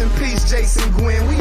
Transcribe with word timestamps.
in 0.00 0.08
peace, 0.10 0.48
Jason 0.48 0.90
Gwynn. 0.92 1.26
We 1.28 1.39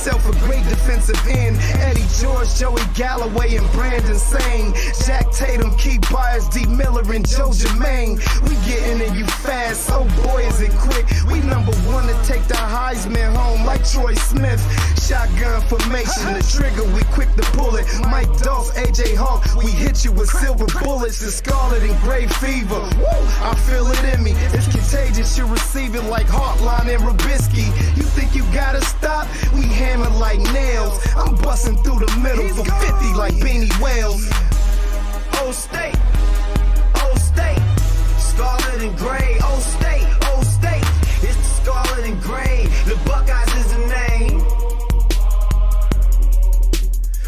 himself 0.00 0.34
a 0.34 0.46
great 0.46 0.64
defensive 0.64 1.20
end. 1.28 1.58
Eddie 1.80 2.06
George, 2.18 2.48
Joey 2.54 2.82
Galloway, 2.94 3.56
and 3.56 3.70
Brandon 3.72 4.16
Sane. 4.16 4.72
Jack 5.04 5.30
Tatum, 5.30 5.76
Keith 5.76 6.00
Byars, 6.02 6.50
D. 6.50 6.64
Miller, 6.66 7.02
and 7.12 7.26
Joe 7.28 7.52
Germaine. 7.52 8.18
We 8.44 8.54
getting 8.64 9.06
in 9.06 9.14
you 9.14 9.26
fast. 9.26 9.90
Oh 9.92 10.04
boy, 10.24 10.46
is 10.46 10.60
it 10.62 10.72
quick. 10.72 11.06
We 11.30 11.40
number 11.40 11.72
one 11.92 12.06
to 12.06 12.14
take 12.24 12.42
the 12.48 12.54
Heisman 12.54 13.34
home 13.34 13.66
like 13.66 13.84
Troy 13.84 14.14
Smith. 14.14 14.60
Shotgun 15.06 15.60
formation, 15.62 16.34
the 16.34 16.46
trigger, 16.48 16.84
we 16.94 17.02
quick 17.12 17.34
to 17.34 17.42
pull 17.58 17.76
it. 17.76 17.84
Mike 18.08 18.30
Doss, 18.38 18.70
AJ 18.78 19.16
Hawk, 19.16 19.44
we 19.56 19.70
hit 19.70 20.04
you 20.04 20.12
with 20.12 20.30
silver 20.30 20.66
bullets 20.82 21.20
and 21.20 21.32
scarlet 21.32 21.82
and 21.82 21.98
gray 22.00 22.26
fever. 22.38 22.80
Woo, 22.96 23.26
I 23.42 23.54
feel 23.66 23.90
it 23.90 24.14
in 24.14 24.22
me. 24.22 24.32
It's 24.54 24.68
contagious, 24.68 25.36
you 25.36 25.46
receive 25.46 25.94
it 25.94 26.04
like 26.04 26.26
Hartline 26.26 26.94
and 26.94 27.02
Robiskie. 27.02 27.66
You 27.96 28.04
think 28.04 28.36
you 28.36 28.44
gotta 28.54 28.80
stop? 28.82 29.26
We 29.52 29.62
hammer 29.90 30.10
like 30.18 30.40
nails. 30.52 30.98
I'm 31.16 31.34
busting 31.36 31.76
through 31.82 32.00
the 32.04 32.12
middle 32.22 32.48
for 32.48 32.64
50 32.64 33.14
like 33.14 33.34
Beanie 33.34 33.74
Wells. 33.80 34.22
O 35.42 35.50
State, 35.52 35.98
O 37.04 37.14
State, 37.16 37.62
Scarlet 38.18 38.82
and 38.86 38.96
Gray, 38.96 39.38
O 39.42 39.52
State, 39.58 40.08
O 40.30 40.42
State. 40.42 40.86
It's 41.26 41.36
the 41.36 41.50
Scarlet 41.62 42.04
and 42.06 42.20
Gray. 42.22 42.66
The 42.86 42.96
Buckeyes 43.04 43.52
is 43.60 43.68
the 43.74 43.82
name. 43.98 44.36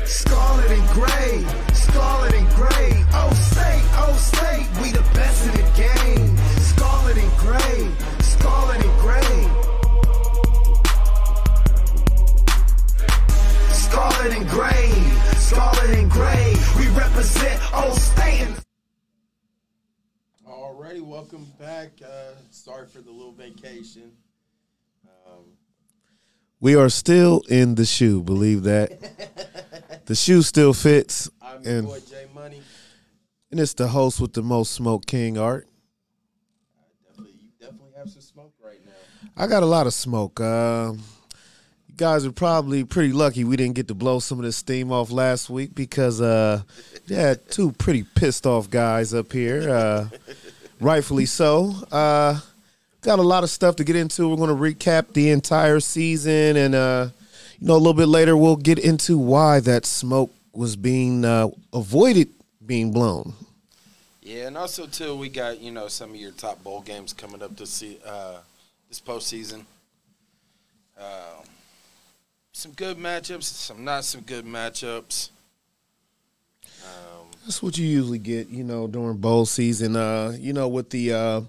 Scarlet 0.05 0.71
and 0.71 0.89
gray, 0.91 1.45
scarlet 1.73 2.35
and 2.35 2.49
gray. 2.55 3.05
Oh 3.13 3.33
state, 3.33 3.85
oh 4.05 4.15
state, 4.17 4.67
we 4.81 4.91
the 4.91 4.93
best 4.93 4.93
in 4.93 5.01
the 5.01 5.02
represent 17.23 17.61
oh 17.73 17.93
state. 17.93 18.49
Alrighty, 20.49 21.01
welcome 21.01 21.47
back. 21.59 21.91
Uh, 22.05 22.33
sorry 22.51 22.89
for 22.89 23.01
the 23.01 23.11
little 23.13 23.33
vacation. 23.33 24.11
Um, 25.27 25.45
We 26.61 26.75
are 26.75 26.89
still 26.89 27.43
in 27.49 27.77
the 27.77 27.85
shoe. 27.85 28.23
Believe 28.23 28.65
that. 28.65 30.03
the 30.07 30.15
shoe 30.17 30.43
still 30.43 30.73
fits, 30.73 31.31
I'm 31.41 31.63
your 31.63 31.79
and 31.79 31.87
boy 31.87 32.01
J 32.01 32.27
Money. 32.35 32.61
and 33.53 33.61
it's 33.61 33.75
the 33.75 33.89
host 33.89 34.21
with 34.21 34.33
the 34.33 34.43
most 34.43 34.73
smoke, 34.73 35.07
King 35.07 35.39
Art. 35.39 35.69
Definitely, 37.07 37.35
you 37.41 37.49
definitely 37.61 37.93
have 37.97 38.11
some 38.11 38.23
smoke 38.23 38.53
right 38.65 38.81
now. 38.85 38.93
I 39.37 39.47
got 39.47 39.63
a 39.63 39.67
lot 39.67 39.87
of 39.87 39.95
smoke. 39.95 40.41
Um, 40.41 41.03
you 41.87 41.95
guys 41.97 42.25
are 42.25 42.33
probably 42.33 42.85
pretty 42.85 43.13
lucky 43.13 43.45
we 43.45 43.57
didn't 43.57 43.75
get 43.75 43.89
to 43.89 43.95
blow 43.95 44.19
some 44.19 44.39
of 44.39 44.45
this 44.45 44.57
steam 44.57 44.91
off 44.91 45.11
last 45.11 45.51
week 45.51 45.75
because 45.75 46.21
uh, 46.23 46.63
they 46.92 46.92
had 47.15 47.51
two 47.51 47.73
pretty 47.73 48.05
pissed 48.15 48.47
off 48.47 48.71
guys 48.71 49.15
up 49.15 49.33
here, 49.33 49.69
uh, 49.71 50.09
rightfully 50.81 51.27
so. 51.27 51.75
Uh, 51.91 52.41
got 53.03 53.19
a 53.19 53.23
lot 53.23 53.45
of 53.45 53.51
stuff 53.51 53.77
to 53.77 53.85
get 53.85 53.97
into. 53.97 54.29
We're 54.29 54.37
going 54.37 54.49
to 54.49 54.55
recap 54.55 55.13
the 55.13 55.31
entire 55.31 55.81
season, 55.81 56.57
and 56.57 56.75
uh, 56.75 57.09
you 57.59 57.67
know, 57.67 57.75
a 57.75 57.79
little 57.79 57.95
bit 57.95 58.09
later 58.09 58.37
we'll 58.37 58.57
get 58.57 58.79
into 58.79 59.19
why 59.19 59.61
that 59.61 59.85
smoke 59.85 60.33
was 60.53 60.77
being 60.77 61.25
uh, 61.25 61.49
avoided 61.73 62.29
being 62.65 62.93
blown. 62.93 63.35
Yeah, 64.23 64.47
and 64.47 64.57
also 64.57 64.87
too, 64.87 65.17
we 65.17 65.29
got 65.29 65.61
you 65.61 65.73
know 65.73 65.89
some 65.89 66.11
of 66.11 66.17
your 66.17 66.31
top 66.31 66.63
bowl 66.63 66.81
games 66.81 67.13
coming 67.13 67.43
up 67.43 67.57
to 67.57 67.67
see 67.67 67.99
uh, 68.07 68.39
this 68.89 69.01
postseason. 69.01 69.65
Um, 70.97 71.45
some 72.53 72.73
good 72.73 72.99
matchups, 72.99 73.45
some 73.45 73.85
not 73.85 74.05
some 74.05 74.21
good 74.21 74.45
matchups. 74.45 75.31
That's 77.45 77.63
what 77.63 77.77
you 77.77 77.87
usually 77.87 78.19
get, 78.19 78.49
you 78.49 78.63
know, 78.63 78.87
during 78.87 79.17
bowl 79.17 79.47
season. 79.47 79.97
Uh, 79.97 80.37
you 80.39 80.53
know, 80.53 80.69
with 80.69 80.91
the 80.91 81.13
uh, 81.13 81.41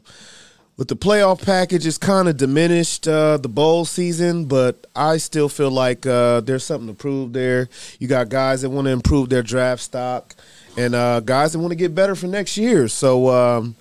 with 0.75 0.87
the 0.87 0.95
playoff 0.95 1.45
package, 1.45 1.85
it's 1.85 1.99
kind 1.99 2.27
of 2.27 2.35
diminished 2.35 3.07
uh, 3.07 3.37
the 3.37 3.47
bowl 3.47 3.85
season, 3.85 4.45
but 4.45 4.87
I 4.95 5.17
still 5.17 5.49
feel 5.49 5.69
like 5.69 6.07
uh, 6.07 6.41
there's 6.41 6.63
something 6.63 6.87
to 6.87 6.95
prove 6.95 7.33
there. 7.33 7.69
You 7.99 8.07
got 8.07 8.29
guys 8.29 8.63
that 8.63 8.71
want 8.71 8.85
to 8.85 8.91
improve 8.91 9.29
their 9.29 9.43
draft 9.43 9.83
stock, 9.83 10.35
and 10.77 10.95
uh, 10.95 11.19
guys 11.19 11.53
that 11.53 11.59
want 11.59 11.71
to 11.71 11.75
get 11.75 11.93
better 11.93 12.15
for 12.15 12.25
next 12.25 12.57
year. 12.57 12.87
So 12.87 13.29
um, 13.29 13.75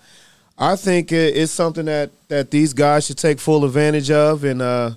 I 0.59 0.77
think 0.77 1.13
it's 1.13 1.51
something 1.51 1.87
that 1.87 2.11
that 2.29 2.51
these 2.51 2.75
guys 2.75 3.07
should 3.07 3.19
take 3.19 3.41
full 3.41 3.65
advantage 3.65 4.11
of, 4.11 4.45
and 4.45 4.61
uh, 4.61 4.91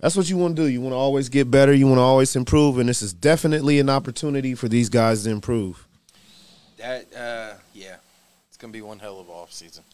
that's 0.00 0.16
what 0.16 0.28
you 0.28 0.36
want 0.36 0.56
to 0.56 0.62
do. 0.64 0.68
You 0.68 0.82
want 0.82 0.92
to 0.92 0.98
always 0.98 1.30
get 1.30 1.50
better. 1.50 1.72
You 1.72 1.86
want 1.86 1.96
to 1.96 2.02
always 2.02 2.36
improve, 2.36 2.76
and 2.76 2.90
this 2.90 3.00
is 3.00 3.14
definitely 3.14 3.80
an 3.80 3.88
opportunity 3.88 4.54
for 4.54 4.68
these 4.68 4.90
guys 4.90 5.22
to 5.22 5.30
improve. 5.30 5.86
That 6.82 7.06
uh, 7.16 7.54
yeah, 7.72 7.96
it's 8.48 8.56
gonna 8.56 8.72
be 8.72 8.82
one 8.82 8.98
hell 8.98 9.20
of 9.20 9.28
a 9.28 9.32
off 9.32 9.52
season. 9.52 9.84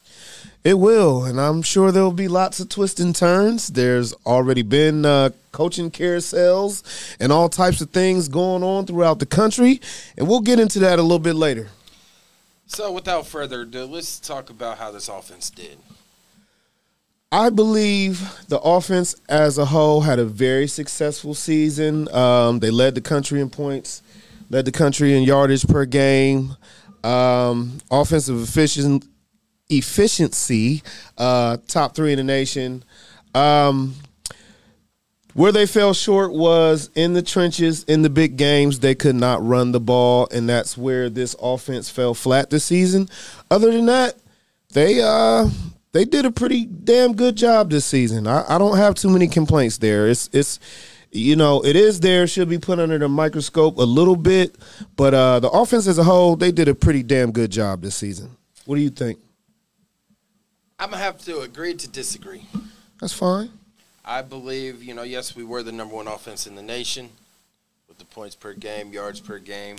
It 0.64 0.75
will, 0.75 1.25
and 1.25 1.40
I'm 1.40 1.62
sure 1.62 1.93
there'll 1.93 2.12
be 2.12 2.29
lots 2.29 2.61
of 2.61 2.69
twists 2.69 3.00
and 3.00 3.14
turns. 3.14 3.69
There's 3.69 4.12
already 4.26 4.62
been 4.62 5.05
uh, 5.05 5.31
coaching 5.52 5.90
carousels 5.90 7.17
and 7.20 7.31
all 7.32 7.49
types 7.49 7.81
of 7.81 7.90
things 7.90 8.29
going 8.29 8.62
on 8.62 8.87
throughout 8.87 9.19
the 9.19 9.26
country, 9.26 9.81
and 10.17 10.26
we'll 10.26 10.40
get 10.40 10.58
into 10.58 10.79
that 10.81 10.99
a 10.99 11.02
little 11.02 11.19
bit 11.19 11.37
later. 11.37 11.69
So 12.67 12.93
without 12.93 13.26
further 13.26 13.62
ado, 13.62 13.85
let's 13.85 14.19
talk 14.20 14.50
about 14.50 14.79
how 14.79 14.90
this 14.90 15.08
offense 15.08 15.50
did. 15.50 15.79
I 17.31 17.50
believe 17.50 18.46
the 18.49 18.58
offense 18.61 19.14
as 19.29 19.58
a 19.58 19.67
whole 19.67 20.00
had 20.00 20.19
a 20.19 20.25
very 20.25 20.67
successful 20.67 21.35
season. 21.35 22.08
Um, 22.14 22.61
they 22.61 22.70
led 22.70 22.94
the 22.94 23.02
country 23.02 23.40
in 23.40 23.50
points, 23.50 24.02
led 24.49 24.64
the 24.64 24.73
country 24.73 25.14
in 25.14 25.25
yardage 25.25 25.67
per 25.67 25.85
game. 25.85 26.56
Um, 27.05 27.79
offensive 27.91 28.41
efficient, 28.43 29.06
efficiency, 29.69 30.83
uh, 31.17 31.59
top 31.67 31.95
three 31.95 32.12
in 32.12 32.19
the 32.19 32.25
nation. 32.25 32.85
Um, 33.35 33.95
Where 35.35 35.53
they 35.53 35.67
fell 35.67 35.95
short 35.95 36.33
was 36.33 36.91
in 36.97 37.12
the 37.12 37.23
trenches, 37.23 37.85
in 37.85 38.03
the 38.03 38.11
big 38.11 38.37
games. 38.37 38.81
They 38.81 38.97
could 38.97 39.15
not 39.15 39.45
run 39.47 39.71
the 39.71 39.79
ball, 39.79 40.27
and 40.33 40.49
that's 40.49 40.77
where 40.77 41.09
this 41.09 41.37
offense 41.41 41.89
fell 41.89 42.15
flat 42.15 42.50
this 42.50 42.65
season. 42.65 43.09
Other 43.49 43.71
than 43.71 43.87
that, 43.87 44.17
they 44.73 45.00
uh 45.00 45.49
they 45.93 46.05
did 46.05 46.27
a 46.27 46.33
pretty 46.33 46.65
damn 46.65 47.15
good 47.15 47.37
job 47.37 47.71
this 47.71 47.85
season. 47.85 48.27
I, 48.27 48.45
I 48.49 48.59
don't 48.59 48.79
have 48.79 48.97
too 48.97 49.11
many 49.11 49.29
complaints 49.29 49.79
there. 49.79 50.09
It's 50.09 50.29
it's 50.33 50.59
you 51.11 51.37
know 51.37 51.65
it 51.65 51.77
is 51.77 52.01
there 52.01 52.27
should 52.27 52.49
be 52.49 52.59
put 52.59 52.79
under 52.79 52.99
the 52.99 53.09
microscope 53.09 53.79
a 53.79 53.83
little 53.83 54.17
bit, 54.17 54.57
but 54.97 55.15
uh 55.15 55.41
the 55.41 55.51
offense 55.51 55.87
as 55.87 55.99
a 55.99 56.05
whole 56.05 56.37
they 56.37 56.53
did 56.53 56.69
a 56.69 56.75
pretty 56.75 57.03
damn 57.03 57.33
good 57.33 57.51
job 57.51 57.83
this 57.83 57.95
season. 57.95 58.37
What 58.65 58.77
do 58.77 58.83
you 58.83 58.91
think? 58.91 59.19
I'm 60.79 60.91
gonna 60.91 61.03
have 61.03 61.19
to 61.25 61.41
agree 61.41 61.75
to 61.75 61.89
disagree. 61.89 62.47
That's 63.01 63.13
fine. 63.13 63.51
I 64.05 64.23
believe, 64.23 64.83
you 64.83 64.95
know, 64.95 65.03
yes, 65.03 65.37
we 65.37 65.45
were 65.45 65.63
the 65.63 65.73
number 65.73 65.95
one 65.95 66.09
offense 66.09 66.47
in 66.47 66.55
the 66.55 66.63
nation 66.63 67.11
with 67.89 67.99
the 67.99 68.05
points 68.07 68.35
per 68.35 68.55
game, 68.55 68.93
yards 68.93 69.21
per 69.21 69.39
game. 69.39 69.77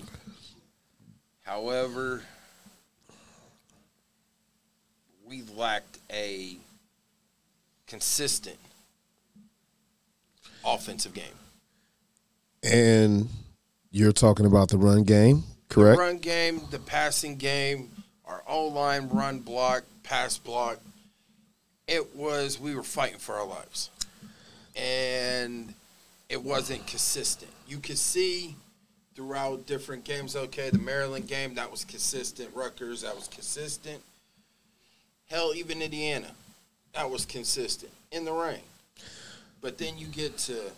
However, 1.41 2.21
we 5.27 5.41
lacked 5.55 5.97
a 6.11 6.57
consistent 7.87 8.57
offensive 10.65 11.13
game. 11.13 11.25
And 12.63 13.29
you're 13.91 14.11
talking 14.11 14.45
about 14.45 14.69
the 14.69 14.77
run 14.77 15.03
game, 15.03 15.43
correct? 15.69 15.97
The 15.97 16.03
run 16.03 16.17
game, 16.17 16.61
the 16.71 16.79
passing 16.79 17.37
game, 17.37 17.89
our 18.25 18.43
O 18.47 18.67
line 18.67 19.09
run 19.09 19.39
block, 19.39 19.83
pass 20.03 20.37
block. 20.37 20.79
It 21.87 22.15
was 22.15 22.59
we 22.59 22.75
were 22.75 22.83
fighting 22.83 23.17
for 23.17 23.35
our 23.35 23.47
lives, 23.47 23.89
and 24.75 25.73
it 26.27 26.43
wasn't 26.43 26.85
consistent. 26.85 27.51
You 27.67 27.79
could 27.79 27.97
see 27.97 28.55
throughout 29.15 29.65
different 29.65 30.03
games. 30.03 30.35
Okay, 30.35 30.69
the 30.69 30.77
Maryland 30.77 31.27
game 31.27 31.55
that 31.55 31.71
was 31.71 31.83
consistent. 31.83 32.49
Rutgers 32.53 33.01
that 33.01 33.15
was 33.15 33.27
consistent. 33.27 34.01
Hell, 35.29 35.53
even 35.55 35.81
Indiana, 35.81 36.31
that 36.93 37.09
was 37.09 37.25
consistent 37.25 37.91
in 38.11 38.25
the 38.25 38.31
rain. 38.31 38.61
But 39.61 39.77
then 39.77 39.97
you 39.97 40.07
get 40.07 40.37
to 40.39 40.71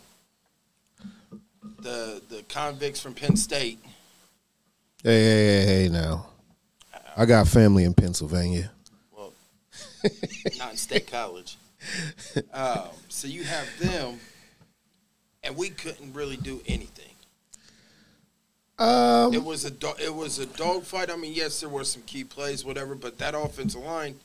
the 1.79 2.21
the 2.29 2.43
convicts 2.49 2.99
from 2.99 3.13
Penn 3.13 3.35
State. 3.35 3.79
Hey, 5.03 5.23
hey, 5.23 5.65
hey, 5.65 5.83
hey, 5.83 5.89
now. 5.89 6.27
I 7.17 7.25
got 7.25 7.47
family 7.47 7.83
in 7.83 7.93
Pennsylvania. 7.93 8.71
Well, 9.11 9.33
not 10.57 10.71
in 10.71 10.77
State 10.77 11.09
College. 11.11 11.57
Um, 12.53 12.89
so 13.09 13.27
you 13.27 13.43
have 13.43 13.67
them, 13.79 14.19
and 15.41 15.57
we 15.57 15.69
couldn't 15.69 16.13
really 16.13 16.37
do 16.37 16.61
anything. 16.67 17.09
Um, 18.77 19.33
It 19.33 19.43
was 19.43 19.65
a 19.65 19.71
do- 19.71 19.95
it 19.99 20.13
was 20.13 20.37
a 20.37 20.45
dogfight. 20.45 21.09
I 21.09 21.15
mean, 21.15 21.33
yes, 21.33 21.59
there 21.59 21.69
were 21.69 21.83
some 21.83 22.03
key 22.03 22.23
plays, 22.23 22.63
whatever, 22.63 22.93
but 22.93 23.17
that 23.17 23.33
offensive 23.33 23.81
line, 23.81 24.19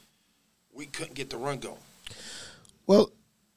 we 0.74 0.84
couldn't 0.84 1.14
get 1.14 1.30
the 1.30 1.38
run 1.38 1.58
going. 1.58 1.78
Well, 2.86 3.10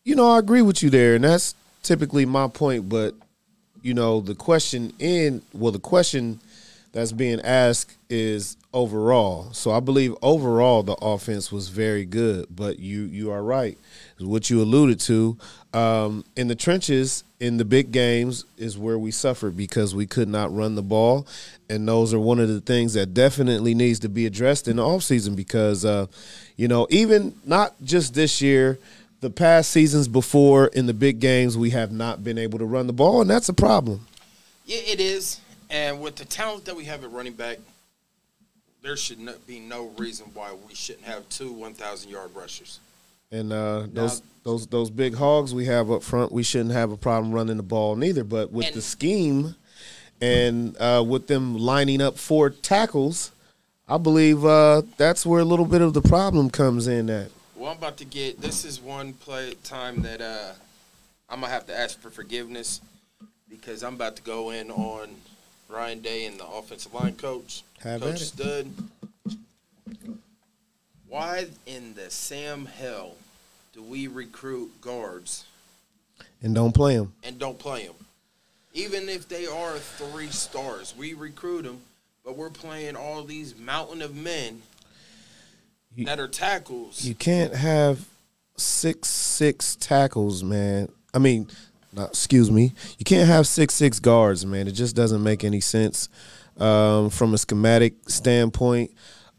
you 0.09 0.15
know, 0.15 0.31
I 0.31 0.39
agree 0.39 0.63
with 0.63 0.81
you 0.81 0.89
there, 0.89 1.13
and 1.13 1.23
that's 1.23 1.53
typically 1.83 2.25
my 2.25 2.47
point. 2.47 2.89
But 2.89 3.13
you 3.83 3.94
know, 3.94 4.21
the 4.21 4.33
question 4.33 4.91
in 4.97 5.44
well, 5.53 5.71
the 5.71 5.79
question 5.79 6.39
that's 6.94 7.11
being 7.11 7.39
asked 7.41 7.95
is 8.09 8.57
overall. 8.73 9.53
So 9.53 9.69
I 9.69 9.79
believe 9.79 10.15
overall 10.23 10.81
the 10.81 10.95
offense 10.95 11.51
was 11.51 11.69
very 11.69 12.06
good. 12.06 12.47
But 12.50 12.79
you 12.79 13.03
you 13.03 13.29
are 13.29 13.44
right, 13.44 13.77
what 14.19 14.50
you 14.50 14.63
alluded 14.63 15.00
to 15.01 15.38
um, 15.75 16.25
in 16.35 16.47
the 16.47 16.56
trenches 16.56 17.23
in 17.39 17.57
the 17.57 17.65
big 17.65 17.91
games 17.91 18.45
is 18.57 18.79
where 18.79 18.97
we 18.97 19.11
suffered 19.11 19.56
because 19.56 19.94
we 19.94 20.07
could 20.07 20.27
not 20.27 20.51
run 20.51 20.73
the 20.73 20.81
ball, 20.81 21.27
and 21.69 21.88
those 21.88 22.15
are 22.15 22.19
one 22.19 22.39
of 22.39 22.47
the 22.50 22.61
things 22.61 22.95
that 22.95 23.13
definitely 23.13 23.75
needs 23.75 24.00
to 24.00 24.09
be 24.09 24.25
addressed 24.25 24.67
in 24.67 24.77
the 24.77 24.83
offseason 24.83 25.35
because 25.35 25.85
uh, 25.85 26.07
you 26.57 26.67
know 26.67 26.88
even 26.89 27.35
not 27.45 27.75
just 27.83 28.15
this 28.15 28.41
year 28.41 28.79
the 29.21 29.30
past 29.30 29.69
seasons 29.71 30.07
before 30.07 30.68
in 30.68 30.86
the 30.86 30.94
big 30.94 31.19
games 31.19 31.57
we 31.57 31.71
have 31.71 31.92
not 31.92 32.24
been 32.24 32.38
able 32.38 32.60
to 32.60 32.66
run 32.66 32.88
the 32.88 32.94
ball 32.94 33.21
and 33.21 33.30
that's 33.30 33.50
a 33.50 33.54
problem 33.54 34.06
Yeah, 34.66 34.80
it 34.86 35.00
is. 35.00 35.42
And 35.69 36.01
with 36.01 36.16
the 36.16 36.25
talent 36.25 36.66
that 36.66 36.75
we 36.75 36.86
have 36.86 37.04
at 37.04 37.12
running 37.12 37.33
back, 37.33 37.57
there 38.81 38.98
should 38.98 39.19
no, 39.19 39.36
be 39.45 39.60
no 39.60 39.92
reason 39.98 40.25
why 40.33 40.51
we 40.68 40.74
shouldn't 40.74 41.06
have 41.06 41.27
two 41.30 41.51
1,000 41.51 42.10
yard 42.10 42.31
rushers. 42.33 42.80
and 43.31 43.51
uh, 43.54 43.86
those 43.94 44.21
those 44.44 44.66
those 44.68 44.89
big 44.89 45.13
hogs 45.16 45.54
we 45.54 45.66
have 45.66 45.92
up 45.92 46.01
front 46.01 46.31
we 46.31 46.42
shouldn't 46.44 46.71
have 46.71 46.92
a 46.92 46.98
problem 46.98 47.31
running 47.33 47.57
the 47.57 47.63
ball 47.63 47.95
neither 47.95 48.24
but 48.24 48.51
with 48.51 48.74
the 48.74 48.81
scheme 48.81 49.54
and 50.21 50.75
uh, 50.80 51.04
with 51.06 51.27
them 51.27 51.57
lining 51.57 52.01
up 52.01 52.18
four 52.18 52.50
tackles 52.50 53.31
i 53.88 53.98
believe 53.98 54.44
uh, 54.45 54.81
that's 54.98 55.25
where 55.25 55.42
a 55.42 55.45
little 55.45 55.66
bit 55.66 55.81
of 55.81 55.94
the 55.94 56.01
problem 56.01 56.50
comes 56.50 56.88
in 56.88 57.10
at 57.10 57.30
Well, 57.59 57.71
I'm 57.71 57.77
about 57.77 57.97
to 57.97 58.06
get. 58.06 58.39
This 58.39 58.63
is 58.63 58.79
one 58.79 59.11
play 59.11 59.53
time 59.65 60.01
that 60.03 60.21
uh, 60.21 60.53
I'm 61.29 61.41
gonna 61.41 61.51
have 61.51 61.67
to 61.67 61.77
ask 61.77 62.00
for 62.00 62.09
forgiveness 62.09 62.79
because 63.50 63.83
I'm 63.83 63.95
about 63.95 64.15
to 64.15 64.21
go 64.21 64.51
in 64.51 64.71
on 64.71 65.09
Ryan 65.67 66.00
Day 66.00 66.25
and 66.25 66.39
the 66.39 66.47
offensive 66.47 66.94
line 66.94 67.15
coach, 67.15 67.63
Have 67.83 68.00
Coach. 68.00 68.19
Stud. 68.19 68.71
Why 71.09 71.47
in 71.65 71.95
the 71.95 72.09
Sam 72.09 72.65
hell 72.65 73.15
do 73.73 73.83
we 73.83 74.07
recruit 74.07 74.79
guards 74.79 75.44
and 76.41 76.56
don't 76.56 76.73
play 76.73 76.95
them 76.95 77.11
and 77.25 77.38
don't 77.38 77.59
play 77.59 77.88
them? 77.88 77.95
Even 78.73 79.09
if 79.09 79.27
they 79.27 79.47
are 79.47 79.75
three 79.77 80.29
stars, 80.29 80.94
we 80.97 81.13
recruit 81.13 81.63
them, 81.63 81.81
but 82.23 82.38
we're 82.38 82.50
playing 82.50 82.95
all 82.95 83.25
these 83.25 83.57
mountain 83.57 84.01
of 84.01 84.15
men 84.15 84.61
You- 85.99 86.05
that 86.05 86.19
are 86.19 86.27
tackles. 86.29 87.03
You 87.03 87.13
can't 87.13 87.53
have 87.53 88.05
six 88.57 89.09
six 89.09 89.75
tackles, 89.75 90.43
man. 90.43 90.89
I 91.13 91.19
mean, 91.19 91.47
not, 91.94 92.09
excuse 92.11 92.49
me. 92.49 92.73
You 92.97 93.03
can't 93.03 93.27
have 93.27 93.47
six 93.47 93.73
six 93.73 93.99
guards, 93.99 94.45
man. 94.45 94.68
It 94.68 94.71
just 94.71 94.95
doesn't 94.95 95.21
make 95.21 95.44
any 95.44 95.59
sense 95.59 96.07
um, 96.57 97.09
from 97.09 97.33
a 97.33 97.37
schematic 97.37 97.95
standpoint. 98.07 98.91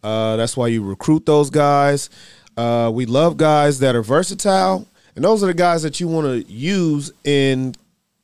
Uh, 0.02 0.36
that's 0.36 0.56
why 0.56 0.66
you 0.66 0.82
recruit 0.82 1.24
those 1.26 1.48
guys. 1.50 2.10
Uh, 2.56 2.90
we 2.92 3.06
love 3.06 3.36
guys 3.38 3.78
that 3.78 3.94
are 3.94 4.02
versatile, 4.02 4.86
and 5.16 5.24
those 5.24 5.42
are 5.42 5.46
the 5.46 5.54
guys 5.54 5.82
that 5.82 5.98
you 5.98 6.08
want 6.08 6.26
to 6.26 6.52
use 6.52 7.10
in, 7.24 7.74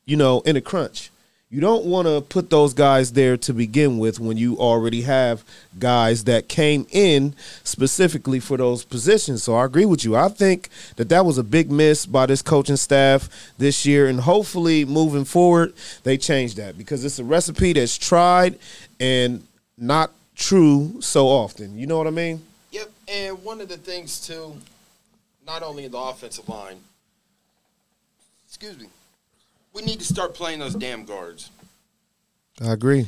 you 0.05 0.17
know, 0.17 0.41
in 0.43 0.57
a 0.57 0.61
crunch. 0.61 1.11
You 1.49 1.61
don't 1.61 1.85
want 1.85 2.09
to 2.09 2.23
put 2.23 2.51
those 2.51 2.75
guys 2.75 3.13
there 3.13 3.37
to 3.37 3.53
begin 3.53 3.99
with 3.99 4.19
when 4.19 4.37
you 4.37 4.59
already 4.59 5.03
have 5.03 5.45
guys 5.79 6.25
that 6.25 6.49
came 6.49 6.89
in 6.91 7.35
specifically 7.63 8.41
for 8.41 8.57
those 8.57 8.85
positions. 8.85 9.45
So 9.45 9.55
I 9.55 9.65
agree 9.65 9.85
with 9.85 10.05
you. 10.05 10.17
I 10.17 10.29
think 10.29 10.71
that 10.97 11.09
that 11.09 11.25
was 11.25 11.39
a 11.39 11.45
big 11.45 11.71
miss 11.71 12.05
by 12.05 12.27
this 12.27 12.43
coaching 12.43 12.77
staff 12.77 13.29
this 13.59 13.87
year, 13.87 14.09
and 14.09 14.19
hopefully 14.21 14.85
moving 14.85 15.25
forward 15.25 15.73
they 16.03 16.19
change 16.19 16.57
that 16.57 16.77
because 16.77 17.05
it's 17.05 17.21
a 17.21 17.25
recipe 17.25 17.73
that's 17.73 17.97
tried 17.97 18.59
and 18.99 19.47
not 19.79 20.11
true 20.35 20.97
so 21.01 21.29
often. 21.29 21.79
You 21.79 21.87
know 21.87 21.97
what 21.97 22.09
I 22.09 22.11
mean? 22.11 22.43
Yep, 22.73 22.91
and 23.07 23.45
one 23.45 23.61
of 23.61 23.69
the 23.69 23.77
things 23.77 24.27
too, 24.27 24.57
not 25.47 25.63
only 25.63 25.85
in 25.85 25.93
the 25.93 25.99
offensive 25.99 26.49
line, 26.49 26.79
excuse 28.49 28.77
me, 28.79 28.87
we 29.77 29.83
need 29.83 29.99
to 29.99 30.07
start 30.07 30.35
playing 30.35 30.59
those 30.59 30.75
damn 30.75 31.05
guards. 31.05 31.51
I 32.63 32.73
agree. 32.73 33.07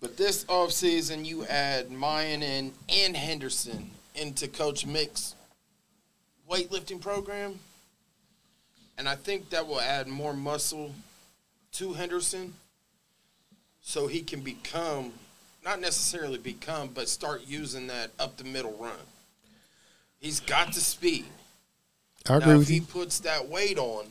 But 0.00 0.16
this 0.16 0.44
offseason, 0.46 1.26
you 1.26 1.44
add 1.44 1.90
Miyan 1.90 2.72
and, 2.88 3.16
Henderson 3.16 3.90
into 4.14 4.48
Coach 4.48 4.86
Mick's 4.86 5.34
weightlifting 6.50 6.98
program. 6.98 7.60
And 8.96 9.06
I 9.06 9.16
think 9.16 9.50
that 9.50 9.68
will 9.68 9.80
add 9.80 10.08
more 10.08 10.32
muscle 10.32 10.92
to 11.72 11.92
Henderson 11.92 12.54
so 13.82 14.06
he 14.06 14.22
can 14.22 14.40
become, 14.40 15.12
not 15.62 15.78
necessarily 15.78 16.38
become, 16.38 16.88
but 16.88 17.06
start 17.08 17.42
using 17.46 17.86
that 17.88 18.12
up 18.18 18.38
the 18.38 18.44
middle 18.44 18.76
run. 18.80 18.92
He's 20.20 20.40
got 20.40 20.68
the 20.72 20.80
speed. 20.80 21.26
I 22.28 22.36
agree 22.36 22.46
now, 22.46 22.52
if 22.54 22.58
with 22.60 22.68
he 22.68 22.80
puts 22.80 23.20
that 23.20 23.48
weight 23.48 23.76
on 23.76 24.06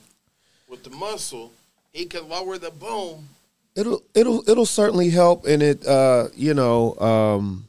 with 0.68 0.84
the 0.84 0.90
muscle, 0.92 1.52
he 1.92 2.06
can 2.06 2.28
lower 2.28 2.58
the 2.58 2.72
boom 2.72 3.30
It'll 3.74 4.04
it'll 4.14 4.48
it'll 4.50 4.66
certainly 4.66 5.12
help, 5.12 5.46
and 5.46 5.64
it 5.64 5.86
uh 5.88 6.28
you 6.36 6.54
know 6.54 6.96
um 7.00 7.68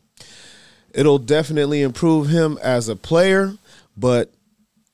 it'll 0.93 1.19
definitely 1.19 1.83
improve 1.83 2.29
him 2.29 2.59
as 2.61 2.89
a 2.89 2.97
player. 2.97 3.55
But 3.97 4.33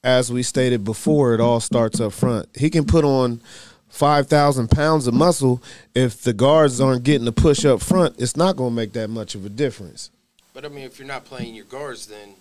as 0.05 0.31
we 0.31 0.43
stated 0.43 0.85
before, 0.85 1.33
it 1.33 1.41
all 1.41 1.61
starts 1.61 1.99
up 1.99 2.13
front. 2.13 2.49
He 2.55 2.69
can 2.69 2.85
put 2.85 3.05
on 3.05 3.41
five 3.89 4.27
thousand 4.27 4.71
pounds 4.71 5.07
of 5.07 5.15
muscle 5.15 5.63
if 5.95 6.23
the 6.23 6.35
guards 6.35 6.79
aren't 6.79 7.05
getting 7.05 7.25
the 7.25 7.33
push 7.33 7.65
up 7.65 7.81
front. 7.81 8.17
It's 8.19 8.37
not 8.37 8.57
going 8.57 8.71
to 8.73 8.77
make 8.77 8.93
that 8.93 9.09
much 9.09 9.35
of 9.35 9.47
a 9.47 9.49
difference. 9.49 10.11
But 10.53 10.67
I 10.67 10.69
mean, 10.69 10.85
if 10.85 10.99
you're 10.99 11.09
not 11.09 11.25
playing 11.25 11.55
your 11.55 11.65
guards, 11.65 12.07
then 12.07 12.35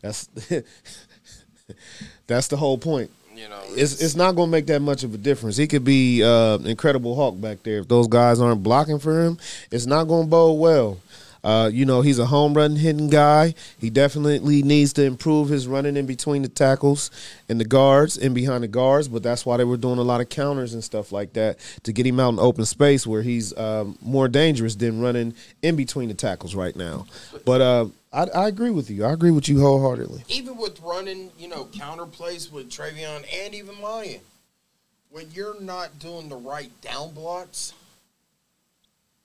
That's 0.00 0.28
that's 2.26 2.48
the 2.48 2.56
whole 2.56 2.78
point. 2.78 3.12
You 3.42 3.48
know, 3.48 3.60
it's 3.70 4.00
it's 4.00 4.14
not 4.14 4.36
going 4.36 4.46
to 4.46 4.52
make 4.52 4.66
that 4.66 4.78
much 4.78 5.02
of 5.02 5.14
a 5.14 5.18
difference. 5.18 5.56
He 5.56 5.66
could 5.66 5.82
be 5.82 6.22
uh, 6.22 6.58
Incredible 6.58 7.16
Hulk 7.16 7.40
back 7.40 7.64
there 7.64 7.80
if 7.80 7.88
those 7.88 8.06
guys 8.06 8.40
aren't 8.40 8.62
blocking 8.62 9.00
for 9.00 9.20
him. 9.20 9.36
It's 9.72 9.84
not 9.84 10.04
going 10.04 10.26
to 10.26 10.30
bode 10.30 10.60
well. 10.60 11.00
Uh, 11.42 11.68
you 11.72 11.84
know, 11.84 12.02
he's 12.02 12.20
a 12.20 12.26
home 12.26 12.54
run 12.54 12.76
hitting 12.76 13.08
guy. 13.08 13.54
He 13.80 13.90
definitely 13.90 14.62
needs 14.62 14.92
to 14.92 15.02
improve 15.02 15.48
his 15.48 15.66
running 15.66 15.96
in 15.96 16.06
between 16.06 16.42
the 16.42 16.48
tackles 16.48 17.10
and 17.48 17.58
the 17.58 17.64
guards, 17.64 18.16
and 18.16 18.32
behind 18.32 18.62
the 18.62 18.68
guards. 18.68 19.08
But 19.08 19.24
that's 19.24 19.44
why 19.44 19.56
they 19.56 19.64
were 19.64 19.76
doing 19.76 19.98
a 19.98 20.02
lot 20.02 20.20
of 20.20 20.28
counters 20.28 20.72
and 20.72 20.84
stuff 20.84 21.10
like 21.10 21.32
that 21.32 21.58
to 21.82 21.92
get 21.92 22.06
him 22.06 22.20
out 22.20 22.28
in 22.28 22.38
open 22.38 22.64
space 22.64 23.08
where 23.08 23.22
he's 23.22 23.56
um, 23.58 23.98
more 24.00 24.28
dangerous 24.28 24.76
than 24.76 25.00
running 25.00 25.34
in 25.62 25.74
between 25.74 26.08
the 26.08 26.14
tackles 26.14 26.54
right 26.54 26.76
now. 26.76 27.06
But 27.44 27.60
uh, 27.60 27.86
I, 28.12 28.24
I 28.34 28.48
agree 28.48 28.70
with 28.70 28.90
you. 28.90 29.04
I 29.04 29.12
agree 29.12 29.30
with 29.30 29.48
you 29.48 29.60
wholeheartedly. 29.60 30.24
even 30.28 30.56
with 30.56 30.80
running, 30.80 31.30
you 31.38 31.48
know, 31.48 31.68
counter 31.72 32.06
plays 32.06 32.52
with 32.52 32.70
TreVeyon 32.70 33.24
and 33.32 33.54
even 33.54 33.80
Lyon, 33.80 34.20
when 35.10 35.30
you're 35.32 35.60
not 35.60 35.98
doing 35.98 36.28
the 36.28 36.36
right 36.36 36.70
down 36.80 37.12
blocks 37.14 37.72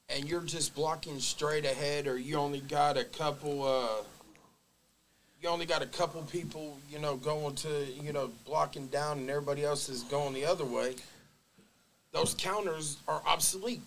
and 0.09 0.29
you're 0.29 0.41
just 0.41 0.73
blocking 0.73 1.19
straight 1.19 1.65
ahead 1.65 2.07
or 2.07 2.17
you 2.17 2.37
only 2.37 2.61
got 2.61 2.97
a 2.97 3.03
couple 3.03 3.63
uh 3.65 4.03
you 5.41 5.49
only 5.49 5.65
got 5.65 5.83
a 5.83 5.87
couple 5.87 6.21
people, 6.23 6.77
you 6.89 6.97
know, 6.97 7.15
going 7.15 7.53
to, 7.55 7.85
you 8.01 8.11
know, 8.11 8.31
blocking 8.45 8.87
down 8.87 9.19
and 9.19 9.29
everybody 9.29 9.63
else 9.63 9.87
is 9.87 10.01
going 10.03 10.33
the 10.33 10.45
other 10.45 10.65
way, 10.65 10.95
those 12.11 12.33
counters 12.33 12.97
are 13.07 13.21
obsolete. 13.25 13.81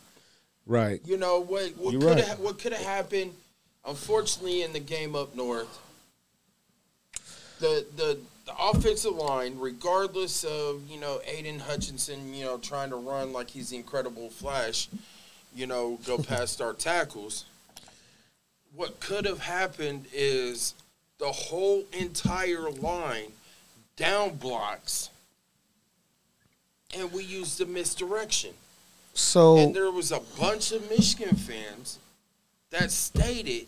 Right. 0.66 1.00
You 1.04 1.16
know 1.16 1.40
what? 1.40 1.71
What 1.76 1.92
could 1.92 2.04
right. 2.04 2.25
have 2.25 2.38
what 2.38 2.59
could 2.59 2.73
have 2.73 2.85
happened? 2.85 3.35
Unfortunately, 3.90 4.62
in 4.62 4.73
the 4.73 4.78
game 4.78 5.16
up 5.16 5.35
north, 5.35 5.80
the 7.59 7.85
the 7.97 8.20
the 8.47 8.52
offensive 8.56 9.16
line, 9.16 9.59
regardless 9.59 10.44
of 10.44 10.88
you 10.88 11.00
know 11.00 11.20
Aidan 11.26 11.59
Hutchinson, 11.59 12.32
you 12.32 12.44
know 12.44 12.56
trying 12.56 12.90
to 12.90 12.97
run 12.97 13.32
like 13.32 13.50
he's 13.50 13.70
the 13.70 13.76
Incredible 13.76 14.30
Flash, 14.30 14.88
you 15.56 15.66
know 15.66 15.99
go 16.06 16.18
past 16.23 16.61
our 16.61 16.73
tackles. 16.73 17.47
What 18.76 19.00
could 19.00 19.26
have 19.26 19.40
happened 19.40 20.06
is 20.14 20.75
the 21.18 21.32
whole 21.32 21.82
entire 21.92 22.70
line 22.70 23.32
down 23.97 24.37
blocks, 24.37 25.11
and 26.97 27.12
we 27.12 27.25
used 27.25 27.59
the 27.59 27.66
misdirection. 27.66 28.54
So 29.14 29.59
And 29.59 29.75
there 29.75 29.90
was 29.90 30.12
a 30.12 30.20
bunch 30.38 30.70
of 30.70 30.88
Michigan 30.88 31.35
fans 31.35 31.99
that 32.70 32.92
stated 32.92 33.66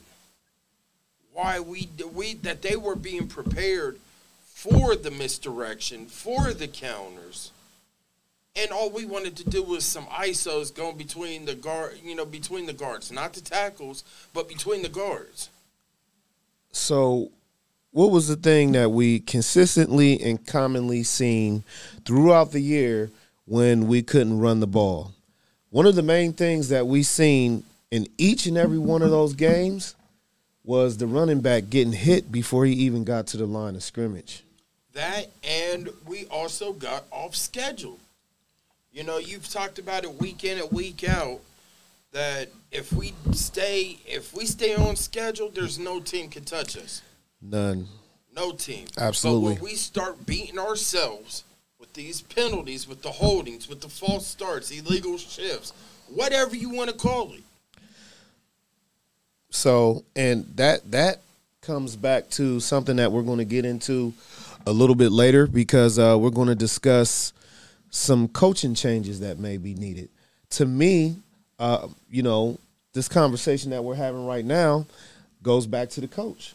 why 1.32 1.60
we 1.60 1.88
we 2.12 2.34
that 2.34 2.62
they 2.62 2.76
were 2.76 2.96
being 2.96 3.26
prepared 3.26 3.98
for 4.44 4.94
the 4.94 5.10
misdirection, 5.10 6.06
for 6.06 6.52
the 6.52 6.68
counters. 6.68 7.50
And 8.54 8.70
all 8.70 8.90
we 8.90 9.06
wanted 9.06 9.36
to 9.38 9.48
do 9.48 9.62
was 9.62 9.84
some 9.84 10.04
ISOs 10.06 10.74
going 10.74 10.98
between 10.98 11.46
the 11.46 11.54
guard, 11.54 11.98
you 12.04 12.14
know, 12.14 12.26
between 12.26 12.66
the 12.66 12.74
guards, 12.74 13.10
not 13.10 13.32
the 13.32 13.40
tackles, 13.40 14.04
but 14.34 14.46
between 14.46 14.82
the 14.82 14.90
guards. 14.90 15.48
So, 16.70 17.30
what 17.92 18.10
was 18.10 18.28
the 18.28 18.36
thing 18.36 18.72
that 18.72 18.90
we 18.90 19.20
consistently 19.20 20.20
and 20.20 20.46
commonly 20.46 21.02
seen 21.02 21.64
throughout 22.04 22.52
the 22.52 22.60
year 22.60 23.10
when 23.46 23.86
we 23.86 24.02
couldn't 24.02 24.38
run 24.38 24.60
the 24.60 24.66
ball? 24.66 25.12
One 25.70 25.86
of 25.86 25.94
the 25.94 26.02
main 26.02 26.34
things 26.34 26.68
that 26.68 26.86
we 26.86 27.02
seen 27.02 27.64
in 27.90 28.06
each 28.18 28.46
and 28.46 28.58
every 28.58 28.78
one 28.78 29.02
of 29.02 29.10
those 29.10 29.34
games 29.34 29.94
was 30.64 30.98
the 30.98 31.06
running 31.06 31.40
back 31.40 31.70
getting 31.70 31.92
hit 31.92 32.30
before 32.30 32.64
he 32.64 32.72
even 32.72 33.04
got 33.04 33.26
to 33.28 33.36
the 33.36 33.46
line 33.46 33.74
of 33.74 33.82
scrimmage. 33.82 34.44
That 34.92 35.30
and 35.42 35.90
we 36.06 36.26
also 36.26 36.72
got 36.72 37.04
off 37.10 37.34
schedule. 37.34 37.98
You 38.92 39.04
know, 39.04 39.16
you've 39.18 39.48
talked 39.48 39.78
about 39.78 40.04
it 40.04 40.20
week 40.20 40.44
in 40.44 40.58
and 40.58 40.70
week 40.70 41.08
out 41.08 41.40
that 42.12 42.50
if 42.70 42.92
we 42.92 43.14
stay 43.32 43.98
if 44.06 44.34
we 44.34 44.44
stay 44.46 44.74
on 44.74 44.96
schedule, 44.96 45.50
there's 45.52 45.78
no 45.78 45.98
team 45.98 46.28
can 46.28 46.44
touch 46.44 46.76
us. 46.76 47.02
None. 47.40 47.88
No 48.34 48.52
team. 48.52 48.86
Absolutely. 48.98 49.54
But 49.54 49.62
when 49.62 49.70
we 49.70 49.76
start 49.76 50.26
beating 50.26 50.58
ourselves 50.58 51.44
with 51.78 51.92
these 51.94 52.22
penalties, 52.22 52.86
with 52.86 53.02
the 53.02 53.10
holdings, 53.10 53.68
with 53.68 53.80
the 53.80 53.88
false 53.88 54.26
starts, 54.26 54.70
illegal 54.70 55.18
shifts, 55.18 55.72
whatever 56.08 56.54
you 56.54 56.70
want 56.70 56.90
to 56.90 56.96
call 56.96 57.32
it. 57.32 57.42
So, 59.52 60.04
and 60.16 60.44
that 60.56 60.90
that 60.90 61.20
comes 61.60 61.94
back 61.94 62.28
to 62.30 62.58
something 62.58 62.96
that 62.96 63.12
we're 63.12 63.22
going 63.22 63.38
to 63.38 63.44
get 63.44 63.64
into 63.64 64.12
a 64.66 64.72
little 64.72 64.96
bit 64.96 65.12
later 65.12 65.46
because 65.46 65.98
uh, 65.98 66.16
we're 66.18 66.30
going 66.30 66.48
to 66.48 66.54
discuss 66.54 67.32
some 67.90 68.26
coaching 68.28 68.74
changes 68.74 69.20
that 69.20 69.38
may 69.38 69.58
be 69.58 69.74
needed. 69.74 70.08
To 70.50 70.66
me, 70.66 71.16
uh, 71.58 71.86
you 72.10 72.22
know, 72.22 72.58
this 72.94 73.08
conversation 73.08 73.70
that 73.70 73.84
we're 73.84 73.94
having 73.94 74.26
right 74.26 74.44
now 74.44 74.86
goes 75.42 75.66
back 75.66 75.90
to 75.90 76.00
the 76.00 76.08
coach. 76.08 76.54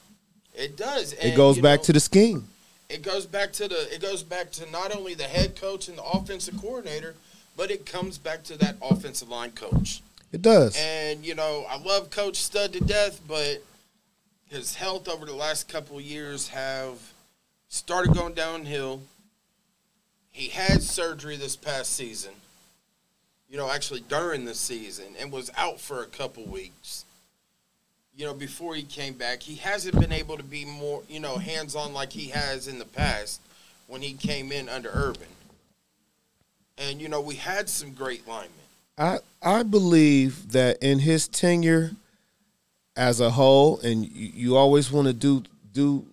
It 0.54 0.76
does. 0.76 1.14
It 1.14 1.36
goes 1.38 1.60
back 1.60 1.84
to 1.84 1.94
the 1.94 2.00
scheme. 2.00 2.48
it 2.90 3.04
goes 3.04 3.26
back 3.28 3.54
to 3.54 3.68
the 3.68 3.94
it 3.94 4.02
goes 4.02 4.24
back 4.24 4.52
to 4.54 4.70
not 4.72 4.96
only 4.96 5.14
the 5.14 5.24
head 5.24 5.56
coach 5.56 5.88
and 5.88 5.98
the 6.00 6.04
offensive 6.04 6.60
coordinator, 6.60 7.14
but 7.56 7.70
it 7.70 7.86
comes 7.86 8.18
back 8.18 8.44
to 8.46 8.58
that 8.58 8.76
offensive 8.82 9.30
line 9.30 9.52
coach. 9.52 10.02
It 10.32 10.42
does. 10.42 10.78
And 10.78 11.26
you 11.26 11.36
know, 11.36 11.66
I 11.70 11.78
love 11.78 12.10
Coach 12.10 12.38
Stud 12.38 12.74
to 12.74 12.80
death, 12.80 13.22
but 13.28 13.64
his 14.50 14.76
health 14.76 15.08
over 15.08 15.26
the 15.26 15.34
last 15.34 15.68
couple 15.68 16.00
years 16.02 16.50
have 16.50 17.00
started 17.70 18.14
going 18.14 18.34
downhill. 18.34 19.02
He 20.32 20.50
had 20.50 20.84
surgery 20.84 21.36
this 21.36 21.56
past 21.56 21.94
season. 21.94 22.34
You 23.50 23.58
know, 23.58 23.70
actually 23.70 24.02
during 24.02 24.44
the 24.44 24.54
season, 24.54 25.16
and 25.20 25.32
was 25.32 25.50
out 25.56 25.80
for 25.80 26.04
a 26.04 26.08
couple 26.08 26.46
weeks. 26.46 27.06
You 28.14 28.26
know, 28.26 28.34
before 28.34 28.76
he 28.76 28.84
came 28.84 29.14
back, 29.14 29.42
he 29.44 29.56
hasn't 29.56 29.98
been 30.00 30.12
able 30.12 30.38
to 30.38 30.44
be 30.44 30.66
more, 30.66 31.04
you 31.08 31.20
know, 31.20 31.38
hands 31.38 31.76
on 31.76 31.94
like 31.94 32.12
he 32.12 32.30
has 32.30 32.68
in 32.68 32.78
the 32.80 32.86
past 32.86 33.40
when 33.88 34.02
he 34.02 34.14
came 34.14 34.52
in 34.52 34.68
under 34.68 34.90
Urban. 34.90 35.28
And 36.78 37.02
you 37.02 37.08
know, 37.08 37.22
we 37.22 37.36
had 37.36 37.70
some 37.70 37.94
great 37.94 38.28
linemen. 38.28 38.57
I 38.98 39.20
I 39.42 39.64
believe 39.64 40.52
that 40.52 40.78
in 40.82 41.00
his 41.00 41.28
tenure 41.28 41.92
as 42.96 43.20
a 43.20 43.30
whole, 43.30 43.80
and 43.82 44.06
you, 44.06 44.32
you 44.34 44.56
always 44.58 44.92
want 44.92 45.08
to 45.08 45.14
do 45.14 45.44
do 45.74 46.06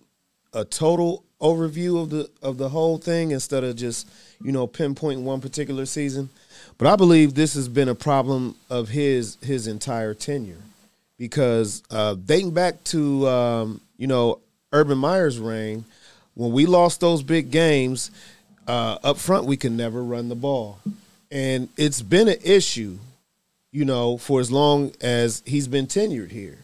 a 0.53 0.63
total 0.63 1.23
overview 1.41 2.01
of 2.01 2.09
the 2.09 2.29
of 2.41 2.57
the 2.57 2.69
whole 2.69 2.97
thing 2.97 3.31
instead 3.31 3.63
of 3.63 3.75
just 3.75 4.07
you 4.41 4.51
know 4.51 4.67
pinpointing 4.67 5.23
one 5.23 5.41
particular 5.41 5.85
season. 5.85 6.29
But 6.77 6.87
I 6.87 6.95
believe 6.95 7.33
this 7.33 7.53
has 7.53 7.67
been 7.67 7.89
a 7.89 7.95
problem 7.95 8.55
of 8.69 8.89
his 8.89 9.37
his 9.41 9.67
entire 9.67 10.13
tenure 10.13 10.61
because 11.17 11.83
uh, 11.89 12.15
dating 12.15 12.51
back 12.51 12.83
to 12.85 13.27
um, 13.27 13.81
you 13.97 14.07
know 14.07 14.39
Urban 14.71 14.97
Meyer's 14.97 15.39
reign, 15.39 15.85
when 16.35 16.51
we 16.51 16.65
lost 16.65 16.99
those 16.99 17.23
big 17.23 17.49
games 17.49 18.11
uh, 18.67 18.97
up 19.03 19.17
front, 19.17 19.45
we 19.45 19.57
could 19.57 19.71
never 19.71 20.03
run 20.03 20.29
the 20.29 20.35
ball, 20.35 20.79
and 21.31 21.69
it's 21.77 22.01
been 22.01 22.27
an 22.27 22.39
issue, 22.43 22.97
you 23.71 23.85
know, 23.85 24.17
for 24.17 24.39
as 24.39 24.51
long 24.51 24.91
as 25.01 25.43
he's 25.45 25.67
been 25.67 25.87
tenured 25.87 26.31
here. 26.31 26.59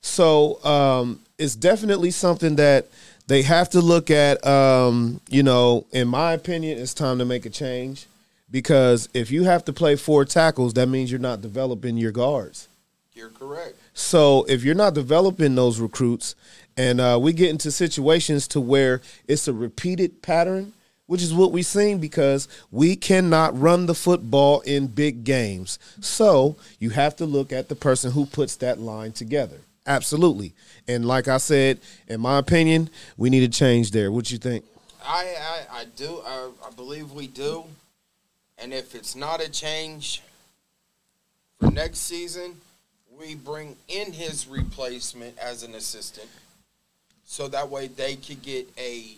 So 0.00 0.62
um, 0.64 1.20
it's 1.38 1.56
definitely 1.56 2.10
something 2.10 2.56
that 2.56 2.88
they 3.26 3.42
have 3.42 3.70
to 3.70 3.80
look 3.80 4.10
at. 4.10 4.44
Um, 4.46 5.20
you 5.28 5.42
know, 5.42 5.86
in 5.92 6.08
my 6.08 6.32
opinion, 6.32 6.78
it's 6.78 6.94
time 6.94 7.18
to 7.18 7.24
make 7.24 7.46
a 7.46 7.50
change 7.50 8.06
because 8.50 9.08
if 9.14 9.30
you 9.30 9.44
have 9.44 9.64
to 9.64 9.72
play 9.72 9.96
four 9.96 10.24
tackles, 10.24 10.74
that 10.74 10.88
means 10.88 11.10
you're 11.10 11.20
not 11.20 11.40
developing 11.40 11.96
your 11.96 12.12
guards. 12.12 12.68
You're 13.14 13.30
correct. 13.30 13.76
So 13.94 14.44
if 14.48 14.64
you're 14.64 14.74
not 14.74 14.94
developing 14.94 15.54
those 15.54 15.80
recruits, 15.80 16.34
and 16.76 17.00
uh, 17.00 17.18
we 17.20 17.32
get 17.32 17.50
into 17.50 17.70
situations 17.70 18.48
to 18.48 18.60
where 18.60 19.00
it's 19.28 19.46
a 19.48 19.52
repeated 19.52 20.20
pattern, 20.20 20.72
which 21.06 21.22
is 21.22 21.34
what 21.34 21.52
we've 21.52 21.66
seen 21.66 21.98
because 21.98 22.48
we 22.70 22.96
cannot 22.96 23.58
run 23.58 23.86
the 23.86 23.94
football 23.94 24.60
in 24.60 24.86
big 24.86 25.24
games. 25.24 25.78
So 26.00 26.56
you 26.78 26.90
have 26.90 27.16
to 27.16 27.26
look 27.26 27.52
at 27.52 27.68
the 27.68 27.74
person 27.74 28.12
who 28.12 28.26
puts 28.26 28.56
that 28.56 28.78
line 28.78 29.12
together. 29.12 29.58
Absolutely. 29.86 30.52
And 30.88 31.06
like 31.06 31.28
I 31.28 31.36
said, 31.36 31.78
in 32.08 32.20
my 32.20 32.38
opinion, 32.38 32.88
we 33.16 33.28
need 33.28 33.42
a 33.42 33.48
change 33.48 33.90
there. 33.90 34.10
What 34.10 34.30
you 34.30 34.38
think? 34.38 34.64
I 35.04 35.34
I, 35.38 35.80
I 35.80 35.84
do. 35.96 36.22
I, 36.26 36.50
I 36.66 36.70
believe 36.70 37.12
we 37.12 37.26
do. 37.26 37.64
And 38.56 38.72
if 38.72 38.94
it's 38.94 39.14
not 39.14 39.42
a 39.42 39.50
change 39.50 40.22
for 41.60 41.70
next 41.70 41.98
season, 41.98 42.56
we 43.18 43.34
bring 43.34 43.76
in 43.88 44.12
his 44.12 44.46
replacement 44.46 45.38
as 45.38 45.62
an 45.62 45.74
assistant, 45.74 46.28
so 47.24 47.48
that 47.48 47.68
way 47.68 47.88
they 47.88 48.16
could 48.16 48.42
get 48.42 48.66
a 48.78 49.16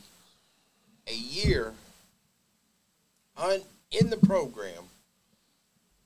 a 1.06 1.14
year 1.14 1.72
on 3.36 3.60
in 3.90 4.10
the 4.10 4.16
program 4.16 4.84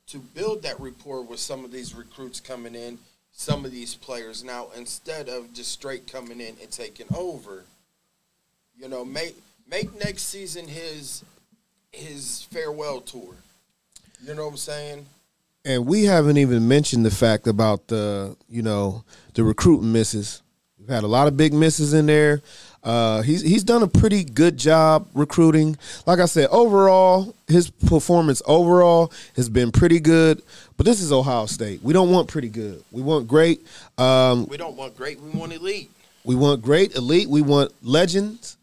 to 0.06 0.18
build 0.18 0.62
that 0.62 0.78
rapport 0.80 1.22
with 1.22 1.38
some 1.38 1.64
of 1.64 1.70
these 1.70 1.94
recruits 1.94 2.40
coming 2.40 2.74
in, 2.74 2.98
some 3.32 3.64
of 3.64 3.70
these 3.70 3.94
players. 3.94 4.42
Now, 4.42 4.68
instead 4.76 5.28
of 5.28 5.52
just 5.52 5.72
straight 5.72 6.10
coming 6.10 6.40
in 6.40 6.56
and 6.60 6.70
taking 6.70 7.06
over, 7.14 7.64
you 8.76 8.88
know, 8.88 9.04
make 9.04 9.36
make 9.70 9.96
next 10.04 10.22
season 10.24 10.66
his 10.66 11.24
his 11.92 12.42
farewell 12.50 13.00
tour. 13.00 13.34
You 14.22 14.34
know 14.34 14.44
what 14.44 14.52
I'm 14.52 14.56
saying? 14.56 15.06
And 15.64 15.86
we 15.86 16.04
haven't 16.04 16.38
even 16.38 16.66
mentioned 16.68 17.04
the 17.04 17.10
fact 17.10 17.46
about 17.46 17.88
the, 17.88 18.36
you 18.48 18.62
know, 18.62 19.04
the 19.34 19.44
recruiting 19.44 19.92
misses. 19.92 20.42
We've 20.78 20.88
had 20.88 21.04
a 21.04 21.08
lot 21.08 21.28
of 21.28 21.36
big 21.36 21.52
misses 21.52 21.92
in 21.92 22.06
there. 22.06 22.40
Uh, 22.82 23.20
he's 23.22 23.42
he's 23.42 23.62
done 23.62 23.82
a 23.82 23.86
pretty 23.88 24.24
good 24.24 24.56
job 24.56 25.06
recruiting. 25.14 25.76
Like 26.06 26.18
I 26.18 26.24
said, 26.24 26.48
overall, 26.50 27.34
his 27.46 27.68
performance 27.70 28.40
overall 28.46 29.12
has 29.36 29.48
been 29.50 29.70
pretty 29.70 30.00
good. 30.00 30.42
But 30.78 30.86
this 30.86 31.02
is 31.02 31.12
Ohio 31.12 31.44
State. 31.46 31.82
We 31.82 31.92
don't 31.92 32.10
want 32.10 32.28
pretty 32.28 32.48
good. 32.48 32.82
We 32.90 33.02
want 33.02 33.28
great. 33.28 33.66
Um, 33.98 34.46
We 34.46 34.56
don't 34.56 34.76
want 34.76 34.96
great, 34.96 35.20
we 35.20 35.28
want 35.30 35.52
elite. 35.52 35.90
we 36.24 36.34
want 36.34 36.62
great, 36.62 36.94
elite. 36.96 37.28
We 37.28 37.42
want 37.42 37.72
legends. 37.82 38.56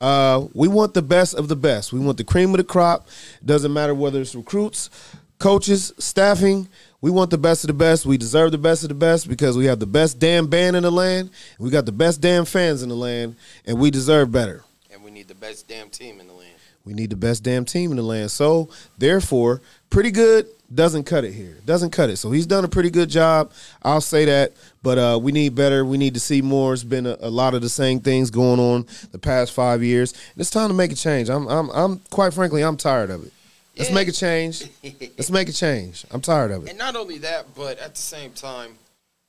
Uh, 0.00 0.46
we 0.54 0.68
want 0.68 0.94
the 0.94 1.02
best 1.02 1.34
of 1.34 1.48
the 1.48 1.56
best. 1.56 1.92
We 1.92 1.98
want 1.98 2.18
the 2.18 2.24
cream 2.24 2.50
of 2.50 2.58
the 2.58 2.64
crop. 2.64 3.08
Doesn't 3.44 3.72
matter 3.72 3.94
whether 3.94 4.20
it's 4.20 4.34
recruits, 4.36 4.90
coaches, 5.38 5.92
staffing. 5.98 6.68
We 7.04 7.10
want 7.10 7.30
the 7.30 7.36
best 7.36 7.64
of 7.64 7.68
the 7.68 7.74
best. 7.74 8.06
We 8.06 8.16
deserve 8.16 8.50
the 8.50 8.56
best 8.56 8.82
of 8.82 8.88
the 8.88 8.94
best 8.94 9.28
because 9.28 9.58
we 9.58 9.66
have 9.66 9.78
the 9.78 9.86
best 9.86 10.18
damn 10.18 10.46
band 10.46 10.74
in 10.74 10.84
the 10.84 10.90
land. 10.90 11.28
We 11.58 11.68
got 11.68 11.84
the 11.84 11.92
best 11.92 12.22
damn 12.22 12.46
fans 12.46 12.82
in 12.82 12.88
the 12.88 12.94
land, 12.94 13.36
and 13.66 13.78
we 13.78 13.90
deserve 13.90 14.32
better. 14.32 14.64
And 14.90 15.04
we 15.04 15.10
need 15.10 15.28
the 15.28 15.34
best 15.34 15.68
damn 15.68 15.90
team 15.90 16.18
in 16.18 16.28
the 16.28 16.32
land. 16.32 16.54
We 16.86 16.94
need 16.94 17.10
the 17.10 17.16
best 17.16 17.42
damn 17.42 17.66
team 17.66 17.90
in 17.90 17.98
the 17.98 18.02
land. 18.02 18.30
So, 18.30 18.70
therefore, 18.96 19.60
pretty 19.90 20.12
good 20.12 20.46
doesn't 20.74 21.04
cut 21.04 21.24
it 21.24 21.32
here. 21.32 21.58
Doesn't 21.66 21.90
cut 21.90 22.08
it. 22.08 22.16
So 22.16 22.30
he's 22.30 22.46
done 22.46 22.64
a 22.64 22.68
pretty 22.68 22.88
good 22.88 23.10
job. 23.10 23.52
I'll 23.82 24.00
say 24.00 24.24
that. 24.24 24.54
But 24.82 24.96
uh, 24.96 25.18
we 25.20 25.30
need 25.30 25.54
better. 25.54 25.84
We 25.84 25.98
need 25.98 26.14
to 26.14 26.20
see 26.20 26.40
more. 26.40 26.72
It's 26.72 26.84
been 26.84 27.04
a, 27.04 27.18
a 27.20 27.28
lot 27.28 27.52
of 27.52 27.60
the 27.60 27.68
same 27.68 28.00
things 28.00 28.30
going 28.30 28.58
on 28.58 28.86
the 29.12 29.18
past 29.18 29.52
five 29.52 29.82
years. 29.82 30.12
And 30.12 30.40
it's 30.40 30.48
time 30.48 30.68
to 30.68 30.74
make 30.74 30.90
a 30.90 30.96
change. 30.96 31.28
I'm, 31.28 31.48
I'm, 31.48 31.68
I'm 31.68 31.98
quite 32.10 32.32
frankly, 32.32 32.62
I'm 32.62 32.78
tired 32.78 33.10
of 33.10 33.26
it. 33.26 33.32
Let's 33.76 33.90
Yeah. 33.90 33.94
make 33.94 34.08
a 34.08 34.12
change. 34.12 34.62
Let's 34.82 35.30
make 35.30 35.48
a 35.48 35.52
change. 35.52 36.04
I'm 36.10 36.20
tired 36.20 36.50
of 36.52 36.64
it. 36.64 36.70
And 36.70 36.78
not 36.78 36.94
only 36.96 37.18
that, 37.18 37.54
but 37.54 37.78
at 37.78 37.94
the 37.96 38.00
same 38.00 38.32
time, 38.32 38.78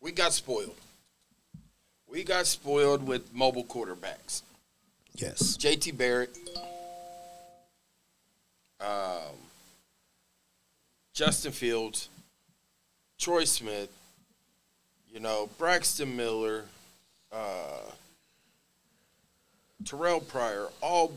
we 0.02 0.12
got 0.12 0.34
spoiled. 0.34 0.76
We 2.08 2.24
got 2.24 2.46
spoiled 2.46 3.06
with 3.08 3.34
mobile 3.34 3.64
quarterbacks. 3.66 4.44
Yes. 5.16 5.58
JT 5.58 5.92
Barrett, 5.98 6.38
um, 8.80 9.36
Justin 11.14 11.52
Fields, 11.52 12.10
Troy 13.18 13.46
Smith, 13.46 13.90
you 15.12 15.20
know, 15.20 15.50
Braxton 15.58 16.16
Miller, 16.16 16.66
uh, 17.32 17.92
Terrelle 19.84 20.26
Pryor, 20.28 20.68
all 20.82 21.14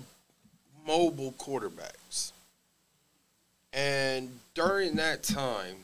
mobile 0.87 1.32
quarterbacks. 1.32 1.92
And 3.72 4.40
during 4.54 4.96
that 4.96 5.22
time, 5.22 5.76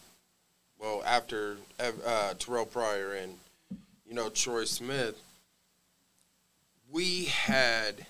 well, 0.78 1.02
after 1.04 1.56
uh, 1.78 2.34
Terrelle 2.34 2.70
Pryor 2.70 3.12
and, 3.14 3.34
you 4.06 4.14
know, 4.14 4.28
Troy 4.28 4.64
Smith, 4.64 5.20
we 6.90 7.24
had 7.24 8.06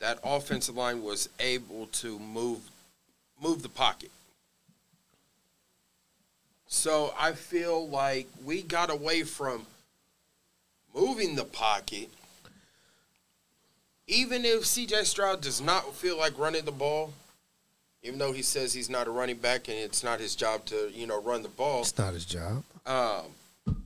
that 0.00 0.18
offensive 0.24 0.76
line 0.76 1.02
was 1.02 1.28
able 1.38 1.86
to 1.86 2.18
move 2.18 2.60
move 3.40 3.62
the 3.62 3.68
pocket. 3.68 4.10
So 6.66 7.12
I 7.18 7.32
feel 7.32 7.88
like 7.88 8.28
we 8.44 8.62
got 8.62 8.90
away 8.90 9.24
from 9.24 9.66
moving 10.94 11.34
the 11.34 11.44
pocket. 11.44 12.08
Even 14.06 14.44
if 14.44 14.62
CJ 14.62 15.04
Stroud 15.04 15.40
does 15.40 15.60
not 15.60 15.94
feel 15.94 16.18
like 16.18 16.38
running 16.38 16.64
the 16.64 16.72
ball, 16.72 17.12
even 18.02 18.18
though 18.18 18.32
he 18.32 18.42
says 18.42 18.72
he's 18.72 18.90
not 18.90 19.06
a 19.06 19.10
running 19.10 19.36
back 19.36 19.68
and 19.68 19.76
it's 19.76 20.02
not 20.02 20.20
his 20.20 20.34
job 20.34 20.64
to, 20.66 20.90
you 20.92 21.06
know, 21.06 21.20
run 21.22 21.42
the 21.42 21.48
ball. 21.48 21.82
It's 21.82 21.96
not 21.96 22.14
his 22.14 22.24
job. 22.24 22.64
Um, 22.84 23.76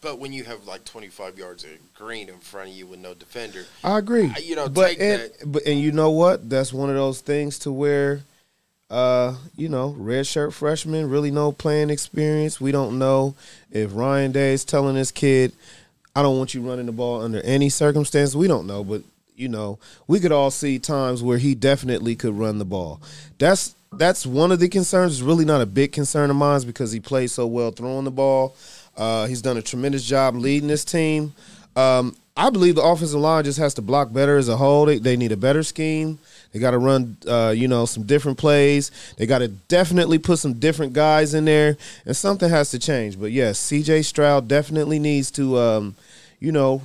but 0.00 0.18
when 0.18 0.32
you 0.32 0.44
have 0.44 0.66
like 0.66 0.84
25 0.84 1.38
yards 1.38 1.64
of 1.64 1.70
green 1.94 2.28
in 2.28 2.38
front 2.38 2.70
of 2.70 2.74
you 2.74 2.86
with 2.86 2.98
no 2.98 3.14
defender, 3.14 3.64
I 3.82 3.98
agree. 3.98 4.30
You 4.42 4.56
know, 4.56 4.68
but 4.68 4.88
take 4.88 5.00
and, 5.00 5.20
that. 5.22 5.52
but 5.52 5.66
and 5.66 5.80
you 5.80 5.92
know 5.92 6.10
what? 6.10 6.50
That's 6.50 6.72
one 6.72 6.90
of 6.90 6.96
those 6.96 7.20
things 7.20 7.60
to 7.60 7.72
where, 7.72 8.22
uh, 8.90 9.36
you 9.56 9.68
know, 9.68 9.94
red 9.96 10.26
shirt 10.26 10.52
freshman, 10.52 11.08
really 11.08 11.30
no 11.30 11.52
playing 11.52 11.90
experience. 11.90 12.60
We 12.60 12.72
don't 12.72 12.98
know 12.98 13.34
if 13.70 13.94
Ryan 13.94 14.32
Day 14.32 14.52
is 14.52 14.64
telling 14.64 14.96
this 14.96 15.10
kid, 15.10 15.52
"I 16.14 16.22
don't 16.22 16.36
want 16.36 16.52
you 16.52 16.60
running 16.60 16.86
the 16.86 16.92
ball 16.92 17.22
under 17.22 17.40
any 17.40 17.70
circumstance." 17.70 18.34
We 18.34 18.48
don't 18.48 18.66
know, 18.66 18.84
but 18.84 19.02
you 19.36 19.48
know, 19.48 19.78
we 20.06 20.20
could 20.20 20.32
all 20.32 20.50
see 20.50 20.78
times 20.78 21.22
where 21.22 21.38
he 21.38 21.54
definitely 21.54 22.16
could 22.16 22.34
run 22.34 22.58
the 22.58 22.64
ball. 22.64 23.00
That's 23.38 23.74
that's 23.92 24.26
one 24.26 24.52
of 24.52 24.60
the 24.60 24.68
concerns. 24.68 25.12
It's 25.14 25.22
really 25.22 25.44
not 25.44 25.60
a 25.60 25.66
big 25.66 25.92
concern 25.92 26.30
of 26.30 26.36
mine 26.36 26.62
because 26.66 26.92
he 26.92 27.00
plays 27.00 27.32
so 27.32 27.46
well 27.46 27.70
throwing 27.70 28.04
the 28.04 28.10
ball. 28.10 28.56
Uh, 28.96 29.26
he's 29.26 29.42
done 29.42 29.56
a 29.56 29.62
tremendous 29.62 30.04
job 30.04 30.34
leading 30.34 30.68
this 30.68 30.84
team. 30.84 31.32
Um, 31.76 32.16
I 32.36 32.50
believe 32.50 32.74
the 32.74 32.82
offensive 32.82 33.20
line 33.20 33.44
just 33.44 33.58
has 33.58 33.74
to 33.74 33.82
block 33.82 34.12
better 34.12 34.36
as 34.36 34.48
a 34.48 34.56
whole. 34.56 34.86
They, 34.86 34.98
they 34.98 35.16
need 35.16 35.30
a 35.30 35.36
better 35.36 35.62
scheme. 35.62 36.18
They 36.52 36.58
got 36.58 36.72
to 36.72 36.78
run, 36.78 37.16
uh, 37.28 37.54
you 37.56 37.68
know, 37.68 37.86
some 37.86 38.04
different 38.04 38.38
plays. 38.38 38.90
They 39.16 39.26
got 39.26 39.38
to 39.38 39.48
definitely 39.48 40.18
put 40.18 40.40
some 40.40 40.54
different 40.54 40.94
guys 40.94 41.34
in 41.34 41.44
there, 41.44 41.76
and 42.04 42.16
something 42.16 42.48
has 42.50 42.72
to 42.72 42.80
change. 42.80 43.20
But 43.20 43.30
yes, 43.30 43.58
C.J. 43.60 44.02
Stroud 44.02 44.48
definitely 44.48 44.98
needs 44.98 45.30
to, 45.32 45.58
um, 45.58 45.96
you 46.40 46.50
know, 46.50 46.82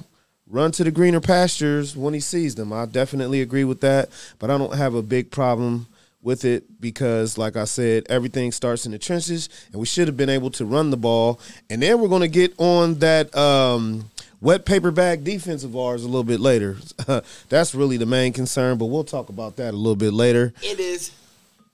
run 0.49 0.71
to 0.71 0.83
the 0.83 0.91
greener 0.91 1.21
pastures 1.21 1.95
when 1.95 2.13
he 2.13 2.19
sees 2.19 2.55
them. 2.55 2.73
I 2.73 2.85
definitely 2.85 3.41
agree 3.41 3.63
with 3.63 3.81
that, 3.81 4.09
but 4.39 4.49
I 4.49 4.57
don't 4.57 4.75
have 4.75 4.95
a 4.95 5.03
big 5.03 5.31
problem 5.31 5.87
with 6.21 6.43
it 6.43 6.81
because, 6.81 7.37
like 7.37 7.55
I 7.55 7.63
said, 7.63 8.05
everything 8.09 8.51
starts 8.51 8.85
in 8.85 8.91
the 8.91 8.99
trenches, 8.99 9.47
and 9.71 9.79
we 9.79 9.85
should 9.85 10.07
have 10.07 10.17
been 10.17 10.29
able 10.29 10.49
to 10.51 10.65
run 10.65 10.89
the 10.89 10.97
ball. 10.97 11.39
And 11.69 11.81
then 11.81 12.01
we're 12.01 12.09
going 12.09 12.21
to 12.21 12.27
get 12.27 12.53
on 12.57 12.95
that 12.95 13.33
um, 13.35 14.09
wet 14.41 14.65
paper 14.65 14.91
bag 14.91 15.23
defense 15.23 15.63
of 15.63 15.77
ours 15.77 16.03
a 16.03 16.07
little 16.07 16.23
bit 16.23 16.39
later. 16.39 16.77
That's 17.49 17.73
really 17.73 17.97
the 17.97 18.05
main 18.05 18.33
concern, 18.33 18.77
but 18.77 18.85
we'll 18.85 19.03
talk 19.03 19.29
about 19.29 19.55
that 19.57 19.73
a 19.73 19.77
little 19.77 19.95
bit 19.95 20.13
later. 20.13 20.53
It 20.61 20.79
is, 20.79 21.11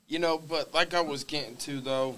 you 0.07 0.19
know, 0.19 0.37
but 0.37 0.73
like 0.73 0.93
I 0.93 1.01
was 1.01 1.23
getting 1.23 1.55
to 1.57 1.79
though, 1.79 2.15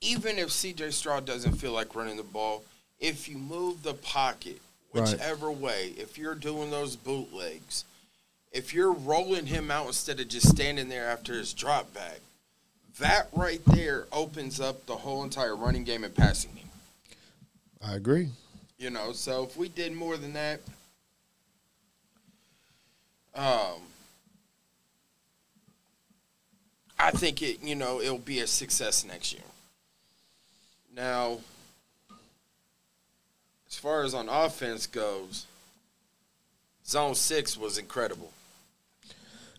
even 0.00 0.38
if 0.38 0.48
CJ 0.50 0.92
Stroud 0.92 1.24
doesn't 1.24 1.54
feel 1.54 1.72
like 1.72 1.94
running 1.94 2.16
the 2.16 2.22
ball, 2.22 2.62
if 3.00 3.28
you 3.28 3.38
move 3.38 3.82
the 3.82 3.94
pocket, 3.94 4.60
Right. 4.92 5.10
whichever 5.10 5.50
way, 5.50 5.88
if 5.96 6.16
you're 6.16 6.34
doing 6.36 6.70
those 6.70 6.94
bootlegs, 6.96 7.84
if 8.52 8.72
you're 8.72 8.92
rolling 8.92 9.46
him 9.46 9.70
out 9.70 9.86
instead 9.88 10.20
of 10.20 10.28
just 10.28 10.48
standing 10.48 10.88
there 10.88 11.08
after 11.08 11.34
his 11.34 11.52
drop 11.52 11.92
back, 11.92 12.20
that 13.00 13.28
right 13.32 13.60
there 13.66 14.06
opens 14.12 14.60
up 14.60 14.86
the 14.86 14.94
whole 14.96 15.24
entire 15.24 15.56
running 15.56 15.82
game 15.82 16.04
and 16.04 16.14
passing 16.14 16.52
game. 16.54 16.70
I 17.82 17.96
agree. 17.96 18.30
You 18.78 18.90
know, 18.90 19.12
so 19.12 19.42
if 19.44 19.56
we 19.56 19.68
did 19.68 19.92
more 19.92 20.16
than 20.16 20.32
that, 20.34 20.60
um, 23.34 23.80
I 26.98 27.10
think 27.10 27.42
it, 27.42 27.60
you 27.62 27.74
know, 27.74 28.00
it'll 28.00 28.18
be 28.18 28.40
a 28.40 28.46
success 28.46 29.04
next 29.04 29.32
year. 29.32 29.42
Now, 30.94 31.40
far 33.84 34.02
as 34.02 34.14
on 34.14 34.30
offense 34.30 34.86
goes, 34.86 35.44
Zone 36.86 37.14
Six 37.14 37.58
was 37.58 37.76
incredible. 37.76 38.32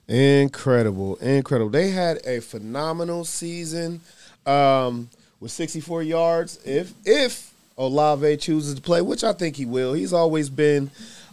Incredible, 0.07 1.17
incredible. 1.17 1.69
They 1.69 1.91
had 1.91 2.17
a 2.25 2.39
phenomenal 2.39 3.23
season 3.23 4.01
um, 4.47 5.11
with 5.39 5.51
64 5.51 6.01
yards. 6.01 6.59
If 6.65 6.91
if 7.05 7.53
Olave 7.77 8.37
chooses 8.37 8.73
to 8.73 8.81
play, 8.81 8.99
which 8.99 9.23
I 9.23 9.31
think 9.31 9.57
he 9.57 9.65
will, 9.67 9.93
he's 9.93 10.11
always 10.11 10.49
been 10.49 10.89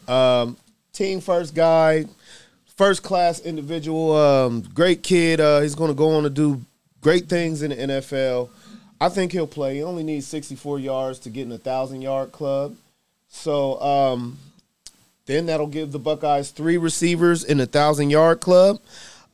um, 0.06 0.58
team 0.92 1.22
first 1.22 1.54
guy, 1.54 2.04
first 2.76 3.02
class 3.02 3.40
individual, 3.40 4.14
um, 4.14 4.60
great 4.74 5.02
kid. 5.02 5.40
Uh, 5.40 5.60
he's 5.60 5.74
going 5.74 5.90
to 5.90 5.94
go 5.94 6.10
on 6.10 6.24
to 6.24 6.30
do 6.30 6.60
great 7.00 7.30
things 7.30 7.62
in 7.62 7.70
the 7.70 7.76
NFL. 7.76 8.50
I 9.00 9.08
think 9.08 9.32
he'll 9.32 9.46
play. 9.46 9.76
He 9.76 9.82
only 9.82 10.02
needs 10.02 10.26
64 10.26 10.78
yards 10.78 11.18
to 11.20 11.30
get 11.30 11.46
in 11.46 11.52
a 11.52 11.58
thousand 11.58 12.02
yard 12.02 12.32
club. 12.32 12.76
So 13.34 13.80
um, 13.80 14.38
then 15.26 15.46
that'll 15.46 15.66
give 15.66 15.90
the 15.90 15.98
Buckeyes 15.98 16.50
three 16.50 16.76
receivers 16.76 17.42
in 17.42 17.58
a 17.60 17.66
thousand 17.66 18.10
yard 18.10 18.40
club. 18.40 18.78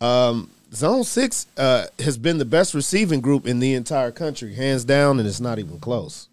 Um, 0.01 0.51
Zone 0.73 1.05
six 1.05 1.47
uh, 1.57 1.87
has 1.99 2.17
been 2.17 2.39
the 2.39 2.45
best 2.45 2.75
receiving 2.75 3.21
group 3.21 3.47
in 3.47 3.59
the 3.59 3.75
entire 3.75 4.13
country, 4.13 4.55
hands 4.55 4.85
down, 4.85 5.19
and 5.19 5.27
it's 5.29 5.41
not 5.41 5.59
even 5.59 5.81
close. 5.81 6.29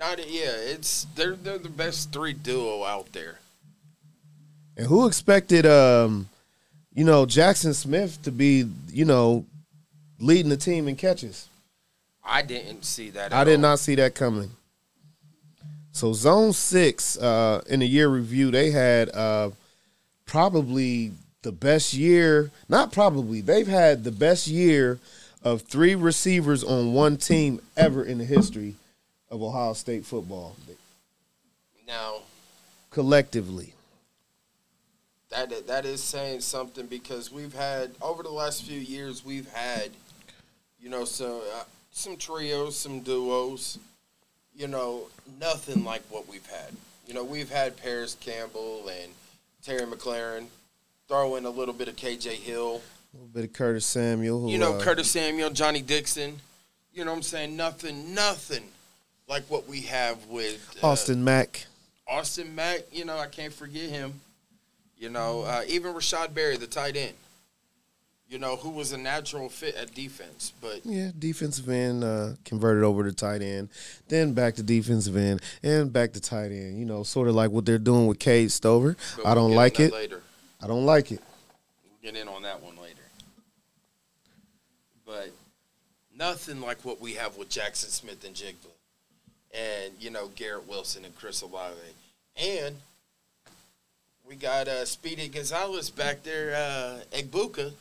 Not 0.00 0.18
yeah, 0.30 0.52
it's 0.56 1.06
they're 1.14 1.36
they're 1.36 1.58
the 1.58 1.68
best 1.68 2.12
three 2.12 2.32
duo 2.32 2.84
out 2.84 3.12
there. 3.12 3.38
And 4.76 4.86
who 4.86 5.06
expected, 5.06 5.66
um, 5.66 6.28
you 6.94 7.04
know, 7.04 7.26
Jaxon 7.26 7.74
Smith 7.74 8.22
to 8.22 8.32
be, 8.32 8.66
you 8.88 9.04
know, 9.04 9.44
leading 10.18 10.48
the 10.48 10.56
team 10.56 10.88
in 10.88 10.96
catches? 10.96 11.48
I 12.24 12.42
didn't 12.42 12.84
see 12.84 13.10
that. 13.10 13.32
I 13.32 13.42
at 13.42 13.44
did 13.44 13.56
all. 13.56 13.62
not 13.62 13.78
see 13.78 13.94
that 13.96 14.14
coming. 14.14 14.50
So 15.92 16.12
Zone 16.12 16.52
Six 16.52 17.18
uh, 17.18 17.62
in 17.68 17.80
the 17.80 17.86
year 17.86 18.08
review, 18.08 18.50
they 18.50 18.70
had 18.70 19.10
uh, 19.14 19.50
probably 20.24 21.12
the 21.42 21.52
best 21.52 21.94
year. 21.94 22.50
Not 22.68 22.92
probably, 22.92 23.40
they've 23.40 23.66
had 23.66 24.04
the 24.04 24.12
best 24.12 24.46
year 24.46 24.98
of 25.42 25.62
three 25.62 25.94
receivers 25.94 26.62
on 26.62 26.92
one 26.92 27.16
team 27.16 27.60
ever 27.76 28.04
in 28.04 28.18
the 28.18 28.24
history 28.24 28.76
of 29.30 29.42
Ohio 29.42 29.72
State 29.72 30.04
football, 30.04 30.54
Now 31.86 32.22
collectively. 32.90 33.74
that 35.30 35.66
that 35.66 35.84
is 35.86 36.02
saying 36.02 36.40
something 36.40 36.86
because 36.86 37.32
we've 37.32 37.54
had 37.54 37.92
over 38.02 38.22
the 38.22 38.30
last 38.30 38.64
few 38.64 38.78
years 38.78 39.24
we've 39.24 39.50
had, 39.52 39.90
you 40.80 40.88
know, 40.90 41.04
so 41.04 41.42
uh, 41.56 41.64
some 41.92 42.16
trios, 42.16 42.76
some 42.76 43.00
duos, 43.00 43.78
you 44.54 44.68
know, 44.68 45.08
nothing 45.40 45.84
like 45.84 46.02
what 46.10 46.28
we've 46.28 46.46
had. 46.46 46.72
You 47.06 47.14
know, 47.14 47.24
we've 47.24 47.50
had 47.50 47.76
Parris 47.76 48.16
Campbell 48.20 48.88
and 48.88 49.12
Terry 49.62 49.86
McLaurin. 49.86 50.46
Throw 51.08 51.36
in 51.36 51.44
a 51.44 51.50
little 51.50 51.74
bit 51.74 51.88
of 51.88 51.96
KJ 51.96 52.34
Hill. 52.34 52.82
A 53.12 53.16
little 53.16 53.32
bit 53.32 53.44
of 53.44 53.52
Curtis 53.52 53.84
Samuel. 53.84 54.42
Who, 54.42 54.50
you 54.50 54.58
know, 54.58 54.74
uh, 54.74 54.80
Curtis 54.80 55.10
Samuel, 55.10 55.50
Johnny 55.50 55.82
Dixon. 55.82 56.38
You 56.92 57.04
know 57.04 57.10
what 57.10 57.18
I'm 57.18 57.22
saying? 57.22 57.56
Nothing, 57.56 58.14
nothing 58.14 58.64
like 59.28 59.44
what 59.48 59.66
we 59.66 59.82
have 59.82 60.24
with 60.26 60.76
uh, 60.82 60.86
Austin 60.86 61.24
Mack. 61.24 61.66
Austin 62.06 62.54
Mack. 62.54 62.82
You 62.92 63.04
know, 63.04 63.18
I 63.18 63.26
can't 63.26 63.52
forget 63.52 63.90
him. 63.90 64.20
You 64.96 65.08
know, 65.08 65.42
uh, 65.42 65.62
even 65.66 65.94
Rashod 65.94 66.34
Berry, 66.34 66.56
the 66.56 66.66
tight 66.66 66.96
end. 66.96 67.14
You 68.30 68.38
know, 68.38 68.54
who 68.54 68.70
was 68.70 68.92
a 68.92 68.96
natural 68.96 69.48
fit 69.48 69.74
at 69.74 69.92
defense, 69.92 70.52
but 70.60 70.82
Yeah, 70.86 71.10
defensive 71.18 71.68
end 71.68 72.04
uh, 72.04 72.34
converted 72.44 72.84
over 72.84 73.02
to 73.02 73.12
tight 73.12 73.42
end, 73.42 73.70
then 74.06 74.34
back 74.34 74.54
to 74.54 74.62
defensive 74.62 75.16
end, 75.16 75.42
and 75.64 75.92
back 75.92 76.12
to 76.12 76.20
tight 76.20 76.52
end. 76.52 76.78
You 76.78 76.84
know, 76.84 77.02
sort 77.02 77.26
of 77.26 77.34
like 77.34 77.50
what 77.50 77.66
they're 77.66 77.76
doing 77.76 78.06
with 78.06 78.20
Cade 78.20 78.52
Stover. 78.52 78.96
but 79.16 79.26
I 79.26 79.34
don't 79.34 79.50
like 79.50 79.80
it. 79.80 79.92
Later, 79.92 80.22
I 80.62 80.68
don't 80.68 80.86
like 80.86 81.10
it. 81.10 81.20
we'll 81.82 82.12
get 82.12 82.20
in 82.20 82.28
on 82.28 82.42
that 82.42 82.62
one 82.62 82.76
later. 82.76 83.02
But 85.04 85.30
nothing 86.16 86.60
like 86.60 86.84
what 86.84 87.00
we 87.00 87.14
have 87.14 87.36
with 87.36 87.48
Jaxon 87.48 87.88
Smith-Njigba, 87.90 88.70
and 89.52 89.92
you 89.98 90.10
know 90.10 90.28
Garrett 90.36 90.68
Wilson 90.68 91.04
and 91.04 91.16
Chris 91.16 91.42
Olave, 91.42 91.74
and 92.36 92.76
we 94.24 94.36
got 94.36 94.68
uh, 94.68 94.84
Speedy 94.84 95.26
Gonzalez 95.26 95.90
back 95.90 96.22
there, 96.22 96.54
uh, 96.54 97.00
Egbuka. 97.12 97.72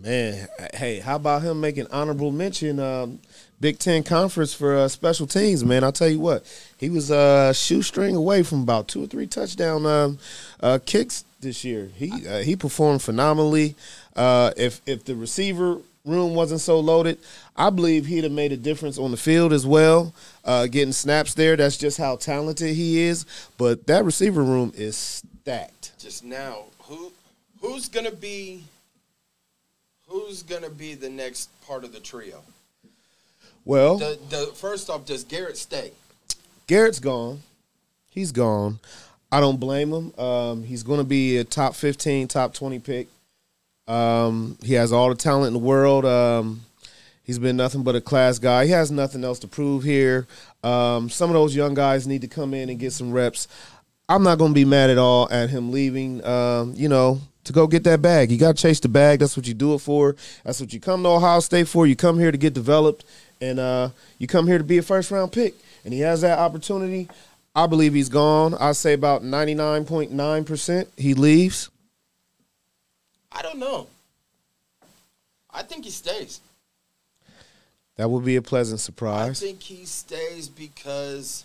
Man, 0.00 0.46
hey, 0.74 1.00
how 1.00 1.16
about 1.16 1.42
him 1.42 1.60
making 1.60 1.88
honorable 1.90 2.30
mention 2.30 2.78
um, 2.78 3.18
Big 3.60 3.80
Ten 3.80 4.04
Conference 4.04 4.54
for 4.54 4.76
uh, 4.76 4.86
special 4.88 5.26
teams? 5.26 5.64
Man, 5.64 5.82
I'll 5.82 5.90
tell 5.90 6.08
you 6.08 6.20
what, 6.20 6.44
he 6.76 6.88
was 6.88 7.10
a 7.10 7.52
shoestring 7.52 8.14
away 8.14 8.44
from 8.44 8.62
about 8.62 8.86
two 8.86 9.02
or 9.02 9.06
three 9.08 9.26
touchdown 9.26 9.84
um, 9.86 10.18
uh, 10.60 10.78
kicks 10.86 11.24
this 11.40 11.64
year. 11.64 11.90
He 11.96 12.28
uh, 12.28 12.38
he 12.38 12.54
performed 12.54 13.02
phenomenally. 13.02 13.74
Uh, 14.14 14.52
if 14.56 14.80
if 14.86 15.04
the 15.04 15.16
receiver 15.16 15.78
room 16.04 16.36
wasn't 16.36 16.60
so 16.60 16.78
loaded, 16.78 17.18
I 17.56 17.70
believe 17.70 18.06
he'd 18.06 18.22
have 18.22 18.32
made 18.32 18.52
a 18.52 18.56
difference 18.56 18.98
on 18.98 19.10
the 19.10 19.16
field 19.16 19.52
as 19.52 19.66
well, 19.66 20.14
uh, 20.44 20.68
getting 20.68 20.92
snaps 20.92 21.34
there. 21.34 21.56
That's 21.56 21.76
just 21.76 21.98
how 21.98 22.14
talented 22.14 22.76
he 22.76 23.00
is. 23.00 23.26
But 23.56 23.88
that 23.88 24.04
receiver 24.04 24.44
room 24.44 24.72
is 24.76 24.96
stacked. 24.96 25.98
Just 25.98 26.22
now, 26.22 26.66
who 26.82 27.10
who's 27.60 27.88
gonna 27.88 28.12
be 28.12 28.62
who's 30.08 30.42
gonna 30.42 30.70
be 30.70 30.94
the 30.94 31.08
next 31.10 31.48
part 31.66 31.84
of 31.84 31.92
the 31.92 32.00
trio? 32.00 32.42
Well, 33.64 33.98
The, 33.98 34.18
the 34.30 34.46
first 34.54 34.88
off, 34.88 35.04
does 35.04 35.24
Garrett 35.24 35.58
stay? 35.58 35.92
Garrett's 36.66 37.00
gone. 37.00 37.42
He's 38.08 38.32
gone. 38.32 38.78
I 39.30 39.40
don't 39.40 39.60
blame 39.60 39.92
him. 39.92 40.18
Um, 40.18 40.62
he's 40.62 40.82
going 40.82 41.00
to 41.00 41.04
be 41.04 41.36
a 41.36 41.44
top 41.44 41.74
15, 41.74 42.28
top 42.28 42.54
20 42.54 42.78
pick. 42.78 43.08
Um, 43.86 44.56
he 44.62 44.74
has 44.74 44.90
all 44.90 45.10
the 45.10 45.14
talent 45.14 45.48
in 45.48 45.52
the 45.52 45.58
world. 45.58 46.06
Um, 46.06 46.62
he's 47.24 47.38
been 47.38 47.56
nothing 47.56 47.82
but 47.82 47.94
a 47.94 48.00
class 48.00 48.38
guy. 48.38 48.64
He 48.64 48.70
has 48.70 48.90
nothing 48.90 49.22
else 49.22 49.38
to 49.40 49.48
prove 49.48 49.82
here. 49.82 50.26
Um, 50.64 51.10
some 51.10 51.28
of 51.28 51.34
those 51.34 51.54
young 51.54 51.74
guys 51.74 52.06
need 52.06 52.22
to 52.22 52.28
come 52.28 52.54
in 52.54 52.70
and 52.70 52.78
get 52.78 52.92
some 52.94 53.12
reps. 53.12 53.48
I'm 54.08 54.22
not 54.22 54.38
going 54.38 54.52
to 54.52 54.54
be 54.54 54.64
mad 54.64 54.88
at 54.88 54.96
all 54.96 55.28
at 55.30 55.50
him 55.50 55.70
leaving, 55.72 56.24
um, 56.24 56.72
you 56.74 56.88
know, 56.88 57.20
to 57.48 57.52
go 57.52 57.66
get 57.66 57.84
that 57.84 58.00
bag. 58.00 58.30
You 58.30 58.38
got 58.38 58.56
to 58.56 58.62
chase 58.62 58.78
the 58.80 58.88
bag. 58.88 59.18
That's 59.18 59.36
what 59.36 59.46
you 59.46 59.54
do 59.54 59.74
it 59.74 59.80
for. 59.80 60.16
That's 60.44 60.60
what 60.60 60.72
you 60.72 60.80
come 60.80 61.02
to 61.02 61.08
Ohio 61.08 61.40
State 61.40 61.66
for. 61.68 61.86
You 61.86 61.96
come 61.96 62.18
here 62.18 62.30
to 62.30 62.38
get 62.38 62.54
developed, 62.54 63.04
and 63.40 63.58
uh, 63.58 63.90
you 64.18 64.26
come 64.26 64.46
here 64.46 64.58
to 64.58 64.64
be 64.64 64.78
a 64.78 64.82
first 64.82 65.10
round 65.10 65.32
pick. 65.32 65.54
And 65.84 65.92
he 65.92 66.00
has 66.00 66.20
that 66.20 66.38
opportunity. 66.38 67.08
I 67.54 67.66
believe 67.66 67.94
he's 67.94 68.08
gone. 68.08 68.54
I 68.54 68.72
say 68.72 68.92
about 68.92 69.22
99.9% 69.22 70.86
he 70.96 71.14
leaves. 71.14 71.70
I 73.32 73.42
don't 73.42 73.58
know. 73.58 73.88
I 75.50 75.62
think 75.62 75.84
he 75.84 75.90
stays. 75.90 76.40
That 77.96 78.10
would 78.10 78.24
be 78.24 78.36
a 78.36 78.42
pleasant 78.42 78.80
surprise. 78.80 79.42
I 79.42 79.46
think 79.46 79.62
he 79.62 79.84
stays 79.86 80.48
because 80.48 81.44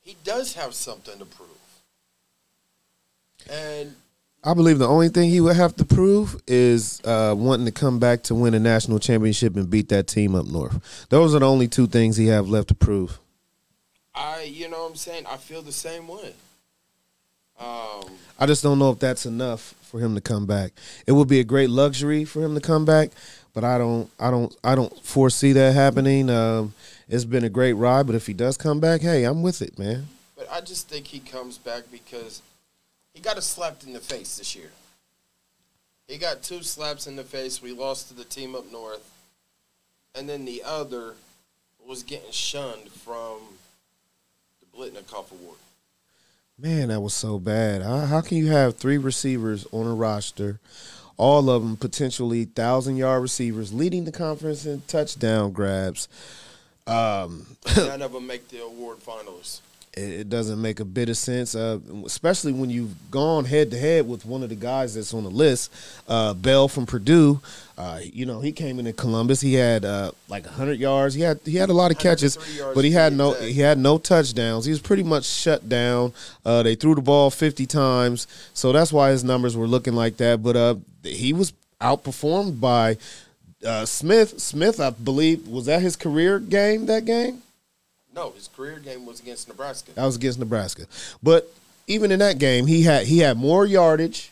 he 0.00 0.16
does 0.24 0.54
have 0.54 0.74
something 0.74 1.18
to 1.18 1.24
prove. 1.24 1.48
And 3.50 3.94
I 4.46 4.52
believe 4.52 4.78
the 4.78 4.86
only 4.86 5.08
thing 5.08 5.30
he 5.30 5.40
would 5.40 5.56
have 5.56 5.74
to 5.76 5.86
prove 5.86 6.40
is 6.46 7.00
uh, 7.04 7.34
wanting 7.36 7.64
to 7.64 7.72
come 7.72 7.98
back 7.98 8.24
to 8.24 8.34
win 8.34 8.52
a 8.52 8.60
national 8.60 8.98
championship 8.98 9.56
and 9.56 9.70
beat 9.70 9.88
that 9.88 10.06
team 10.06 10.34
up 10.34 10.44
north. 10.46 11.06
Those 11.08 11.34
are 11.34 11.38
the 11.38 11.48
only 11.48 11.66
two 11.66 11.86
things 11.86 12.18
he 12.18 12.26
have 12.26 12.46
left 12.46 12.68
to 12.68 12.74
prove. 12.74 13.18
I, 14.14 14.42
you 14.42 14.68
know 14.68 14.82
what 14.82 14.90
I'm 14.90 14.96
saying? 14.96 15.24
I 15.26 15.38
feel 15.38 15.62
the 15.62 15.72
same 15.72 16.08
way. 16.08 16.34
Um, 17.58 18.04
I 18.38 18.44
just 18.46 18.62
don't 18.62 18.78
know 18.78 18.90
if 18.90 18.98
that's 18.98 19.24
enough 19.24 19.74
for 19.82 19.98
him 19.98 20.14
to 20.14 20.20
come 20.20 20.44
back. 20.44 20.72
It 21.06 21.12
would 21.12 21.28
be 21.28 21.40
a 21.40 21.44
great 21.44 21.70
luxury 21.70 22.26
for 22.26 22.44
him 22.44 22.54
to 22.54 22.60
come 22.60 22.84
back, 22.84 23.10
but 23.54 23.64
I 23.64 23.78
don't, 23.78 24.10
I 24.20 24.30
don't, 24.30 24.54
I 24.62 24.74
don't 24.74 24.94
foresee 25.02 25.52
that 25.52 25.74
happening. 25.74 26.28
Um, 26.28 26.74
it's 27.08 27.24
been 27.24 27.44
a 27.44 27.48
great 27.48 27.74
ride, 27.74 28.06
but 28.06 28.14
if 28.14 28.26
he 28.26 28.34
does 28.34 28.58
come 28.58 28.78
back, 28.78 29.00
hey, 29.00 29.24
I'm 29.24 29.42
with 29.42 29.62
it, 29.62 29.78
man. 29.78 30.08
but 30.36 30.50
I 30.50 30.60
just 30.60 30.88
think 30.88 31.06
he 31.06 31.20
comes 31.20 31.56
back 31.56 31.84
because 31.90 32.42
he 33.14 33.20
got 33.20 33.38
a 33.38 33.42
slapped 33.42 33.84
in 33.84 33.92
the 33.92 34.00
face 34.00 34.36
this 34.36 34.54
year. 34.54 34.70
He 36.08 36.18
got 36.18 36.42
two 36.42 36.62
slaps 36.62 37.06
in 37.06 37.16
the 37.16 37.24
face. 37.24 37.62
We 37.62 37.72
lost 37.72 38.08
to 38.08 38.14
the 38.14 38.24
team 38.24 38.54
up 38.54 38.70
north. 38.70 39.10
And 40.14 40.28
then 40.28 40.44
the 40.44 40.62
other 40.64 41.14
was 41.86 42.02
getting 42.02 42.30
shunned 42.30 42.90
from 42.90 43.38
the 44.60 44.66
Biletnikoff 44.76 45.32
Award. 45.32 45.58
Man, 46.58 46.88
that 46.88 47.00
was 47.00 47.14
so 47.14 47.38
bad. 47.38 47.82
How, 47.82 48.00
how 48.00 48.20
can 48.20 48.36
you 48.36 48.48
have 48.48 48.76
three 48.76 48.98
receivers 48.98 49.66
on 49.72 49.86
a 49.86 49.94
roster, 49.94 50.60
all 51.16 51.50
of 51.50 51.62
them 51.62 51.76
potentially 51.76 52.44
thousand 52.44 52.96
yard 52.96 53.22
receivers, 53.22 53.72
leading 53.72 54.04
the 54.04 54.12
conference 54.12 54.64
in 54.64 54.82
touchdown 54.82 55.52
grabs? 55.52 56.06
Um, 56.86 57.56
None 57.76 58.02
of 58.02 58.12
them 58.12 58.26
make 58.26 58.48
the 58.48 58.62
award 58.62 58.98
finalists. 59.00 59.60
It, 59.96 60.28
doesn't 60.28 60.60
make 60.60 60.80
a 60.80 60.84
bit 60.84 61.08
of 61.08 61.16
sense, 61.16 61.54
uh, 61.54 61.78
especially 62.04 62.52
when 62.52 62.70
you've 62.70 62.94
gone 63.10 63.44
head 63.44 63.70
to 63.70 63.78
head 63.78 64.08
with 64.08 64.24
one 64.24 64.42
of 64.42 64.48
the 64.48 64.54
guys 64.54 64.94
that's 64.94 65.14
on 65.14 65.24
the 65.24 65.30
list, 65.30 65.72
uh, 66.08 66.34
Bell 66.34 66.68
from 66.68 66.86
Purdue. 66.86 67.40
Uh, 67.76 68.00
you 68.02 68.26
know, 68.26 68.40
he 68.40 68.52
came 68.52 68.78
into 68.78 68.92
Columbus. 68.92 69.40
He 69.40 69.54
had 69.54 69.84
uh, 69.84 70.12
like 70.28 70.46
hundred 70.46 70.78
yards. 70.78 71.14
He 71.14 71.22
had 71.22 71.40
he 71.44 71.56
had 71.56 71.70
a 71.70 71.72
lot 71.72 71.90
of 71.90 71.98
catches, 71.98 72.38
but 72.74 72.84
he 72.84 72.92
had 72.92 73.12
no 73.12 73.32
he 73.34 73.60
had 73.60 73.78
no 73.78 73.98
touchdowns. 73.98 74.64
He 74.64 74.70
was 74.70 74.80
pretty 74.80 75.02
much 75.02 75.24
shut 75.24 75.68
down. 75.68 76.12
Uh, 76.44 76.62
they 76.62 76.74
threw 76.74 76.94
the 76.94 77.02
ball 77.02 77.30
fifty 77.30 77.66
times, 77.66 78.26
so 78.54 78.72
that's 78.72 78.92
why 78.92 79.10
his 79.10 79.24
numbers 79.24 79.56
were 79.56 79.66
looking 79.66 79.94
like 79.94 80.16
that. 80.18 80.42
But 80.42 80.56
uh, 80.56 80.74
he 81.02 81.32
was 81.32 81.52
outperformed 81.80 82.60
by 82.60 82.96
uh, 83.64 83.84
Smith. 83.86 84.40
Smith, 84.40 84.80
I 84.80 84.90
believe, 84.90 85.48
was 85.48 85.66
that 85.66 85.82
his 85.82 85.96
career 85.96 86.38
game? 86.38 86.86
That 86.86 87.04
game. 87.04 87.42
No, 88.14 88.30
his 88.30 88.48
career 88.48 88.78
game 88.78 89.06
was 89.06 89.20
against 89.20 89.48
Nebraska. 89.48 89.92
That 89.92 90.04
was 90.04 90.16
against 90.16 90.38
Nebraska. 90.38 90.86
But 91.22 91.52
even 91.86 92.12
in 92.12 92.20
that 92.20 92.38
game, 92.38 92.66
he 92.66 92.82
had 92.82 93.06
he 93.06 93.18
had 93.18 93.36
more 93.36 93.66
yardage 93.66 94.30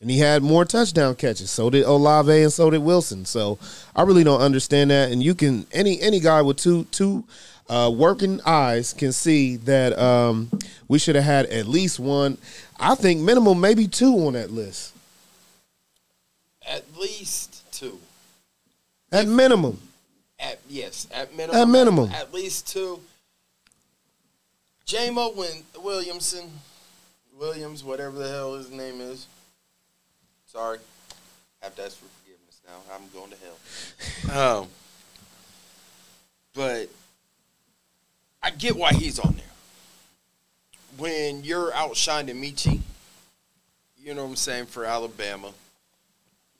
and 0.00 0.10
he 0.10 0.18
had 0.18 0.42
more 0.42 0.64
touchdown 0.64 1.14
catches. 1.16 1.50
So 1.50 1.70
did 1.70 1.84
Olave 1.84 2.42
and 2.42 2.52
so 2.52 2.70
did 2.70 2.82
Wilson. 2.82 3.24
So 3.24 3.58
I 3.94 4.02
really 4.02 4.22
don't 4.22 4.40
understand 4.40 4.90
that. 4.90 5.10
And 5.10 5.22
you 5.22 5.34
can 5.34 5.66
any 5.72 6.00
any 6.00 6.20
guy 6.20 6.42
with 6.42 6.56
two 6.58 6.84
two 6.92 7.24
uh, 7.68 7.92
working 7.92 8.40
eyes 8.46 8.92
can 8.92 9.12
see 9.12 9.56
that 9.56 9.98
um, 9.98 10.50
we 10.88 10.98
should 10.98 11.16
have 11.16 11.24
had 11.24 11.46
at 11.46 11.66
least 11.66 11.98
one. 11.98 12.38
I 12.78 12.94
think 12.94 13.20
minimum 13.20 13.60
maybe 13.60 13.88
two 13.88 14.14
on 14.26 14.34
that 14.34 14.50
list. 14.50 14.94
At 16.68 16.84
least 16.96 17.64
two. 17.72 17.98
At 19.10 19.26
minimum. 19.26 19.80
At 20.38 20.60
yes, 20.68 21.06
at 21.12 21.34
minimum. 21.36 21.60
At 21.60 21.68
minimum. 21.68 22.10
At, 22.10 22.34
least 22.34 22.68
two. 22.68 23.00
Jamo 24.86 25.34
Win- 25.34 25.64
Williamson, 25.82 26.50
Williams, 27.36 27.82
whatever 27.82 28.18
the 28.18 28.28
hell 28.28 28.54
his 28.54 28.70
name 28.70 29.00
is. 29.00 29.26
Sorry, 30.46 30.78
have 31.60 31.74
to 31.76 31.82
ask 31.84 31.96
for 31.96 32.06
forgiveness 32.22 32.60
now. 32.66 32.94
I'm 32.94 33.08
going 33.12 33.30
to 33.32 34.30
hell. 34.32 34.60
um, 34.62 34.68
but 36.54 36.88
I 38.42 38.50
get 38.50 38.76
why 38.76 38.92
he's 38.92 39.18
on 39.18 39.34
there. 39.34 39.44
When 40.98 41.42
you're 41.44 41.74
outshining 41.74 42.36
Michi, 42.40 42.80
you 43.98 44.14
know 44.14 44.22
what 44.22 44.30
I'm 44.30 44.36
saying, 44.36 44.66
for 44.66 44.84
Alabama, 44.84 45.50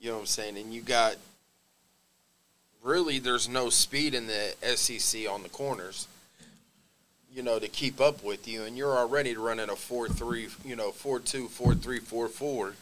you 0.01 0.09
know 0.09 0.15
what 0.17 0.21
I'm 0.23 0.27
saying, 0.27 0.59
and 0.59 0.75
you 0.75 0.83
got 0.83 1.15
really 2.83 3.21
there's 3.21 3.49
no 3.49 3.71
speed 3.71 4.15
in 4.15 4.27
the 4.27 4.55
SEC 4.77 5.29
on 5.31 5.43
the 5.45 5.49
corners, 5.49 6.09
you 7.37 7.42
know, 7.42 7.59
to 7.59 7.68
keep 7.68 8.01
up 8.01 8.25
with 8.25 8.49
you, 8.49 8.62
and 8.64 8.79
you're 8.79 8.96
already 8.96 9.37
running 9.37 9.68
a 9.68 9.77
four 9.77 10.09
three, 10.09 10.49
you 10.64 10.75
know, 10.75 10.90
four 10.90 11.20
two, 11.20 11.49
four 11.49 11.75
three, 11.75 11.99
four 12.01 12.29
four. 12.29 12.72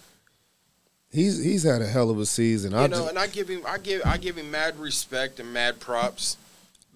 He's 1.11 1.43
he's 1.43 1.65
had 1.65 1.83
a 1.83 1.87
hell 1.89 2.09
of 2.09 2.21
a 2.21 2.27
season. 2.27 2.71
You 2.71 2.79
I 2.79 2.87
know, 2.87 2.97
just- 2.99 3.09
and 3.11 3.19
I 3.19 3.27
give 3.27 3.49
him, 3.49 3.63
I 3.67 3.79
give, 3.79 4.03
I 4.07 4.17
give 4.17 4.37
him 4.39 4.53
mad 4.53 4.79
respect 4.79 5.41
and 5.41 5.53
mad 5.53 5.81
props. 5.81 6.37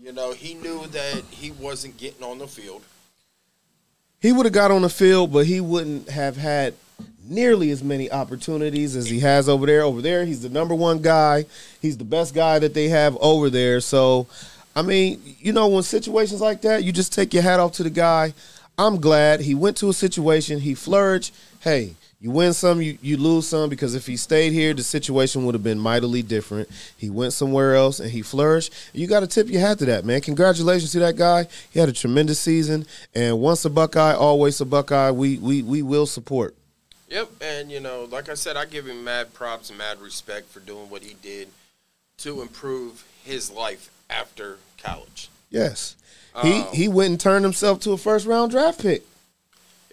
You 0.01 0.13
know, 0.13 0.33
he 0.33 0.55
knew 0.55 0.87
that 0.87 1.25
he 1.33 1.51
wasn't 1.51 1.97
getting 1.99 2.23
on 2.23 2.39
the 2.39 2.47
field. 2.47 2.83
he 4.21 4.31
would 4.31 4.47
have 4.47 4.53
got 4.53 4.71
on 4.71 4.83
the 4.83 4.89
field, 4.89 5.33
but 5.33 5.47
he 5.47 5.61
wouldn't 5.61 6.09
have 6.11 6.37
had 6.37 6.75
nearly 7.29 7.71
as 7.73 7.83
many 7.83 8.11
opportunities 8.11 8.95
as 8.95 9.11
he 9.11 9.19
has 9.21 9.49
over 9.49 9.67
there. 9.67 9.83
Over 9.83 10.01
there, 10.01 10.25
he's 10.25 10.43
the 10.43 10.49
number 10.49 10.75
one 10.77 11.03
guy. 11.03 11.47
He's 11.83 11.97
the 11.99 12.05
best 12.05 12.33
guy 12.35 12.61
that 12.61 12.75
they 12.75 12.89
have 12.89 13.17
over 13.21 13.51
there. 13.51 13.81
So, 13.81 14.29
I 14.79 14.83
mean, 14.83 15.21
you 15.41 15.53
know, 15.53 15.67
when 15.67 15.83
situations 15.83 16.41
like 16.41 16.61
that, 16.61 16.85
you 16.85 16.93
just 16.93 17.13
take 17.13 17.35
your 17.35 17.43
hat 17.43 17.59
off 17.59 17.73
to 17.73 17.83
the 17.83 17.91
guy. 17.91 18.33
I'm 18.79 19.01
glad 19.01 19.41
he 19.41 19.53
went 19.53 19.77
to 19.79 19.89
a 19.89 19.93
situation, 19.93 20.61
he 20.61 20.77
flourished. 20.77 21.35
Hey, 21.59 21.97
you 22.21 22.31
win 22.31 22.53
some, 22.53 22.81
you, 22.81 22.97
you 23.03 23.17
lose 23.17 23.49
some, 23.49 23.71
because 23.71 23.97
if 23.97 24.07
he 24.07 24.17
stayed 24.17 24.53
here, 24.53 24.73
the 24.73 24.85
situation 24.85 25.45
would 25.45 25.57
have 25.57 25.65
been 25.65 25.81
mightily 25.81 26.23
different. 26.23 26.69
He 26.97 27.11
went 27.11 27.33
somewhere 27.33 27.75
else 27.75 27.99
and 27.99 28.09
he 28.09 28.23
flourished. 28.23 28.73
You 28.93 29.09
got 29.09 29.21
to 29.21 29.27
tip 29.27 29.49
your 29.49 29.61
hat 29.61 29.81
to 29.81 29.85
that, 29.87 30.05
man. 30.05 30.21
Congratulations 30.21 30.93
to 30.93 31.01
that 31.01 31.17
guy. 31.17 31.49
He 31.73 31.81
had 31.81 31.89
a 31.89 31.93
tremendous 31.93 32.39
season. 32.39 32.87
And 33.17 33.41
once 33.41 33.65
a 33.65 33.71
Buckeye, 33.71 34.15
always 34.15 34.61
a 34.61 34.65
Buckeye. 34.65 35.11
We 35.11 35.39
we 35.39 35.61
we 35.65 35.83
will 35.83 36.07
support. 36.07 36.55
Yep, 37.09 37.31
and 37.41 37.69
you 37.69 37.81
know, 37.81 38.07
like 38.13 38.29
I 38.29 38.35
said, 38.35 38.57
I 38.57 38.65
give 38.65 38.87
him 38.87 39.03
mad 39.03 39.35
props 39.35 39.71
and 39.71 39.79
mad 39.79 40.01
respect 40.01 40.47
for 40.51 40.61
doing 40.61 40.89
what 40.89 41.03
he 41.03 41.15
did 41.15 41.49
to 42.19 42.43
improve 42.43 43.05
his 43.25 43.51
life 43.51 43.91
after 44.11 44.59
college. 44.83 45.29
Yes. 45.51 45.95
He 46.43 46.61
Um, 46.61 46.69
he 46.73 46.89
went 46.89 47.11
and 47.11 47.21
turned 47.21 47.45
himself 47.45 47.81
to 47.81 47.93
a 47.93 47.99
first 47.99 48.27
round 48.27 48.51
draft 48.53 48.81
pick. 48.81 49.03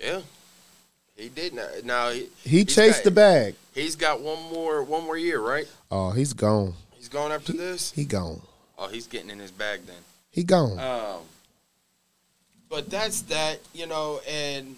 Yeah, 0.02 0.22
he 1.16 1.30
did. 1.30 1.54
Now, 1.54 1.68
now 1.84 2.10
he 2.12 2.30
He 2.44 2.66
chased 2.66 3.00
got- 3.00 3.04
the 3.06 3.12
bag. 3.12 3.56
He's 3.74 3.96
got 3.96 4.22
one 4.22 4.42
more 4.54 4.84
one 4.84 5.04
more 5.04 5.18
year, 5.18 5.40
right? 5.40 5.68
Oh, 5.92 6.12
he's 6.12 6.34
gone. 6.34 6.76
He's 6.96 7.10
going 7.10 7.32
after 7.32 7.52
this. 7.54 7.92
He 7.92 8.06
gone. 8.06 8.42
Oh, 8.78 8.88
he's 8.88 9.08
getting 9.08 9.30
in 9.30 9.40
his 9.40 9.52
bag 9.52 9.86
then. 9.86 10.04
He 10.32 10.44
gone. 10.44 10.78
Um, 10.80 11.22
but 12.70 12.90
that's 12.90 13.22
that, 13.24 13.60
you 13.74 13.86
know, 13.88 14.20
and 14.28 14.76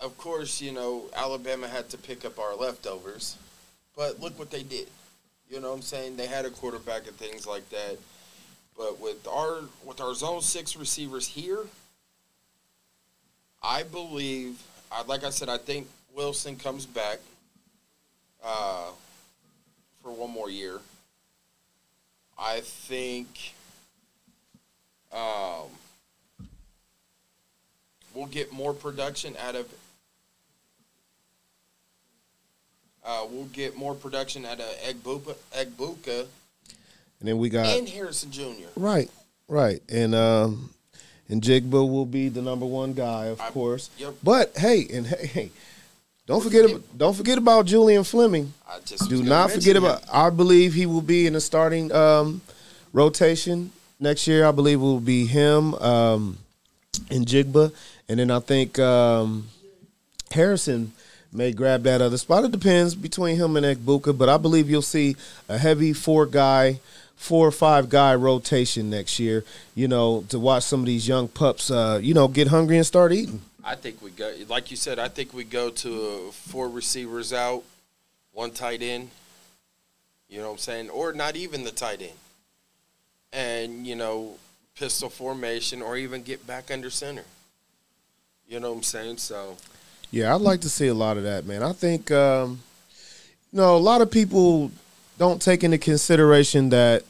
of 0.00 0.16
course, 0.18 0.60
you 0.60 0.72
know, 0.72 1.04
Alabama 1.14 1.68
had 1.68 1.88
to 1.90 1.98
pick 1.98 2.24
up 2.24 2.38
our 2.38 2.54
leftovers, 2.56 3.36
but 3.96 4.20
look 4.20 4.38
what 4.38 4.50
they 4.50 4.62
did. 4.62 4.88
You 5.50 5.60
know 5.60 5.70
what 5.70 5.76
I'm 5.76 5.82
saying? 5.82 6.16
They 6.16 6.26
had 6.28 6.44
a 6.44 6.50
quarterback 6.50 7.08
and 7.08 7.16
things 7.16 7.44
like 7.46 7.68
that. 7.70 7.98
But 8.78 9.00
with 9.00 9.26
our 9.26 9.62
with 9.84 10.00
our 10.00 10.14
zone 10.14 10.40
six 10.42 10.76
receivers 10.76 11.26
here, 11.26 11.58
I 13.62 13.82
believe, 13.82 14.62
I- 14.92 15.02
like 15.02 15.24
I 15.24 15.30
said, 15.30 15.48
I 15.48 15.58
think 15.58 15.88
Wilson 16.14 16.56
comes 16.56 16.86
back 16.86 17.18
uh, 18.44 18.90
for 20.02 20.12
one 20.12 20.30
more 20.30 20.48
year. 20.48 20.78
I 22.38 22.60
think 22.60 23.52
um, 25.12 25.66
we'll 28.14 28.26
get 28.26 28.52
more 28.52 28.72
production 28.72 29.36
out 29.38 29.56
of. 29.56 29.66
Uh, 33.04 33.26
we'll 33.30 33.44
get 33.46 33.76
more 33.76 33.94
production 33.94 34.44
out 34.44 34.60
of 34.60 34.66
Egbuka, 34.82 35.34
Egbuka 35.56 36.26
and 37.20 37.28
then 37.28 37.38
we 37.38 37.48
got 37.48 37.66
and 37.66 37.88
Harrison 37.88 38.30
Jr. 38.30 38.44
right, 38.76 39.10
right, 39.48 39.82
and 39.88 40.14
um, 40.14 40.70
and 41.28 41.40
Jigba 41.42 41.70
will 41.72 42.06
be 42.06 42.28
the 42.28 42.42
number 42.42 42.66
one 42.66 42.92
guy, 42.92 43.26
of 43.26 43.40
I- 43.40 43.50
course. 43.50 43.90
yep. 43.98 44.14
But 44.22 44.56
hey, 44.56 44.86
and 44.92 45.06
hey, 45.06 45.26
hey, 45.26 45.50
don't 46.26 46.42
forget 46.42 46.64
about, 46.70 46.82
don't 46.98 47.14
forget 47.14 47.38
about 47.38 47.66
Julian 47.66 48.04
Fleming. 48.04 48.52
I 48.68 48.80
just 48.84 49.08
Do 49.08 49.22
not 49.22 49.50
forget 49.50 49.76
him. 49.76 49.84
about. 49.84 50.02
I 50.12 50.30
believe 50.30 50.74
he 50.74 50.86
will 50.86 51.02
be 51.02 51.26
in 51.26 51.32
the 51.34 51.40
starting 51.40 51.90
um, 51.92 52.40
rotation 52.92 53.70
next 53.98 54.26
year. 54.26 54.44
I 54.46 54.50
believe 54.52 54.78
it 54.78 54.82
will 54.82 55.00
be 55.00 55.26
him 55.26 55.74
um, 55.76 56.38
and 57.10 57.26
Jigba, 57.26 57.72
and 58.08 58.18
then 58.18 58.30
I 58.30 58.40
think 58.40 58.78
um, 58.78 59.48
Harrison 60.30 60.92
may 61.32 61.52
grab 61.52 61.82
that 61.84 62.00
other 62.00 62.18
spot. 62.18 62.44
It 62.44 62.52
depends 62.52 62.94
between 62.94 63.36
him 63.36 63.56
and 63.56 63.64
Egbuka, 63.64 64.16
but 64.16 64.28
I 64.28 64.36
believe 64.36 64.68
you'll 64.68 64.82
see 64.82 65.16
a 65.48 65.58
heavy 65.58 65.92
four 65.92 66.26
guy, 66.26 66.80
four 67.16 67.46
or 67.46 67.52
five 67.52 67.88
guy 67.88 68.14
rotation 68.14 68.90
next 68.90 69.18
year. 69.18 69.44
You 69.74 69.88
know, 69.88 70.24
to 70.28 70.38
watch 70.38 70.64
some 70.64 70.80
of 70.80 70.86
these 70.86 71.06
young 71.06 71.28
pups, 71.28 71.70
uh, 71.70 72.00
you 72.02 72.14
know, 72.14 72.28
get 72.28 72.48
hungry 72.48 72.76
and 72.76 72.86
start 72.86 73.12
eating. 73.12 73.42
I 73.62 73.74
think 73.74 74.00
we 74.02 74.10
go, 74.10 74.34
like 74.48 74.70
you 74.70 74.76
said, 74.76 74.98
I 74.98 75.08
think 75.08 75.34
we 75.34 75.44
go 75.44 75.70
to 75.70 76.30
four 76.32 76.68
receivers 76.68 77.32
out, 77.32 77.62
one 78.32 78.50
tight 78.50 78.82
end. 78.82 79.10
You 80.28 80.38
know 80.38 80.46
what 80.46 80.52
I'm 80.52 80.58
saying? 80.58 80.90
Or 80.90 81.12
not 81.12 81.36
even 81.36 81.64
the 81.64 81.70
tight 81.70 82.00
end. 82.00 82.12
And, 83.32 83.86
you 83.86 83.96
know, 83.96 84.36
pistol 84.76 85.10
formation 85.10 85.82
or 85.82 85.96
even 85.96 86.22
get 86.22 86.46
back 86.46 86.70
under 86.70 86.88
center. 86.88 87.24
You 88.48 88.60
know 88.60 88.70
what 88.70 88.78
I'm 88.78 88.82
saying? 88.82 89.18
So, 89.18 89.56
Yeah, 90.10 90.34
I'd 90.34 90.40
like 90.40 90.60
to 90.62 90.68
see 90.68 90.88
a 90.88 90.94
lot 90.94 91.16
of 91.16 91.22
that, 91.22 91.46
man. 91.46 91.62
I 91.62 91.72
think, 91.72 92.10
um, 92.10 92.60
you 93.52 93.58
know, 93.58 93.76
a 93.76 93.78
lot 93.78 94.00
of 94.00 94.10
people 94.10 94.70
don't 95.18 95.40
take 95.40 95.62
into 95.62 95.78
consideration 95.78 96.70
that 96.70 97.04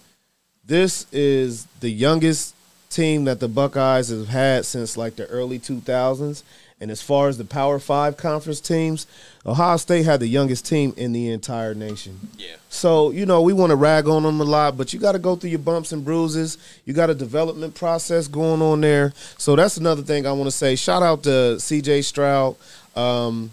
this 0.66 1.06
is 1.12 1.66
the 1.80 1.90
youngest 1.90 2.54
team 2.90 3.24
that 3.24 3.40
the 3.40 3.48
Buckeyes 3.48 4.08
have 4.08 4.28
had 4.28 4.66
since 4.66 4.96
like 4.96 5.16
the 5.16 5.26
early 5.26 5.58
2000s. 5.58 6.42
And 6.82 6.90
as 6.90 7.02
far 7.02 7.28
as 7.28 7.36
the 7.36 7.44
Power 7.44 7.78
Five 7.78 8.16
conference 8.16 8.58
teams, 8.58 9.06
Ohio 9.44 9.76
State 9.76 10.04
had 10.04 10.18
the 10.18 10.26
youngest 10.26 10.64
team 10.66 10.94
in 10.96 11.12
the 11.12 11.28
entire 11.28 11.74
nation. 11.74 12.18
yeah. 12.38 12.56
So, 12.70 13.10
you 13.10 13.26
know, 13.26 13.42
we 13.42 13.52
want 13.52 13.68
to 13.68 13.76
rag 13.76 14.08
on 14.08 14.22
them 14.22 14.40
a 14.40 14.44
lot, 14.44 14.78
but 14.78 14.94
you 14.94 14.98
got 14.98 15.12
to 15.12 15.18
go 15.18 15.36
through 15.36 15.50
your 15.50 15.58
bumps 15.58 15.92
and 15.92 16.02
bruises. 16.02 16.56
You 16.86 16.94
got 16.94 17.10
a 17.10 17.14
development 17.14 17.74
process 17.74 18.28
going 18.28 18.62
on 18.62 18.80
there. 18.80 19.12
So 19.36 19.56
that's 19.56 19.76
another 19.76 20.00
thing 20.02 20.26
I 20.26 20.32
want 20.32 20.46
to 20.46 20.56
say. 20.56 20.74
Shout 20.74 21.02
out 21.02 21.22
to 21.24 21.58
CJ 21.58 22.02
Stroud. 22.02 22.56
Um, 22.96 23.52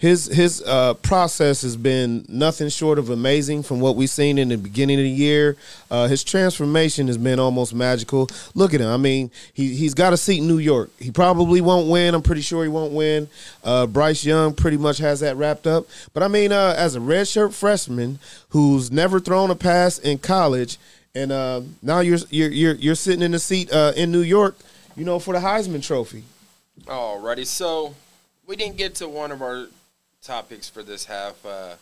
his 0.00 0.24
his 0.28 0.62
uh, 0.62 0.94
process 0.94 1.60
has 1.60 1.76
been 1.76 2.24
nothing 2.26 2.70
short 2.70 2.98
of 2.98 3.10
amazing 3.10 3.62
from 3.62 3.80
what 3.80 3.96
we've 3.96 4.08
seen 4.08 4.38
in 4.38 4.48
the 4.48 4.56
beginning 4.56 4.98
of 4.98 5.04
the 5.04 5.10
year. 5.10 5.58
Uh, 5.90 6.08
his 6.08 6.24
transformation 6.24 7.06
has 7.08 7.18
been 7.18 7.38
almost 7.38 7.74
magical. 7.74 8.26
Look 8.54 8.72
at 8.72 8.80
him. 8.80 8.88
I 8.88 8.96
mean, 8.96 9.30
he 9.52 9.74
he's 9.74 9.92
got 9.92 10.14
a 10.14 10.16
seat 10.16 10.38
in 10.38 10.48
New 10.48 10.56
York. 10.56 10.88
He 10.98 11.10
probably 11.10 11.60
won't 11.60 11.90
win. 11.90 12.14
I'm 12.14 12.22
pretty 12.22 12.40
sure 12.40 12.62
he 12.62 12.70
won't 12.70 12.94
win. 12.94 13.28
Uh, 13.62 13.86
Bryce 13.86 14.24
Young 14.24 14.54
pretty 14.54 14.78
much 14.78 14.96
has 14.98 15.20
that 15.20 15.36
wrapped 15.36 15.66
up. 15.66 15.84
But 16.14 16.22
I 16.22 16.28
mean, 16.28 16.50
uh, 16.50 16.74
as 16.78 16.96
a 16.96 17.00
redshirt 17.00 17.52
freshman 17.52 18.20
who's 18.48 18.90
never 18.90 19.20
thrown 19.20 19.50
a 19.50 19.54
pass 19.54 19.98
in 19.98 20.16
college, 20.16 20.78
and 21.14 21.30
uh, 21.30 21.60
now 21.82 22.00
you're 22.00 22.20
you're 22.30 22.50
you're 22.50 22.74
you're 22.76 22.94
sitting 22.94 23.22
in 23.22 23.32
the 23.32 23.38
seat 23.38 23.70
uh, 23.70 23.92
in 23.94 24.10
New 24.10 24.22
York, 24.22 24.56
you 24.96 25.04
know, 25.04 25.18
for 25.18 25.34
the 25.34 25.40
Heisman 25.40 25.86
Trophy. 25.86 26.24
Alrighty, 26.86 27.46
so 27.46 27.94
we 28.50 28.56
didn't 28.56 28.76
get 28.76 28.96
to 28.96 29.06
one 29.06 29.30
of 29.30 29.42
our 29.42 29.68
topics 30.24 30.68
for 30.68 30.82
this 30.82 31.04
half. 31.04 31.46
Uh, 31.46 31.74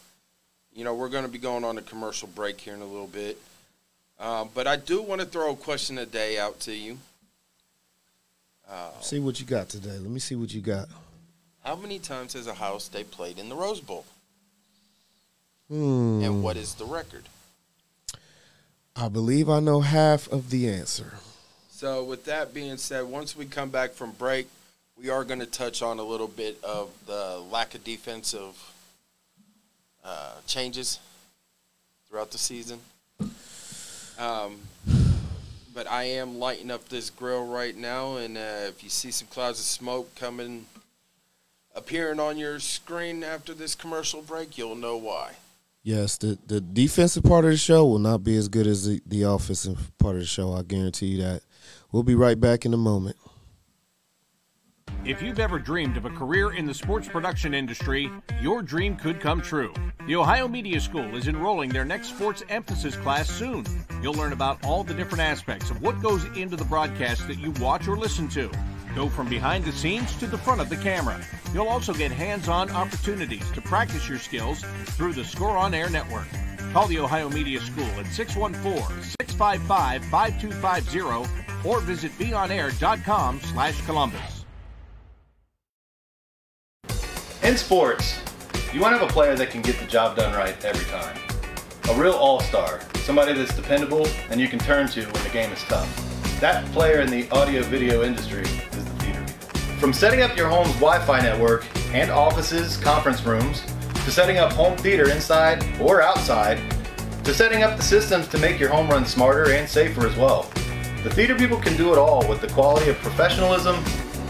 you 0.74 0.84
know, 0.84 0.94
we're 0.94 1.08
going 1.08 1.24
to 1.24 1.30
be 1.30 1.38
going 1.38 1.64
on 1.64 1.78
a 1.78 1.82
commercial 1.82 2.28
break 2.28 2.60
here 2.60 2.74
in 2.74 2.82
a 2.82 2.84
little 2.84 3.06
bit. 3.06 3.38
Um, 4.20 4.50
but 4.54 4.66
I 4.66 4.76
do 4.76 5.00
want 5.00 5.22
to 5.22 5.26
throw 5.26 5.52
a 5.52 5.56
question 5.56 5.96
a 5.96 6.04
day 6.04 6.38
out 6.38 6.60
to 6.60 6.74
you. 6.74 6.98
Uh, 8.70 8.90
See 9.00 9.18
what 9.18 9.40
you 9.40 9.46
got 9.46 9.70
today. 9.70 9.92
Let 9.92 10.10
me 10.10 10.20
see 10.20 10.34
what 10.34 10.52
you 10.52 10.60
got. 10.60 10.88
how 11.64 11.74
many 11.74 11.98
times 11.98 12.34
has 12.34 12.46
Ohio 12.46 12.76
State 12.76 13.10
played 13.10 13.38
in 13.38 13.48
the 13.48 13.54
Rose 13.56 13.80
Bowl? 13.80 14.04
Hmm. 15.68 16.20
And 16.22 16.42
what 16.42 16.58
is 16.58 16.74
the 16.74 16.84
record? 16.84 17.24
I 18.94 19.08
believe 19.08 19.48
I 19.48 19.60
know 19.60 19.80
half 19.80 20.30
of 20.30 20.50
the 20.50 20.68
answer. 20.68 21.14
So, 21.70 22.04
with 22.04 22.26
that 22.26 22.52
being 22.52 22.76
said, 22.76 23.06
once 23.06 23.34
we 23.34 23.46
come 23.46 23.70
back 23.70 23.92
from 23.92 24.10
break, 24.10 24.48
we 25.00 25.10
are 25.10 25.24
going 25.24 25.40
to 25.40 25.46
touch 25.46 25.82
on 25.82 25.98
a 25.98 26.02
little 26.02 26.26
bit 26.28 26.62
of 26.64 26.90
the 27.06 27.42
lack 27.50 27.74
of 27.74 27.84
defensive 27.84 28.56
uh, 30.04 30.34
changes 30.46 30.98
throughout 32.08 32.30
the 32.30 32.38
season. 32.38 32.80
Um, 34.18 34.58
but 35.72 35.88
I 35.88 36.04
am 36.04 36.38
lighting 36.40 36.70
up 36.70 36.88
this 36.88 37.10
grill 37.10 37.46
right 37.46 37.76
now, 37.76 38.16
and 38.16 38.36
uh, 38.36 38.66
if 38.66 38.82
you 38.82 38.90
see 38.90 39.12
some 39.12 39.28
clouds 39.28 39.60
of 39.60 39.64
smoke 39.64 40.12
coming, 40.16 40.66
appearing 41.74 42.18
on 42.18 42.36
your 42.36 42.58
screen 42.58 43.22
after 43.22 43.54
this 43.54 43.76
commercial 43.76 44.22
break, 44.22 44.58
you'll 44.58 44.74
know 44.74 44.96
why. 44.96 45.34
Yes, 45.84 46.16
the, 46.18 46.36
the 46.48 46.60
defensive 46.60 47.22
part 47.22 47.44
of 47.44 47.52
the 47.52 47.56
show 47.56 47.86
will 47.86 48.00
not 48.00 48.24
be 48.24 48.36
as 48.36 48.48
good 48.48 48.66
as 48.66 48.86
the, 48.86 49.00
the 49.06 49.22
offensive 49.22 49.92
part 49.98 50.16
of 50.16 50.22
the 50.22 50.26
show. 50.26 50.52
I 50.52 50.62
guarantee 50.62 51.06
you 51.06 51.22
that. 51.22 51.42
We'll 51.92 52.02
be 52.02 52.16
right 52.16 52.38
back 52.38 52.66
in 52.66 52.74
a 52.74 52.78
moment. 52.78 53.16
If 55.04 55.22
you've 55.22 55.38
ever 55.38 55.58
dreamed 55.58 55.96
of 55.96 56.04
a 56.04 56.10
career 56.10 56.52
in 56.52 56.66
the 56.66 56.74
sports 56.74 57.08
production 57.08 57.54
industry, 57.54 58.10
your 58.42 58.62
dream 58.62 58.96
could 58.96 59.20
come 59.20 59.40
true. 59.40 59.72
The 60.06 60.16
Ohio 60.16 60.48
Media 60.48 60.80
School 60.80 61.16
is 61.16 61.28
enrolling 61.28 61.70
their 61.70 61.84
next 61.84 62.08
sports 62.08 62.42
emphasis 62.48 62.96
class 62.96 63.30
soon. 63.30 63.64
You'll 64.02 64.14
learn 64.14 64.32
about 64.32 64.62
all 64.64 64.84
the 64.84 64.94
different 64.94 65.22
aspects 65.22 65.70
of 65.70 65.80
what 65.80 66.02
goes 66.02 66.24
into 66.36 66.56
the 66.56 66.64
broadcast 66.64 67.26
that 67.28 67.38
you 67.38 67.52
watch 67.52 67.88
or 67.88 67.96
listen 67.96 68.28
to. 68.30 68.50
Go 68.94 69.08
from 69.08 69.28
behind 69.28 69.64
the 69.64 69.72
scenes 69.72 70.14
to 70.16 70.26
the 70.26 70.38
front 70.38 70.60
of 70.60 70.68
the 70.68 70.76
camera. 70.76 71.18
You'll 71.54 71.68
also 71.68 71.94
get 71.94 72.10
hands 72.10 72.48
on 72.48 72.70
opportunities 72.70 73.50
to 73.52 73.60
practice 73.62 74.08
your 74.08 74.18
skills 74.18 74.62
through 74.96 75.12
the 75.14 75.24
Score 75.24 75.56
on 75.56 75.74
Air 75.74 75.88
network. 75.88 76.26
Call 76.72 76.86
the 76.88 76.98
Ohio 76.98 77.30
Media 77.30 77.60
School 77.60 77.88
at 77.98 78.06
614 78.06 78.82
655 79.20 80.04
5250 80.06 81.68
or 81.68 81.80
visit 81.80 82.12
beonair.com 82.18 83.40
slash 83.40 83.80
Columbus. 83.86 84.37
In 87.48 87.56
sports, 87.56 88.20
you 88.74 88.80
want 88.82 88.92
to 88.94 88.98
have 88.98 89.08
a 89.08 89.10
player 89.10 89.34
that 89.34 89.48
can 89.48 89.62
get 89.62 89.78
the 89.78 89.86
job 89.86 90.18
done 90.18 90.34
right 90.34 90.54
every 90.66 90.84
time. 90.84 91.16
A 91.88 91.98
real 91.98 92.12
all-star, 92.12 92.82
somebody 92.96 93.32
that's 93.32 93.56
dependable 93.56 94.06
and 94.28 94.38
you 94.38 94.48
can 94.48 94.58
turn 94.58 94.86
to 94.88 95.02
when 95.02 95.24
the 95.24 95.30
game 95.30 95.50
is 95.50 95.62
tough. 95.62 95.88
That 96.42 96.62
player 96.72 97.00
in 97.00 97.08
the 97.08 97.26
audio 97.30 97.62
video 97.62 98.02
industry 98.02 98.42
is 98.42 98.84
the 98.84 98.90
theater. 99.00 99.24
People. 99.24 99.76
From 99.80 99.94
setting 99.94 100.20
up 100.20 100.36
your 100.36 100.50
home's 100.50 100.74
Wi-Fi 100.74 101.22
network 101.22 101.64
and 101.94 102.10
offices, 102.10 102.76
conference 102.76 103.24
rooms, 103.24 103.62
to 104.04 104.10
setting 104.10 104.36
up 104.36 104.52
home 104.52 104.76
theater 104.76 105.08
inside 105.08 105.64
or 105.80 106.02
outside, 106.02 106.60
to 107.24 107.32
setting 107.32 107.62
up 107.62 107.78
the 107.78 107.82
systems 107.82 108.28
to 108.28 108.36
make 108.36 108.60
your 108.60 108.68
home 108.68 108.90
run 108.90 109.06
smarter 109.06 109.52
and 109.52 109.66
safer 109.66 110.06
as 110.06 110.14
well. 110.16 110.42
The 111.02 111.08
theater 111.08 111.34
people 111.34 111.56
can 111.56 111.78
do 111.78 111.92
it 111.92 111.98
all 111.98 112.28
with 112.28 112.42
the 112.42 112.48
quality 112.48 112.90
of 112.90 112.98
professionalism 112.98 113.82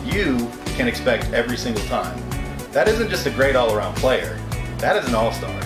you 0.04 0.48
can 0.76 0.87
expect 0.87 1.33
every 1.33 1.57
single 1.57 1.83
time. 1.87 2.27
That 2.72 2.87
isn't 2.87 3.09
just 3.09 3.26
a 3.26 3.31
great 3.31 3.57
all-around 3.57 3.96
player. 3.96 4.38
That 4.78 4.96
is 4.96 5.09
an 5.09 5.14
all-star. 5.14 5.59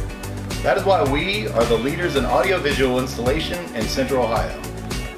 That 0.63 0.79
is 0.79 0.85
why 0.85 1.03
we 1.11 1.49
are 1.49 1.65
the 1.65 1.77
leaders 1.77 2.15
in 2.15 2.25
audiovisual 2.25 3.01
installation 3.01 3.59
in 3.75 3.83
Central 3.83 4.23
Ohio. 4.25 4.63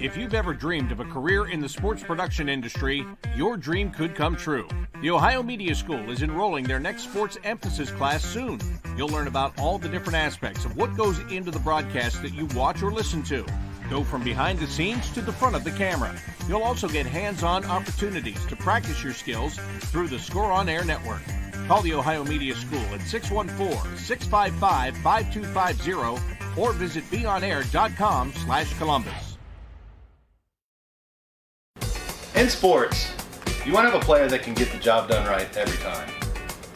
If 0.05 0.19
you've 0.19 0.35
ever 0.35 0.53
dreamed 0.53 0.93
of 0.93 1.01
a 1.01 1.07
career 1.07 1.47
in 1.47 1.61
the 1.61 1.69
sports 1.69 2.03
production 2.03 2.51
industry, 2.51 3.07
your 3.35 3.57
dream 3.57 3.91
could 3.91 4.15
come 4.15 4.37
true. 4.37 4.69
The 5.01 5.11
Ohio 5.11 5.43
Media 5.43 5.75
School 5.75 6.11
is 6.11 6.23
enrolling 6.23 6.65
their 6.65 6.79
next 6.79 7.05
sports 7.05 7.39
emphasis 7.43 7.91
class 7.91 8.23
soon. 8.23 8.61
You'll 8.99 9.09
learn 9.09 9.29
about 9.29 9.59
all 9.59 9.79
the 9.79 9.89
different 9.89 10.19
aspects 10.19 10.67
of 10.67 10.77
what 10.77 10.95
goes 10.95 11.19
into 11.33 11.51
the 11.51 11.59
broadcast 11.59 12.21
that 12.21 12.35
you 12.35 12.45
watch 12.55 12.83
or 12.83 12.93
listen 12.93 13.23
to. 13.23 13.47
Go 13.89 14.05
from 14.05 14.23
behind 14.23 14.59
the 14.59 14.67
scenes 14.67 15.11
to 15.13 15.23
the 15.23 15.33
front 15.33 15.57
of 15.57 15.65
the 15.65 15.71
camera. 15.71 16.15
You'll 16.49 16.65
also 16.65 16.87
get 16.87 17.07
hands 17.07 17.43
on 17.43 17.65
opportunities 17.65 18.45
to 18.45 18.57
practice 18.57 19.03
your 19.03 19.15
skills 19.15 19.57
through 19.91 20.09
the 20.09 20.19
Score 20.19 20.53
on 20.53 20.69
Air 20.69 20.85
network. 20.85 21.23
Call 21.67 21.81
the 21.81 21.95
Ohio 21.95 22.25
Media 22.25 22.55
School 22.55 22.85
at 22.93 23.01
614 23.01 23.97
655 23.97 24.99
5250 24.99 26.61
or 26.61 26.73
visit 26.75 27.05
beonair.com 27.05 28.35
slash 28.35 28.77
Columbus. 28.77 29.34
In 32.35 32.49
sports, 32.49 33.13
you 33.65 33.73
want 33.73 33.87
to 33.87 33.93
have 33.93 34.03
a 34.03 34.05
player 34.05 34.27
that 34.27 34.43
can 34.43 34.55
get 34.55 34.73
the 34.73 34.79
job 34.79 35.09
done 35.09 35.25
right 35.25 35.47
every 35.57 35.79
time. 35.79 36.11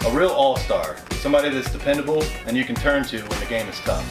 A 0.07 0.17
real 0.17 0.31
all-star, 0.31 0.97
somebody 1.15 1.51
that's 1.51 1.73
dependable 1.73 2.23
and 2.47 2.57
you 2.57 2.65
can 2.65 2.77
turn 2.77 3.03
to 3.07 3.19
when 3.23 3.41
the 3.41 3.47
game 3.47 3.67
is 3.67 3.77
tough. 3.81 4.07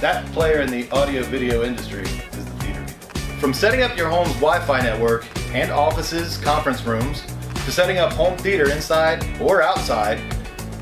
That 0.00 0.24
player 0.26 0.60
in 0.60 0.70
the 0.70 0.88
audio-video 0.92 1.64
industry 1.64 2.02
is 2.04 2.44
the 2.44 2.50
theater 2.60 2.80
people. 2.86 3.38
From 3.40 3.52
setting 3.52 3.82
up 3.82 3.96
your 3.96 4.08
home's 4.08 4.32
Wi-Fi 4.34 4.80
network 4.80 5.26
and 5.52 5.72
offices, 5.72 6.38
conference 6.38 6.84
rooms, 6.84 7.24
to 7.64 7.72
setting 7.72 7.98
up 7.98 8.12
home 8.12 8.38
theater 8.38 8.70
inside 8.70 9.26
or 9.40 9.60
outside, 9.60 10.20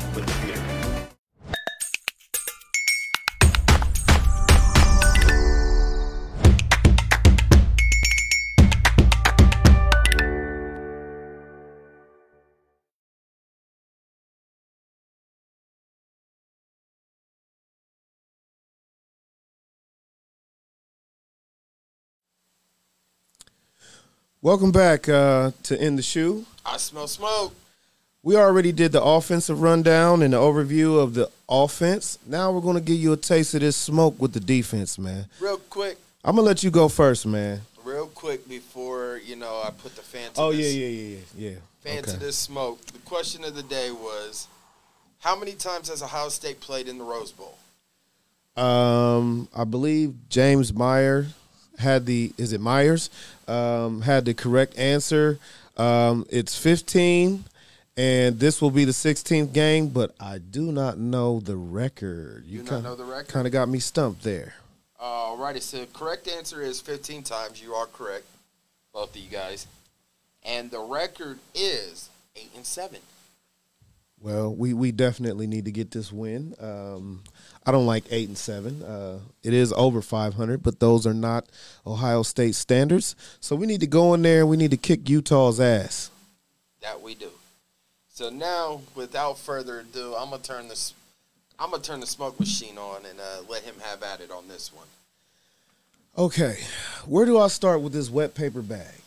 Welcome 24.41 24.71
back 24.71 25.07
uh, 25.07 25.51
to 25.63 25.83
In 25.85 25.95
the 25.95 26.01
Shoe. 26.01 26.45
I 26.65 26.77
smell 26.77 27.07
smoke. 27.07 27.53
We 28.23 28.35
already 28.35 28.71
did 28.71 28.91
the 28.91 29.01
offensive 29.03 29.61
rundown 29.61 30.21
and 30.21 30.33
the 30.33 30.37
overview 30.37 31.01
of 31.01 31.13
the 31.13 31.29
offense. 31.49 32.17
Now 32.25 32.51
we're 32.51 32.61
going 32.61 32.75
to 32.75 32.81
give 32.81 32.97
you 32.97 33.13
a 33.13 33.17
taste 33.17 33.53
of 33.53 33.61
this 33.61 33.75
smoke 33.75 34.19
with 34.19 34.33
the 34.33 34.39
defense, 34.39 34.97
man. 34.99 35.25
Real 35.39 35.57
quick, 35.57 35.97
I'm 36.23 36.35
going 36.35 36.43
to 36.45 36.47
let 36.47 36.63
you 36.63 36.71
go 36.71 36.87
first, 36.87 37.25
man. 37.25 37.61
real 37.83 38.07
quick 38.07 38.47
before 38.47 39.19
you 39.25 39.35
know 39.35 39.61
I 39.65 39.71
put 39.71 39.95
the 39.95 40.01
fan. 40.01 40.31
To 40.33 40.41
Oh, 40.41 40.51
this, 40.51 40.73
yeah, 40.73 40.87
yeah, 40.87 40.97
yeah, 40.97 41.17
yeah. 41.37 41.49
yeah. 41.51 41.55
Fan 41.81 42.03
to 42.03 42.17
this 42.19 42.37
smoke. 42.37 42.83
The 42.87 42.99
question 42.99 43.43
of 43.43 43.55
the 43.55 43.63
day 43.63 43.91
was, 43.91 44.47
how 45.19 45.35
many 45.37 45.53
times 45.53 45.89
has 45.89 46.01
Ohio 46.03 46.29
State 46.29 46.61
played 46.61 46.87
in 46.87 46.97
the 46.99 47.03
Rose 47.03 47.31
Bowl? 47.31 47.57
Um, 48.55 49.47
I 49.55 49.63
believe 49.63 50.13
James 50.29 50.73
Meyer 50.73 51.27
had 51.81 52.05
the 52.05 52.33
is 52.37 52.53
it 52.53 52.61
Myers 52.61 53.09
um, 53.47 54.01
had 54.01 54.25
the 54.25 54.33
correct 54.33 54.77
answer. 54.77 55.39
Um, 55.77 56.25
it's 56.29 56.57
15, 56.57 57.43
and 57.97 58.39
this 58.39 58.61
will 58.61 58.71
be 58.71 58.85
the 58.85 58.91
16th 58.91 59.53
game, 59.53 59.87
but 59.87 60.13
I 60.19 60.37
do 60.37 60.71
not 60.71 60.97
know 60.97 61.39
the 61.39 61.55
record. 61.55 62.45
You 62.45 62.59
not 62.63 62.69
kind 62.69 62.83
know 62.83 62.95
the 62.95 63.03
record? 63.03 63.27
Kind 63.27 63.47
of 63.47 63.53
got 63.53 63.69
me 63.69 63.79
stumped 63.79 64.23
there. 64.23 64.55
All 64.99 65.37
righty. 65.37 65.59
so 65.59 65.79
the 65.79 65.87
correct 65.87 66.27
answer 66.27 66.61
is 66.61 66.79
15 66.79 67.23
times. 67.23 67.61
You 67.61 67.73
are 67.73 67.87
correct, 67.87 68.25
both 68.93 69.15
of 69.15 69.21
you 69.21 69.29
guys. 69.29 69.65
And 70.43 70.71
the 70.71 70.79
record 70.79 71.39
is 71.55 72.09
eight 72.35 72.51
and 72.55 72.65
seven. 72.65 72.99
Well, 74.19 74.53
we, 74.53 74.73
we 74.73 74.91
definitely 74.91 75.47
need 75.47 75.65
to 75.65 75.71
get 75.71 75.91
this 75.91 76.11
win. 76.11 76.53
Um, 76.59 77.23
I 77.65 77.71
don't 77.71 77.85
like 77.85 78.05
eight 78.09 78.27
and 78.27 78.37
seven. 78.37 78.81
Uh, 78.81 79.19
it 79.43 79.53
is 79.53 79.71
over 79.73 80.01
500, 80.01 80.63
but 80.63 80.79
those 80.79 81.05
are 81.05 81.13
not 81.13 81.45
Ohio 81.85 82.23
State 82.23 82.55
standards. 82.55 83.15
So 83.39 83.55
we 83.55 83.67
need 83.67 83.81
to 83.81 83.87
go 83.87 84.13
in 84.13 84.23
there 84.23 84.41
and 84.41 84.49
we 84.49 84.57
need 84.57 84.71
to 84.71 84.77
kick 84.77 85.07
Utah's 85.09 85.59
ass. 85.59 86.09
That 86.81 87.01
we 87.01 87.13
do. 87.13 87.29
So 88.13 88.29
now, 88.29 88.81
without 88.95 89.37
further 89.37 89.79
ado, 89.79 90.15
I'm 90.15 90.31
gonna 90.31 90.41
turn 90.41 90.67
this. 90.67 90.93
I'm 91.59 91.69
gonna 91.69 91.83
turn 91.83 91.99
the 91.99 92.07
smoke 92.07 92.39
machine 92.39 92.77
on 92.77 93.05
and 93.05 93.19
uh, 93.19 93.43
let 93.47 93.63
him 93.63 93.75
have 93.83 94.01
at 94.01 94.21
it 94.21 94.31
on 94.31 94.47
this 94.47 94.73
one. 94.73 94.87
Okay, 96.17 96.57
where 97.05 97.25
do 97.25 97.37
I 97.37 97.47
start 97.47 97.81
with 97.81 97.93
this 97.93 98.09
wet 98.09 98.33
paper 98.33 98.61
bag? 98.61 99.01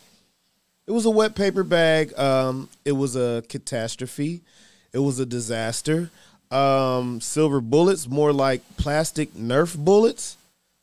It 0.87 0.91
was 0.91 1.05
a 1.05 1.09
wet 1.09 1.35
paper 1.35 1.63
bag. 1.63 2.17
Um, 2.17 2.69
it 2.83 2.93
was 2.93 3.15
a 3.15 3.43
catastrophe. 3.49 4.41
It 4.93 4.99
was 4.99 5.19
a 5.19 5.25
disaster. 5.25 6.09
Um, 6.51 7.21
silver 7.21 7.61
bullets, 7.61 8.07
more 8.07 8.33
like 8.33 8.61
plastic 8.77 9.33
Nerf 9.33 9.77
bullets. 9.77 10.37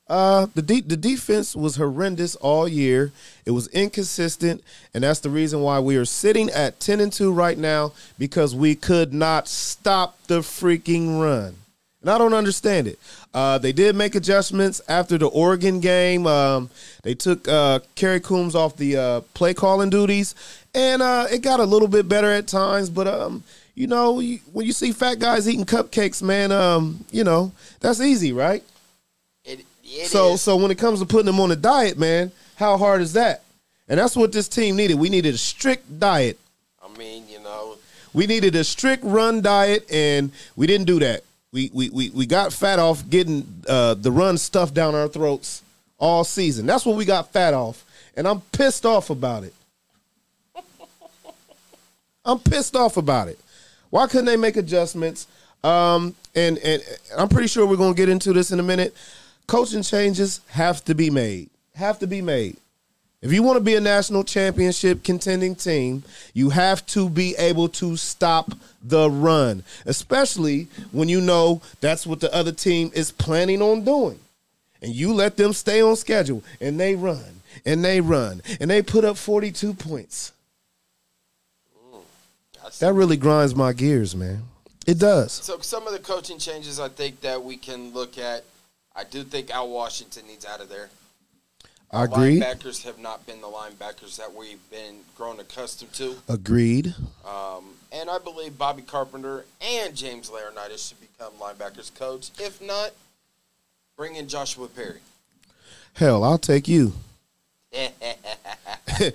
Uh, 0.09 0.47
the 0.55 0.63
de- 0.63 0.81
the 0.81 0.97
defense 0.97 1.57
was 1.57 1.77
horrendous 1.77 2.35
all 2.37 2.69
year. 2.69 3.13
It 3.47 3.53
was 3.53 3.69
inconsistent, 3.69 4.63
and 4.93 5.05
that's 5.05 5.21
the 5.21 5.31
reason 5.31 5.61
why 5.61 5.79
we 5.81 5.97
are 5.97 6.05
sitting 6.05 6.51
at 6.51 6.81
ten 6.81 7.01
and 7.01 7.13
two 7.13 7.33
right 7.33 7.57
now 7.57 7.93
because 8.19 8.55
we 8.55 8.75
could 8.75 9.15
not 9.15 9.49
stop 9.49 10.19
the 10.27 10.41
freaking 10.41 11.21
run. 11.21 11.57
And 12.03 12.11
I 12.11 12.19
don't 12.19 12.35
understand 12.35 12.89
it. 12.89 12.99
Uh, 13.33 13.59
they 13.59 13.73
did 13.73 13.95
make 13.95 14.17
adjustments 14.17 14.81
after 14.89 15.17
the 15.17 15.29
Oregon 15.29 15.79
game. 15.79 16.27
Um, 16.27 16.69
they 17.05 17.15
took 17.15 17.47
uh, 17.47 17.79
Kerry 17.95 18.21
Coombs 18.21 18.57
off 18.57 18.77
the 18.77 18.97
uh, 18.97 19.21
play 19.35 19.55
calling 19.55 19.89
duties, 19.89 20.35
and 20.75 21.01
uh, 21.01 21.27
it 21.31 21.43
got 21.43 21.61
a 21.61 21.65
little 21.65 21.89
bit 21.89 22.09
better 22.09 22.31
at 22.31 22.49
times. 22.49 22.91
But 22.91 23.07
um, 23.07 23.45
you 23.75 23.87
know, 23.87 24.21
you, 24.21 24.39
when 24.53 24.67
you 24.67 24.73
see 24.73 24.93
fat 24.93 25.19
guys 25.19 25.49
eating 25.49 25.65
cupcakes, 25.65 26.23
man, 26.23 26.53
um, 26.53 27.05
you 27.11 27.25
know 27.25 27.53
that's 27.81 28.01
easy, 28.01 28.33
right? 28.33 28.63
It, 29.45 29.65
it 29.83 30.07
so, 30.07 30.35
is. 30.35 30.43
so 30.43 30.57
when 30.57 30.71
it 30.71 30.79
comes 30.79 31.01
to 31.01 31.07
putting 31.07 31.27
them 31.27 31.41
on 31.41 31.51
a 31.51 31.57
diet, 31.57 31.99
man, 31.99 32.31
how 32.57 32.77
hard 32.77 33.01
is 33.01 33.15
that? 33.15 33.43
And 33.89 33.99
that's 33.99 34.17
what 34.17 34.33
this 34.33 34.49
team 34.49 34.77
needed. 34.77 34.99
We 34.99 35.09
needed 35.09 35.35
a 35.35 35.39
strict 35.39 35.99
diet. 35.99 36.39
I 36.83 36.97
mean, 36.97 37.29
you 37.29 37.41
know, 37.41 37.77
We 38.15 38.27
needed 38.27 38.55
a 38.57 38.65
strict 38.65 39.03
run 39.05 39.41
diet, 39.43 39.91
and 39.91 40.31
we 40.55 40.67
didn't 40.67 40.87
do 40.87 40.99
that. 41.01 41.23
We 41.53 41.71
we 41.73 41.89
we, 41.91 42.11
we 42.11 42.27
got 42.27 42.53
fat 42.53 42.79
off 42.79 43.09
getting 43.09 43.47
uh, 43.69 43.95
the 43.95 44.11
run 44.13 44.39
stuff 44.39 44.73
down 44.73 44.95
our 44.95 45.09
throats 45.09 45.63
all 45.99 46.25
season. 46.25 46.67
That's 46.67 46.85
what 46.85 46.97
we 46.97 47.05
got 47.05 47.33
fat 47.33 47.55
off, 47.55 47.85
and 48.17 48.29
I'm 48.29 48.41
pissed 48.53 48.85
off 48.87 49.11
about 49.11 49.45
it. 49.45 49.55
I'm 52.25 52.39
pissed 52.39 52.77
off 52.77 52.97
about 52.97 53.29
it. 53.29 53.39
Why 53.93 54.07
couldn't 54.07 54.25
they 54.25 54.39
make 54.39 54.57
adjustments? 54.57 55.27
Um, 55.63 56.15
and 56.35 56.57
and 56.59 56.83
I'm 57.15 57.29
pretty 57.29 57.47
sure 57.47 57.67
we're 57.67 57.77
gonna 57.77 57.95
get 57.95 58.09
into 58.09 58.33
this 58.33 58.51
in 58.51 58.59
a 58.59 58.63
minute. 58.63 58.97
Coaching 59.47 59.83
changes 59.83 60.41
have 60.49 60.83
to 60.87 60.95
be 60.95 61.11
made. 61.11 61.51
Have 61.75 61.99
to 61.99 62.07
be 62.07 62.23
made. 62.23 62.57
If 63.21 63.35
you 63.35 63.43
want 63.43 63.59
to 63.59 63.63
be 63.63 63.75
a 63.75 63.81
national 63.83 64.25
championship 64.25 65.05
contending 65.05 65.55
team, 65.55 66.05
you 66.33 66.49
have 66.49 66.87
to 66.87 67.11
be 67.11 67.37
able 67.37 67.69
to 67.69 67.99
stop 67.99 68.53
the 68.83 69.11
run, 69.11 69.63
especially 69.85 70.69
when 70.91 71.11
you 71.11 71.21
know 71.21 71.61
that's 71.83 72.07
what 72.07 72.21
the 72.21 72.35
other 72.35 72.51
team 72.51 72.91
is 72.95 73.13
planning 73.13 73.61
on 73.61 73.85
doing. 73.85 74.19
And 74.81 74.95
you 74.95 75.13
let 75.13 75.37
them 75.37 75.53
stay 75.53 75.83
on 75.83 75.97
schedule 75.97 76.43
and 76.63 76.81
they 76.81 76.95
run 76.95 77.43
and 77.67 77.85
they 77.85 78.01
run 78.01 78.41
and 78.59 78.71
they 78.71 78.81
put 78.81 79.05
up 79.05 79.19
42 79.19 79.75
points. 79.75 80.33
That 82.81 82.93
really 82.95 83.17
grinds 83.17 83.55
my 83.55 83.73
gears, 83.73 84.15
man. 84.15 84.43
It 84.87 84.99
does. 84.99 85.33
so 85.33 85.59
some 85.61 85.87
of 85.87 85.93
the 85.93 85.99
coaching 86.01 86.39
changes 86.39 86.81
I 86.81 86.89
think 86.89 87.21
that 87.21 87.43
we 87.43 87.57
can 87.57 87.93
look 87.93 88.19
at. 88.19 88.45
I 88.95 89.05
do 89.05 89.23
think 89.23 89.51
Al 89.51 89.69
Washington 89.69 90.27
needs 90.27 90.45
out 90.45 90.61
of 90.61 90.69
there. 90.69 90.91
I 91.93 92.05
agree. 92.05 92.41
Linebackers 92.41 92.85
have 92.85 92.99
not 92.99 93.27
been 93.27 93.41
the 93.43 93.49
linebackers 93.49 94.17
that 94.17 94.35
we've 94.35 94.59
been 94.71 95.01
grown 95.17 95.39
accustomed 95.41 95.93
to. 95.95 96.17
Agreed. 96.27 96.95
Um, 97.25 97.75
and 97.93 98.09
I 98.09 98.19
believe 98.19 98.57
Bobby 98.57 98.83
Carpenter 98.83 99.45
and 99.61 99.95
James 99.95 100.31
Laurinaitis 100.31 100.89
should 100.89 101.01
become 101.01 101.35
linebackers 101.35 101.95
coach. 101.95 102.31
If 102.39 102.63
not, 102.63 102.93
bring 103.97 104.17
in 104.17 104.27
Joshua 104.27 104.69
Perry. 104.69 105.01
Hell, 105.95 106.25
I'll 106.25 106.39
take 106.39 106.67
you. 106.67 106.95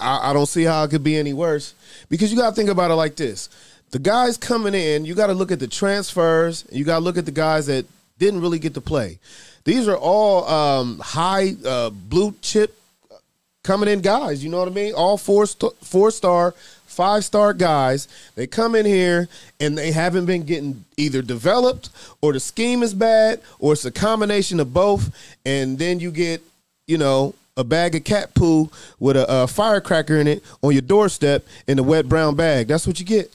I, 0.00 0.30
I 0.30 0.32
don't 0.32 0.46
see 0.46 0.64
how 0.64 0.84
it 0.84 0.90
could 0.90 1.02
be 1.02 1.16
any 1.16 1.32
worse 1.32 1.74
because 2.08 2.30
you 2.30 2.38
got 2.38 2.50
to 2.50 2.56
think 2.56 2.70
about 2.70 2.90
it 2.90 2.94
like 2.94 3.16
this: 3.16 3.48
the 3.90 3.98
guys 3.98 4.36
coming 4.36 4.74
in, 4.74 5.04
you 5.04 5.14
got 5.14 5.28
to 5.28 5.34
look 5.34 5.50
at 5.50 5.58
the 5.58 5.66
transfers, 5.66 6.64
you 6.70 6.84
got 6.84 6.98
to 6.98 7.04
look 7.04 7.18
at 7.18 7.26
the 7.26 7.32
guys 7.32 7.66
that 7.66 7.86
didn't 8.18 8.40
really 8.40 8.58
get 8.58 8.74
to 8.74 8.80
play. 8.80 9.18
These 9.64 9.88
are 9.88 9.96
all 9.96 10.48
um, 10.48 10.98
high 11.00 11.54
uh, 11.64 11.90
blue 11.90 12.34
chip 12.40 12.78
coming 13.62 13.88
in 13.88 14.00
guys. 14.00 14.42
You 14.42 14.50
know 14.50 14.58
what 14.58 14.68
I 14.68 14.72
mean? 14.72 14.94
All 14.94 15.18
four 15.18 15.46
st- 15.46 15.76
four 15.82 16.10
star, 16.10 16.54
five 16.86 17.24
star 17.24 17.52
guys. 17.52 18.08
They 18.34 18.46
come 18.46 18.74
in 18.74 18.86
here 18.86 19.28
and 19.60 19.76
they 19.76 19.92
haven't 19.92 20.26
been 20.26 20.44
getting 20.44 20.84
either 20.96 21.22
developed 21.22 21.90
or 22.22 22.32
the 22.32 22.40
scheme 22.40 22.82
is 22.82 22.94
bad 22.94 23.40
or 23.58 23.74
it's 23.74 23.84
a 23.84 23.90
combination 23.90 24.58
of 24.60 24.72
both. 24.72 25.14
And 25.44 25.78
then 25.78 26.00
you 26.00 26.10
get, 26.10 26.40
you 26.86 26.98
know, 26.98 27.34
a 27.58 27.64
bag 27.64 27.96
of 27.96 28.04
cat 28.04 28.32
poo 28.34 28.70
with 28.98 29.16
a, 29.16 29.42
a 29.42 29.46
firecracker 29.46 30.16
in 30.16 30.28
it 30.28 30.42
on 30.62 30.72
your 30.72 30.80
doorstep 30.80 31.44
in 31.66 31.78
a 31.78 31.82
wet 31.82 32.08
brown 32.08 32.36
bag. 32.36 32.68
That's 32.68 32.86
what 32.86 32.98
you 33.00 33.04
get. 33.04 33.30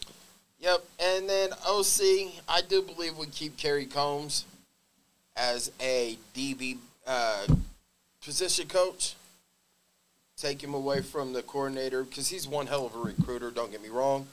Yep. 0.61 0.83
And 0.99 1.29
then 1.29 1.49
OC, 1.67 2.31
I 2.47 2.61
do 2.67 2.81
believe 2.81 3.17
we 3.17 3.27
keep 3.27 3.57
Kerry 3.57 3.85
Coombs 3.85 4.45
as 5.35 5.71
a 5.81 6.17
DB 6.33 6.77
uh, 7.05 7.45
position 8.23 8.67
coach. 8.67 9.15
Take 10.37 10.63
him 10.63 10.73
away 10.73 11.01
from 11.01 11.33
the 11.33 11.41
coordinator 11.43 12.03
because 12.03 12.29
he's 12.29 12.47
one 12.47 12.67
hell 12.67 12.85
of 12.85 12.95
a 12.95 12.99
recruiter. 12.99 13.51
Don't 13.51 13.71
get 13.71 13.83
me 13.83 13.89
wrong. 13.89 14.27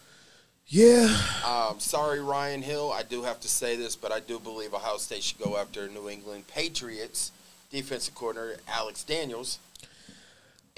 Yeah. 0.69 1.17
Um, 1.45 1.81
sorry, 1.81 2.21
Ryan 2.21 2.63
Hill. 2.63 2.93
I 2.93 3.03
do 3.03 3.25
have 3.25 3.41
to 3.41 3.49
say 3.49 3.75
this, 3.75 3.97
but 3.97 4.13
I 4.13 4.21
do 4.21 4.39
believe 4.39 4.73
Ohio 4.73 4.99
State 4.99 5.25
should 5.25 5.41
go 5.41 5.57
after 5.57 5.89
New 5.89 6.09
England 6.09 6.47
Patriots 6.47 7.33
defensive 7.71 8.15
coordinator 8.15 8.61
Alex 8.69 9.05
Daniels 9.05 9.59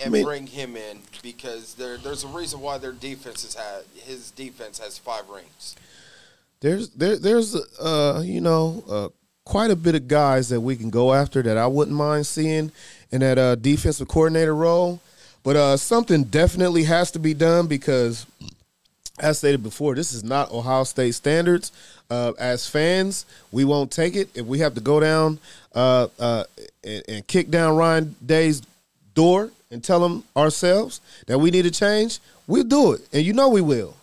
and 0.05 0.25
bring 0.25 0.47
him 0.47 0.77
in 0.77 1.01
because 1.23 1.75
there, 1.75 1.97
there's 1.97 2.25
a 2.25 2.29
reason 2.29 2.61
why 2.61 2.79
their 2.79 2.93
defense 2.93 3.43
has 3.43 3.55
had 3.55 3.85
his 4.05 4.31
defense 4.31 4.79
has 4.79 4.99
five 4.99 5.29
rings. 5.29 5.77
There's 6.61 6.91
there 6.91 7.17
there's 7.17 7.55
uh 7.55 8.23
you 8.25 8.41
know 8.41 8.85
uh 8.89 9.09
quite 9.45 9.71
a 9.71 9.77
bit 9.77 9.95
of 9.95 10.07
guys 10.07 10.49
that 10.51 10.61
we 10.61 10.77
can 10.77 10.91
go 10.91 11.13
after 11.13 11.43
that 11.43 11.57
I 11.59 11.67
wouldn't 11.67 11.97
mind 11.97 12.27
seeing 12.27 12.71
in 13.11 13.21
that 13.21 13.39
uh 13.39 13.55
defensive 13.57 14.09
coordinator 14.09 14.55
role, 14.55 15.01
but 15.43 15.57
uh 15.57 15.77
something 15.77 16.25
definitely 16.25 16.85
has 16.85 17.11
to 17.13 17.19
be 17.19 17.35
done 17.35 17.67
because 17.67 18.27
as 19.19 19.39
stated 19.39 19.63
before, 19.63 19.95
this 19.95 20.13
is 20.13 20.25
not 20.25 20.51
Ohio 20.51 20.85
State 20.85 21.15
standards. 21.15 21.71
Uh, 22.11 22.33
as 22.39 22.69
fans, 22.69 23.25
we 23.53 23.65
won't 23.65 23.91
take 23.91 24.17
it 24.17 24.29
if 24.35 24.45
we 24.45 24.59
have 24.59 24.75
to 24.75 24.81
go 24.81 25.01
down 25.01 25.39
uh, 25.75 26.09
uh, 26.19 26.45
and, 26.85 27.03
and 27.09 27.27
kick 27.27 27.51
down 27.51 27.77
Ryan 27.77 28.15
Day's 28.25 28.63
door 29.15 29.51
and 29.73 29.83
tell 29.83 30.01
them 30.01 30.25
ourselves 30.37 31.01
that 31.27 31.39
we 31.39 31.51
need 31.51 31.63
to 31.63 31.71
change. 31.71 32.21
We'll 32.47 32.65
do 32.65 32.93
it, 32.93 33.01
and 33.13 33.25
you 33.25 33.33
know 33.33 33.49
we 33.49 33.61
will. 33.61 33.97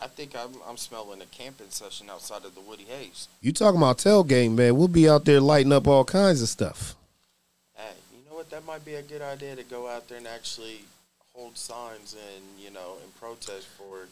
I 0.00 0.08
think 0.08 0.36
I'm, 0.36 0.50
I'm 0.66 0.76
smelling 0.76 1.22
a 1.22 1.26
camping 1.26 1.70
session 1.70 2.10
outside 2.10 2.44
of 2.44 2.56
the 2.56 2.60
Woody 2.60 2.84
Hayes. 2.84 3.28
You 3.40 3.52
talking 3.52 3.78
about 3.78 3.98
tailgate, 3.98 4.52
man? 4.52 4.76
We'll 4.76 4.88
be 4.88 5.08
out 5.08 5.24
there 5.24 5.40
lighting 5.40 5.72
up 5.72 5.86
all 5.86 6.04
kinds 6.04 6.42
of 6.42 6.48
stuff. 6.48 6.96
Hey, 7.76 7.92
you 8.12 8.28
know 8.28 8.36
what? 8.36 8.50
That 8.50 8.66
might 8.66 8.84
be 8.84 8.94
a 8.94 9.02
good 9.02 9.22
idea 9.22 9.54
to 9.54 9.62
go 9.62 9.88
out 9.88 10.08
there 10.08 10.18
and 10.18 10.26
actually 10.26 10.80
hold 11.32 11.56
signs 11.56 12.14
and 12.14 12.44
you 12.62 12.70
know 12.70 12.96
and 13.02 13.14
protest 13.18 13.66
for 13.78 14.08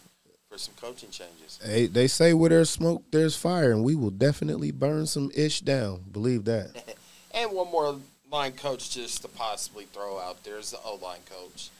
for 0.49 0.59
some 0.59 0.75
coaching 0.81 1.11
changes. 1.11 1.59
Hey, 1.63 1.87
they 1.87 2.07
say 2.07 2.35
where 2.35 2.51
there's 2.51 2.71
smoke, 2.71 3.03
there's 3.11 3.37
fire, 3.37 3.73
and 3.73 3.85
we 3.85 3.95
will 3.97 4.11
definitely 4.11 4.71
burn 4.71 5.07
some 5.07 5.31
ish 5.35 5.61
down. 5.61 6.05
Believe 6.13 6.45
that. 6.45 6.71
And 7.33 7.53
one 7.53 7.71
more 7.71 7.97
line 8.31 8.53
coach 8.53 8.91
just 8.91 9.23
to 9.23 9.29
possibly 9.29 9.85
throw 9.87 10.19
out 10.21 10.43
there 10.45 10.59
is 10.59 10.71
the 10.71 10.79
O 10.85 10.99
line 11.03 11.21
coach. 11.29 11.71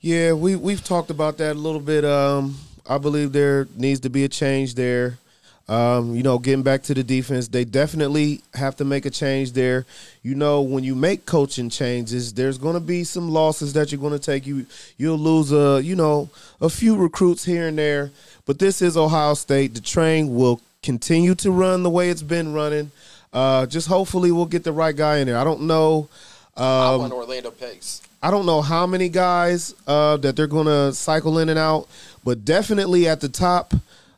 Yeah, 0.00 0.32
we 0.32 0.56
we've 0.56 0.82
talked 0.82 1.10
about 1.10 1.38
that 1.38 1.56
a 1.56 1.58
little 1.58 1.80
bit. 1.80 2.04
Um, 2.04 2.56
I 2.88 2.98
believe 2.98 3.32
there 3.32 3.68
needs 3.76 4.00
to 4.00 4.10
be 4.10 4.24
a 4.24 4.28
change 4.28 4.74
there. 4.74 5.18
Um, 5.66 6.14
you 6.14 6.22
know, 6.22 6.38
getting 6.38 6.62
back 6.62 6.82
to 6.84 6.94
the 6.94 7.02
defense, 7.02 7.48
they 7.48 7.64
definitely 7.64 8.42
have 8.52 8.76
to 8.76 8.84
make 8.84 9.06
a 9.06 9.10
change 9.10 9.52
there. 9.52 9.86
You 10.22 10.34
know, 10.34 10.60
when 10.60 10.84
you 10.84 10.94
make 10.94 11.24
coaching 11.24 11.70
changes, 11.70 12.34
there's 12.34 12.58
going 12.58 12.74
to 12.74 12.80
be 12.80 13.02
some 13.04 13.30
losses 13.30 13.72
that 13.72 13.90
you're 13.90 14.00
going 14.00 14.12
to 14.12 14.18
take. 14.18 14.46
You 14.46 14.66
you'll 14.98 15.18
lose 15.18 15.52
a 15.52 15.82
you 15.82 15.96
know 15.96 16.30
a 16.60 16.70
few 16.70 16.96
recruits 16.96 17.44
here 17.44 17.68
and 17.68 17.78
there, 17.78 18.10
but 18.46 18.58
this 18.58 18.80
is 18.80 18.96
Ohio 18.96 19.34
State. 19.34 19.74
The 19.74 19.80
train 19.80 20.34
will 20.34 20.60
continue 20.82 21.34
to 21.36 21.50
run 21.50 21.82
the 21.82 21.90
way 21.90 22.10
it's 22.10 22.22
been 22.22 22.52
running. 22.52 22.90
Uh, 23.34 23.66
just 23.66 23.88
hopefully 23.88 24.30
we'll 24.30 24.46
get 24.46 24.64
the 24.64 24.72
right 24.72 24.96
guy 24.96 25.18
in 25.18 25.26
there. 25.26 25.36
I 25.36 25.44
don't 25.44 25.62
know. 25.62 26.08
I 26.56 26.94
Um, 26.94 27.00
want 27.00 27.12
Orlando 27.12 27.50
Pace. 27.50 28.00
I 28.22 28.30
don't 28.30 28.46
know 28.46 28.62
how 28.62 28.86
many 28.86 29.08
guys 29.10 29.74
uh, 29.86 30.16
that 30.18 30.36
they're 30.36 30.46
going 30.46 30.66
to 30.66 30.94
cycle 30.94 31.38
in 31.40 31.48
and 31.50 31.58
out, 31.58 31.88
but 32.24 32.44
definitely 32.44 33.06
at 33.08 33.20
the 33.20 33.28
top, 33.28 33.74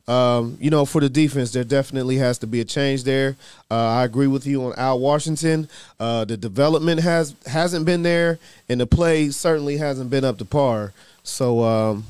um, 0.06 0.56
you 0.60 0.70
know, 0.70 0.84
for 0.84 1.00
the 1.00 1.08
defense, 1.08 1.50
there 1.50 1.64
definitely 1.64 2.16
has 2.18 2.38
to 2.38 2.46
be 2.46 2.60
a 2.60 2.64
change 2.64 3.02
there. 3.02 3.34
Uh, 3.68 3.74
I 3.74 4.04
agree 4.04 4.28
with 4.28 4.46
you 4.46 4.64
on 4.66 4.74
Al 4.76 5.00
Washington. 5.00 5.68
Uh, 5.98 6.24
the 6.24 6.36
development 6.36 7.00
has 7.00 7.34
hasn't 7.46 7.84
been 7.86 8.02
there, 8.04 8.38
and 8.68 8.80
the 8.80 8.86
play 8.86 9.30
certainly 9.30 9.78
hasn't 9.78 10.10
been 10.10 10.24
up 10.24 10.38
to 10.38 10.44
par. 10.44 10.92
So 11.24 11.64
um, 11.64 12.04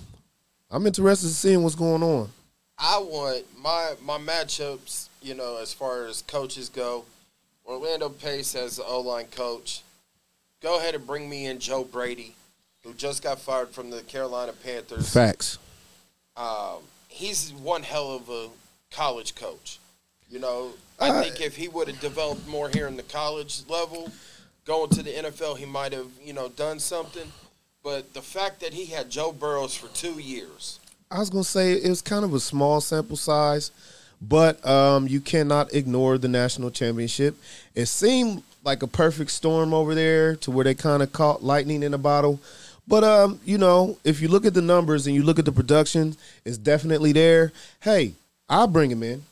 I'm 0.70 0.86
interested 0.86 1.28
in 1.28 1.32
seeing 1.32 1.62
what's 1.62 1.76
going 1.76 2.02
on. 2.02 2.28
I 2.78 2.98
want 2.98 3.44
my 3.62 3.94
my 4.04 4.18
matchups. 4.18 5.05
You 5.22 5.34
know, 5.34 5.58
as 5.60 5.72
far 5.72 6.06
as 6.06 6.22
coaches 6.22 6.68
go, 6.68 7.04
Orlando 7.66 8.08
Pace 8.08 8.54
as 8.54 8.76
the 8.76 8.84
O 8.84 9.00
line 9.00 9.26
coach. 9.26 9.82
Go 10.62 10.78
ahead 10.78 10.94
and 10.94 11.06
bring 11.06 11.28
me 11.28 11.46
in 11.46 11.58
Joe 11.58 11.84
Brady, 11.84 12.34
who 12.82 12.92
just 12.94 13.22
got 13.22 13.40
fired 13.40 13.70
from 13.70 13.90
the 13.90 14.02
Carolina 14.02 14.52
Panthers. 14.52 15.12
Facts. 15.12 15.58
Um, 16.36 16.78
he's 17.08 17.52
one 17.52 17.82
hell 17.82 18.12
of 18.12 18.28
a 18.28 18.48
college 18.90 19.34
coach. 19.34 19.78
You 20.30 20.38
know, 20.38 20.72
I 20.98 21.10
Uh, 21.10 21.22
think 21.22 21.40
if 21.40 21.56
he 21.56 21.68
would 21.68 21.88
have 21.88 22.00
developed 22.00 22.46
more 22.46 22.68
here 22.68 22.86
in 22.88 22.96
the 22.96 23.02
college 23.02 23.62
level, 23.68 24.10
going 24.64 24.90
to 24.90 25.02
the 25.02 25.10
NFL, 25.12 25.56
he 25.56 25.64
might 25.66 25.92
have 25.92 26.08
you 26.22 26.32
know 26.32 26.48
done 26.48 26.78
something. 26.80 27.32
But 27.82 28.14
the 28.14 28.22
fact 28.22 28.60
that 28.60 28.74
he 28.74 28.86
had 28.86 29.10
Joe 29.10 29.30
Burrows 29.32 29.74
for 29.74 29.88
two 29.88 30.18
years, 30.18 30.80
I 31.10 31.18
was 31.20 31.30
gonna 31.30 31.44
say 31.44 31.72
it 31.72 31.88
was 31.88 32.02
kind 32.02 32.24
of 32.24 32.34
a 32.34 32.40
small 32.40 32.80
sample 32.80 33.16
size, 33.16 33.70
but 34.20 34.64
um, 34.66 35.06
you 35.06 35.20
cannot 35.20 35.74
ignore 35.74 36.18
the 36.18 36.28
national 36.28 36.70
championship. 36.70 37.36
It 37.74 37.86
seemed 37.86 38.42
like 38.64 38.82
a 38.82 38.86
perfect 38.86 39.30
storm 39.30 39.72
over 39.72 39.94
there 39.94 40.36
to 40.36 40.50
where 40.50 40.64
they 40.64 40.74
kind 40.74 41.02
of 41.02 41.12
caught 41.12 41.42
lightning 41.42 41.82
in 41.82 41.94
a 41.94 41.98
bottle. 41.98 42.40
But 42.88 43.04
um, 43.04 43.40
you 43.44 43.58
know, 43.58 43.98
if 44.04 44.20
you 44.20 44.28
look 44.28 44.46
at 44.46 44.54
the 44.54 44.62
numbers 44.62 45.06
and 45.06 45.14
you 45.14 45.22
look 45.22 45.38
at 45.38 45.44
the 45.44 45.52
production, 45.52 46.16
it's 46.44 46.58
definitely 46.58 47.12
there. 47.12 47.52
Hey, 47.80 48.14
I'll 48.48 48.68
bring 48.68 48.90
him 48.90 49.02
in. 49.02 49.22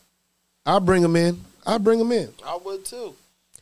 I'll 0.65 0.79
bring 0.79 1.03
him 1.03 1.15
in. 1.15 1.41
I'll 1.65 1.79
bring 1.79 1.99
him 1.99 2.11
in. 2.11 2.33
I 2.45 2.57
would 2.63 2.85
too. 2.85 3.15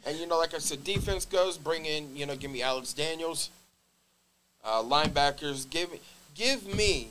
And 0.05 0.17
you 0.17 0.27
know, 0.27 0.37
like 0.37 0.53
I 0.53 0.57
said, 0.57 0.83
defense 0.83 1.25
goes. 1.25 1.57
Bring 1.57 1.85
in, 1.85 2.15
you 2.15 2.25
know, 2.25 2.35
give 2.35 2.51
me 2.51 2.61
Alex 2.61 2.93
Daniels. 2.93 3.49
Uh, 4.63 4.81
linebackers, 4.81 5.69
give 5.69 5.91
me, 5.91 5.99
give 6.35 6.65
me 6.75 7.09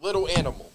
little 0.00 0.28
animal. 0.28 0.70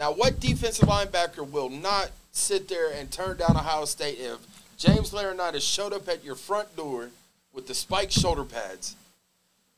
Now, 0.00 0.12
what 0.12 0.40
defensive 0.40 0.88
linebacker 0.88 1.48
will 1.48 1.68
not 1.68 2.10
sit 2.32 2.68
there 2.68 2.90
and 2.90 3.10
turn 3.12 3.36
down 3.36 3.50
Ohio 3.54 3.84
State 3.84 4.18
if 4.18 4.38
James 4.78 5.10
Laurinaitis 5.10 5.60
showed 5.60 5.92
up 5.92 6.08
at 6.08 6.24
your 6.24 6.34
front 6.36 6.74
door 6.74 7.10
with 7.52 7.66
the 7.66 7.74
spiked 7.74 8.12
shoulder 8.12 8.44
pads, 8.44 8.96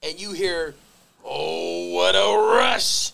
and 0.00 0.20
you 0.20 0.30
hear, 0.30 0.76
"Oh, 1.24 1.88
what 1.90 2.14
a 2.14 2.54
rush!" 2.56 3.10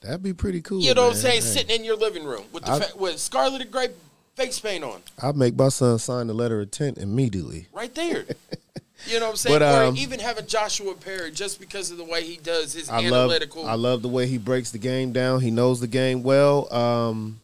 That'd 0.00 0.24
be 0.24 0.32
pretty 0.34 0.60
cool. 0.60 0.80
You 0.80 0.92
know 0.92 1.04
what 1.04 1.12
I'm 1.14 1.16
saying? 1.18 1.42
Hey, 1.42 1.48
Sitting 1.48 1.76
in 1.76 1.84
your 1.84 1.96
living 1.96 2.24
room 2.24 2.44
with 2.52 2.64
the 2.64 2.72
I- 2.72 2.80
fa- 2.80 2.96
with 2.96 3.20
scarlet 3.20 3.62
and 3.62 3.70
gray 3.70 3.90
face 4.34 4.58
paint 4.58 4.82
on. 4.82 5.02
I'd 5.22 5.36
make 5.36 5.54
my 5.54 5.68
son 5.68 6.00
sign 6.00 6.26
the 6.26 6.34
letter 6.34 6.56
of 6.60 6.64
intent 6.64 6.98
immediately. 6.98 7.68
right 7.72 7.94
there. 7.94 8.24
You 9.06 9.18
know 9.20 9.26
what 9.26 9.30
I'm 9.32 9.36
saying? 9.36 9.58
But, 9.58 9.62
um, 9.62 9.94
or 9.94 9.98
even 9.98 10.20
having 10.20 10.46
Joshua 10.46 10.94
Perry 10.94 11.30
just 11.30 11.60
because 11.60 11.90
of 11.90 11.98
the 11.98 12.04
way 12.04 12.22
he 12.24 12.36
does 12.36 12.72
his 12.72 12.88
I 12.88 13.00
love 13.00 13.04
analytical. 13.30 13.66
I 13.66 13.74
love 13.74 14.02
the 14.02 14.08
way 14.08 14.26
he 14.26 14.38
breaks 14.38 14.70
the 14.70 14.78
game 14.78 15.12
down. 15.12 15.40
He 15.40 15.50
knows 15.50 15.80
the 15.80 15.86
game 15.86 16.22
well. 16.22 16.72
Um, 16.72 17.40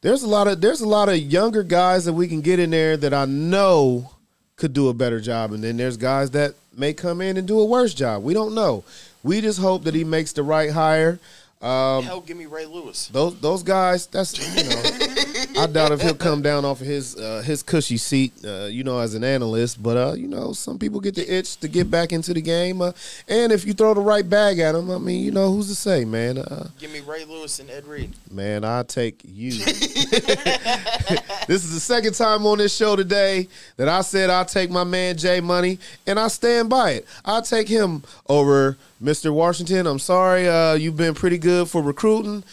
there's 0.00 0.22
a 0.22 0.28
lot 0.28 0.46
of 0.46 0.60
there's 0.60 0.80
a 0.80 0.88
lot 0.88 1.08
of 1.08 1.16
younger 1.18 1.62
guys 1.62 2.04
that 2.04 2.12
we 2.12 2.28
can 2.28 2.40
get 2.40 2.58
in 2.58 2.70
there 2.70 2.96
that 2.96 3.14
I 3.14 3.24
know 3.24 4.12
could 4.56 4.72
do 4.72 4.88
a 4.88 4.94
better 4.94 5.20
job, 5.20 5.52
and 5.52 5.62
then 5.62 5.76
there's 5.76 5.96
guys 5.96 6.30
that 6.32 6.54
may 6.76 6.92
come 6.92 7.20
in 7.20 7.36
and 7.36 7.48
do 7.48 7.58
a 7.60 7.64
worse 7.64 7.94
job. 7.94 8.22
We 8.22 8.34
don't 8.34 8.54
know. 8.54 8.84
We 9.22 9.40
just 9.40 9.58
hope 9.58 9.84
that 9.84 9.94
he 9.94 10.04
makes 10.04 10.32
the 10.32 10.42
right 10.42 10.70
hire. 10.70 11.18
Um, 11.60 12.04
Hell, 12.04 12.20
give 12.20 12.36
me 12.36 12.46
Ray 12.46 12.66
Lewis. 12.66 13.08
those 13.08 13.40
those 13.40 13.62
guys, 13.62 14.06
that's 14.06 14.38
you 14.38 14.68
know, 14.68 15.07
I 15.56 15.66
doubt 15.66 15.92
if 15.92 16.00
he'll 16.02 16.14
come 16.14 16.42
down 16.42 16.64
off 16.64 16.80
of 16.80 16.86
his 16.86 17.16
uh, 17.16 17.42
his 17.44 17.62
cushy 17.62 17.96
seat, 17.96 18.32
uh, 18.44 18.66
you 18.66 18.84
know, 18.84 18.98
as 18.98 19.14
an 19.14 19.24
analyst. 19.24 19.82
But 19.82 19.96
uh, 19.96 20.12
you 20.14 20.28
know, 20.28 20.52
some 20.52 20.78
people 20.78 21.00
get 21.00 21.14
the 21.14 21.32
itch 21.32 21.56
to 21.58 21.68
get 21.68 21.90
back 21.90 22.12
into 22.12 22.34
the 22.34 22.40
game, 22.40 22.80
uh, 22.82 22.92
and 23.28 23.52
if 23.52 23.64
you 23.66 23.72
throw 23.72 23.94
the 23.94 24.00
right 24.00 24.28
bag 24.28 24.58
at 24.58 24.74
him, 24.74 24.90
I 24.90 24.98
mean, 24.98 25.24
you 25.24 25.30
know, 25.30 25.52
who's 25.52 25.68
to 25.68 25.74
say, 25.74 26.04
man? 26.04 26.38
Uh, 26.38 26.68
Give 26.78 26.92
me 26.92 27.00
Ray 27.00 27.24
Lewis 27.24 27.58
and 27.60 27.70
Ed 27.70 27.86
Reed. 27.86 28.14
man, 28.30 28.64
I 28.64 28.82
take 28.82 29.20
you. 29.24 29.52
this 31.46 31.64
is 31.64 31.72
the 31.72 31.80
second 31.80 32.14
time 32.14 32.46
on 32.46 32.58
this 32.58 32.74
show 32.74 32.96
today 32.96 33.48
that 33.76 33.88
I 33.88 34.02
said 34.02 34.30
I'll 34.30 34.44
take 34.44 34.70
my 34.70 34.84
man 34.84 35.16
Jay 35.16 35.40
Money, 35.40 35.78
and 36.06 36.18
I 36.18 36.28
stand 36.28 36.68
by 36.68 36.92
it. 36.92 37.06
I'll 37.24 37.42
take 37.42 37.68
him 37.68 38.02
over 38.28 38.76
Mr. 39.02 39.32
Washington. 39.32 39.86
I'm 39.86 39.98
sorry, 39.98 40.48
uh, 40.48 40.74
you've 40.74 40.96
been 40.96 41.14
pretty 41.14 41.38
good 41.38 41.68
for 41.68 41.82
recruiting. 41.82 42.44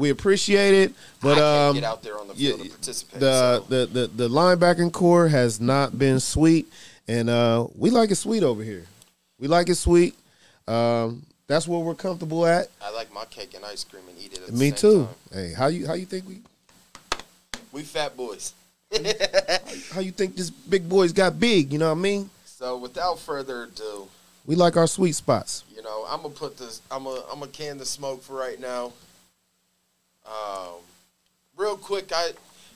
We 0.00 0.08
appreciate 0.08 0.72
it, 0.72 0.94
but 1.20 1.36
um, 1.36 1.74
get 1.74 1.84
out 1.84 2.02
there 2.02 2.18
on 2.18 2.26
the 2.26 2.34
yeah, 2.34 2.52
field 2.52 2.60
and 2.62 2.70
participate. 2.70 3.20
the, 3.20 3.58
so. 3.58 3.64
the 3.68 3.86
the 3.86 4.06
the 4.06 4.28
linebacking 4.30 4.92
core 4.92 5.28
has 5.28 5.60
not 5.60 5.98
been 5.98 6.20
sweet, 6.20 6.72
and 7.06 7.28
uh, 7.28 7.66
we 7.76 7.90
like 7.90 8.10
it 8.10 8.14
sweet 8.14 8.42
over 8.42 8.62
here. 8.62 8.86
We 9.38 9.46
like 9.46 9.68
it 9.68 9.74
sweet. 9.74 10.14
Um, 10.66 11.26
that's 11.46 11.68
where 11.68 11.80
we're 11.80 11.94
comfortable 11.94 12.46
at. 12.46 12.68
I 12.80 12.90
like 12.92 13.12
my 13.12 13.26
cake 13.26 13.52
and 13.54 13.62
ice 13.62 13.84
cream 13.84 14.04
and 14.08 14.18
eat 14.18 14.32
it. 14.32 14.50
Me 14.54 14.70
too. 14.70 15.04
time. 15.04 15.14
Hey, 15.32 15.52
how 15.52 15.66
you 15.66 15.86
how 15.86 15.92
you 15.92 16.06
think 16.06 16.24
we 16.26 16.38
We 17.70 17.82
fat 17.82 18.16
boys. 18.16 18.54
how 19.92 20.00
you 20.00 20.12
think 20.12 20.34
this 20.34 20.48
big 20.48 20.88
boy's 20.88 21.12
got 21.12 21.38
big? 21.38 21.74
You 21.74 21.78
know 21.78 21.90
what 21.90 21.98
I 21.98 22.00
mean? 22.00 22.30
So 22.46 22.78
without 22.78 23.18
further 23.18 23.64
ado, 23.64 24.08
We 24.46 24.54
like 24.56 24.78
our 24.78 24.86
sweet 24.86 25.12
spots. 25.12 25.64
you 25.76 25.82
know, 25.82 26.06
I'm 26.08 26.22
gonna 26.22 26.32
put 26.32 26.56
this. 26.56 26.80
I'm 26.90 27.04
gonna 27.04 27.20
I'm 27.30 27.40
gonna 27.40 27.52
can 27.52 27.76
the 27.76 27.84
smoke 27.84 28.22
for 28.22 28.34
right 28.34 28.58
now. 28.58 28.94
Um, 30.26 30.80
real 31.56 31.76
quick, 31.76 32.10
I 32.12 32.30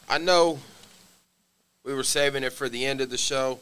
I 0.08 0.18
know 0.18 0.58
we 1.84 1.94
were 1.94 2.02
saving 2.02 2.42
it 2.44 2.52
for 2.52 2.68
the 2.68 2.84
end 2.84 3.00
of 3.00 3.10
the 3.10 3.18
show, 3.18 3.58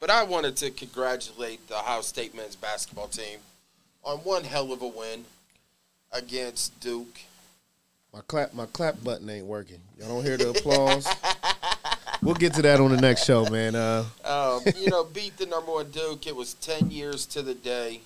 but 0.00 0.10
I 0.10 0.22
wanted 0.24 0.56
to 0.58 0.70
congratulate 0.70 1.66
the 1.68 1.76
Ohio 1.78 2.00
State 2.02 2.34
men's 2.34 2.56
basketball 2.56 3.08
team 3.08 3.38
on 4.04 4.18
one 4.18 4.44
hell 4.44 4.72
of 4.72 4.82
a 4.82 4.86
win 4.86 5.24
against 6.12 6.78
Duke. 6.80 7.20
My 8.12 8.20
clap 8.26 8.52
my 8.52 8.66
clap 8.66 9.02
button 9.02 9.28
ain't 9.30 9.46
working. 9.46 9.78
Y'all 9.98 10.08
don't 10.08 10.24
hear 10.24 10.36
the 10.36 10.50
applause. 10.50 11.08
we'll 12.22 12.34
get 12.34 12.52
to 12.54 12.62
that 12.62 12.80
on 12.80 12.90
the 12.90 13.00
next 13.00 13.24
show, 13.24 13.46
man. 13.48 13.74
Uh, 13.74 14.04
Um, 14.24 14.60
you 14.76 14.90
know, 14.90 15.04
beat 15.04 15.36
the 15.38 15.46
number 15.46 15.72
one 15.72 15.90
Duke. 15.90 16.26
It 16.26 16.36
was 16.36 16.54
ten 16.54 16.90
years 16.90 17.24
to 17.26 17.40
the 17.42 17.54
day, 17.54 18.00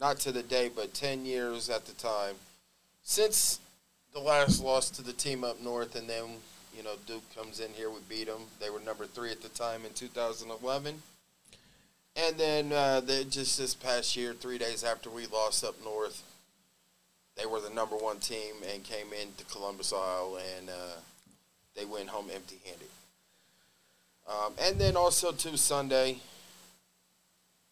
not 0.00 0.18
to 0.20 0.32
the 0.32 0.42
day, 0.42 0.70
but 0.74 0.94
ten 0.94 1.26
years 1.26 1.68
at 1.68 1.84
the 1.84 1.92
time 1.92 2.36
since 3.02 3.58
the 4.18 4.24
last 4.24 4.62
loss 4.62 4.90
to 4.90 5.02
the 5.02 5.12
team 5.12 5.44
up 5.44 5.60
north, 5.62 5.94
and 5.94 6.08
then 6.08 6.24
you 6.76 6.82
know 6.82 6.94
Duke 7.06 7.22
comes 7.36 7.60
in 7.60 7.72
here. 7.74 7.88
We 7.88 7.98
beat 8.08 8.26
them. 8.26 8.42
They 8.60 8.70
were 8.70 8.80
number 8.80 9.06
three 9.06 9.30
at 9.30 9.42
the 9.42 9.48
time 9.50 9.84
in 9.84 9.92
2011, 9.92 10.94
and 12.16 12.36
then 12.36 12.72
uh, 12.72 13.00
they, 13.00 13.24
just 13.24 13.58
this 13.58 13.74
past 13.74 14.16
year, 14.16 14.32
three 14.32 14.58
days 14.58 14.82
after 14.82 15.08
we 15.08 15.26
lost 15.26 15.64
up 15.64 15.76
north, 15.84 16.22
they 17.36 17.46
were 17.46 17.60
the 17.60 17.70
number 17.70 17.96
one 17.96 18.18
team 18.18 18.56
and 18.72 18.82
came 18.82 19.12
into 19.12 19.44
Columbus, 19.44 19.92
Ohio, 19.92 20.38
and 20.58 20.68
uh, 20.68 20.96
they 21.76 21.84
went 21.84 22.08
home 22.08 22.26
empty-handed. 22.34 22.88
Um, 24.28 24.52
and 24.60 24.80
then 24.80 24.96
also 24.96 25.30
to 25.32 25.56
Sunday, 25.56 26.18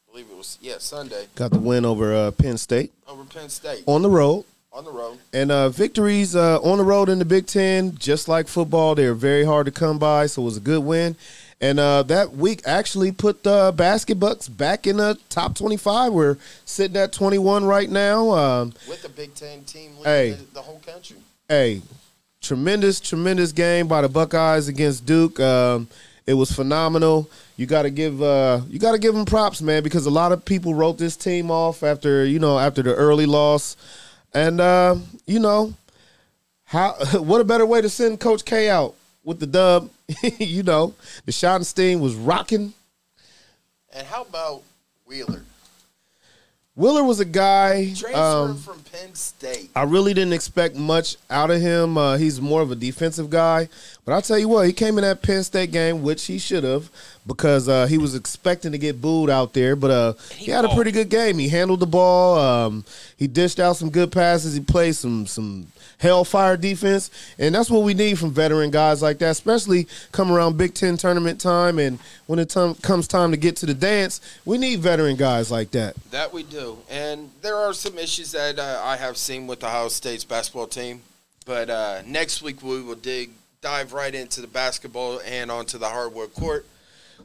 I 0.08 0.10
believe 0.12 0.26
it 0.30 0.36
was 0.36 0.58
yeah 0.62 0.78
Sunday 0.78 1.26
got 1.34 1.50
the 1.50 1.58
win 1.58 1.84
over 1.84 2.14
uh, 2.14 2.30
Penn 2.30 2.56
State 2.56 2.92
over 3.08 3.24
Penn 3.24 3.48
State 3.48 3.82
on 3.86 4.02
the 4.02 4.10
road. 4.10 4.44
On 4.76 4.84
the 4.84 4.92
road. 4.92 5.18
And 5.32 5.50
uh, 5.50 5.70
victories 5.70 6.36
uh, 6.36 6.60
on 6.60 6.76
the 6.78 6.84
road 6.84 7.08
in 7.08 7.18
the 7.18 7.24
Big 7.24 7.46
Ten, 7.46 7.96
just 7.96 8.28
like 8.28 8.46
football, 8.46 8.94
they're 8.94 9.14
very 9.14 9.44
hard 9.44 9.64
to 9.66 9.72
come 9.72 9.98
by. 9.98 10.26
So 10.26 10.42
it 10.42 10.44
was 10.44 10.56
a 10.58 10.60
good 10.60 10.84
win. 10.84 11.16
And 11.62 11.80
uh, 11.80 12.02
that 12.04 12.32
week 12.32 12.60
actually 12.66 13.10
put 13.12 13.42
the 13.42 13.72
Basket 13.74 14.20
Bucks 14.20 14.46
back 14.48 14.86
in 14.86 14.98
the 14.98 15.18
top 15.30 15.54
25. 15.56 16.12
We're 16.12 16.36
sitting 16.66 16.96
at 16.98 17.14
21 17.14 17.64
right 17.64 17.88
now. 17.88 18.30
Um, 18.32 18.74
with 18.86 19.00
the 19.02 19.08
Big 19.08 19.34
Ten 19.34 19.64
team 19.64 19.92
leading 19.92 20.04
Hey. 20.04 20.30
the, 20.32 20.44
the 20.54 20.60
whole 20.62 20.80
country. 20.84 21.16
hey, 21.48 21.80
tremendous, 22.42 23.00
tremendous 23.00 23.52
game 23.52 23.88
by 23.88 24.02
the 24.02 24.08
Buckeyes 24.10 24.68
against 24.68 25.06
Duke. 25.06 25.40
Um, 25.40 25.88
it 26.26 26.34
was 26.34 26.52
phenomenal. 26.52 27.30
You 27.56 27.64
got 27.64 27.82
to 27.82 27.90
give 27.90 28.20
uh, 28.20 28.60
you 28.68 28.78
got 28.78 28.92
to 28.92 28.98
give 28.98 29.14
them 29.14 29.24
props, 29.24 29.62
man, 29.62 29.82
because 29.82 30.04
a 30.04 30.10
lot 30.10 30.32
of 30.32 30.44
people 30.44 30.74
wrote 30.74 30.98
this 30.98 31.16
team 31.16 31.50
off 31.50 31.82
after 31.82 32.26
you 32.26 32.38
know 32.38 32.58
after 32.58 32.82
the 32.82 32.94
early 32.94 33.24
loss, 33.24 33.76
and 34.34 34.60
uh, 34.60 34.96
you 35.26 35.38
know 35.38 35.74
how 36.64 36.92
what 37.14 37.40
a 37.40 37.44
better 37.44 37.66
way 37.66 37.80
to 37.80 37.88
send 37.88 38.20
Coach 38.20 38.44
K 38.44 38.68
out 38.68 38.94
with 39.24 39.40
the 39.40 39.46
dub. 39.46 39.90
you 40.38 40.62
know, 40.62 40.94
the 41.24 41.32
Schottenstein 41.32 42.00
was 42.00 42.14
rocking. 42.14 42.72
And 43.92 44.06
how 44.06 44.22
about 44.22 44.62
Wheeler 45.06 45.42
Wheeler 46.76 47.02
was 47.02 47.20
a 47.20 47.24
guy. 47.24 47.86
transferred 47.94 48.14
um, 48.14 48.58
from 48.58 48.82
Penn 48.82 49.14
State? 49.14 49.70
I 49.74 49.84
really 49.84 50.12
didn't 50.12 50.34
expect 50.34 50.76
much 50.76 51.16
out 51.30 51.50
of 51.50 51.60
him. 51.60 51.96
Uh, 51.96 52.18
he's 52.18 52.38
more 52.38 52.60
of 52.60 52.70
a 52.70 52.76
defensive 52.76 53.30
guy. 53.30 53.70
But 54.06 54.12
I'll 54.12 54.22
tell 54.22 54.38
you 54.38 54.46
what, 54.46 54.68
he 54.68 54.72
came 54.72 54.98
in 54.98 55.02
that 55.02 55.20
Penn 55.20 55.42
State 55.42 55.72
game, 55.72 56.04
which 56.04 56.26
he 56.26 56.38
should 56.38 56.62
have, 56.62 56.88
because 57.26 57.68
uh, 57.68 57.86
he 57.88 57.98
was 57.98 58.14
expecting 58.14 58.70
to 58.70 58.78
get 58.78 59.02
booed 59.02 59.28
out 59.28 59.52
there. 59.52 59.74
But 59.74 59.90
uh, 59.90 60.12
he, 60.36 60.52
had 60.52 60.64
a 60.64 60.72
pretty 60.76 60.92
good 60.92 61.08
game. 61.08 61.38
He 61.38 61.48
handled 61.48 61.80
the 61.80 61.86
ball. 61.86 62.38
Um, 62.38 62.84
he 63.16 63.26
dished 63.26 63.58
out 63.58 63.76
some 63.76 63.90
good 63.90 64.12
passes. 64.12 64.54
He 64.54 64.60
played 64.60 64.94
some 64.94 65.26
some 65.26 65.66
hellfire 65.98 66.56
defense, 66.56 67.10
and 67.36 67.52
that's 67.52 67.68
what 67.68 67.82
we 67.82 67.94
need 67.94 68.16
from 68.16 68.30
veteran 68.30 68.70
guys 68.70 69.02
like 69.02 69.18
that, 69.18 69.30
especially 69.30 69.88
come 70.12 70.30
around 70.30 70.56
Big 70.56 70.74
Ten 70.74 70.96
tournament 70.96 71.40
time. 71.40 71.80
And 71.80 71.98
when 72.26 72.38
it 72.38 72.48
time, 72.48 72.76
comes 72.76 73.08
time 73.08 73.32
to 73.32 73.36
get 73.36 73.56
to 73.56 73.66
the 73.66 73.74
dance, 73.74 74.20
we 74.44 74.56
need 74.56 74.78
veteran 74.78 75.16
guys 75.16 75.50
like 75.50 75.72
that. 75.72 75.96
That 76.12 76.32
we 76.32 76.44
do. 76.44 76.78
And 76.88 77.30
there 77.42 77.56
are 77.56 77.72
some 77.72 77.98
issues 77.98 78.30
that 78.30 78.60
uh, 78.60 78.80
I 78.84 78.98
have 78.98 79.16
seen 79.16 79.48
with 79.48 79.64
Ohio 79.64 79.88
State's 79.88 80.22
basketball 80.22 80.68
team. 80.68 81.02
But 81.44 81.70
uh, 81.70 82.02
next 82.06 82.42
week 82.42 82.62
we 82.62 82.82
will 82.82 82.96
dig 82.96 83.30
dive 83.66 83.92
right 83.92 84.14
into 84.14 84.40
the 84.40 84.46
basketball 84.46 85.20
and 85.26 85.50
onto 85.50 85.76
the 85.76 85.88
hardwood 85.88 86.32
court. 86.34 86.64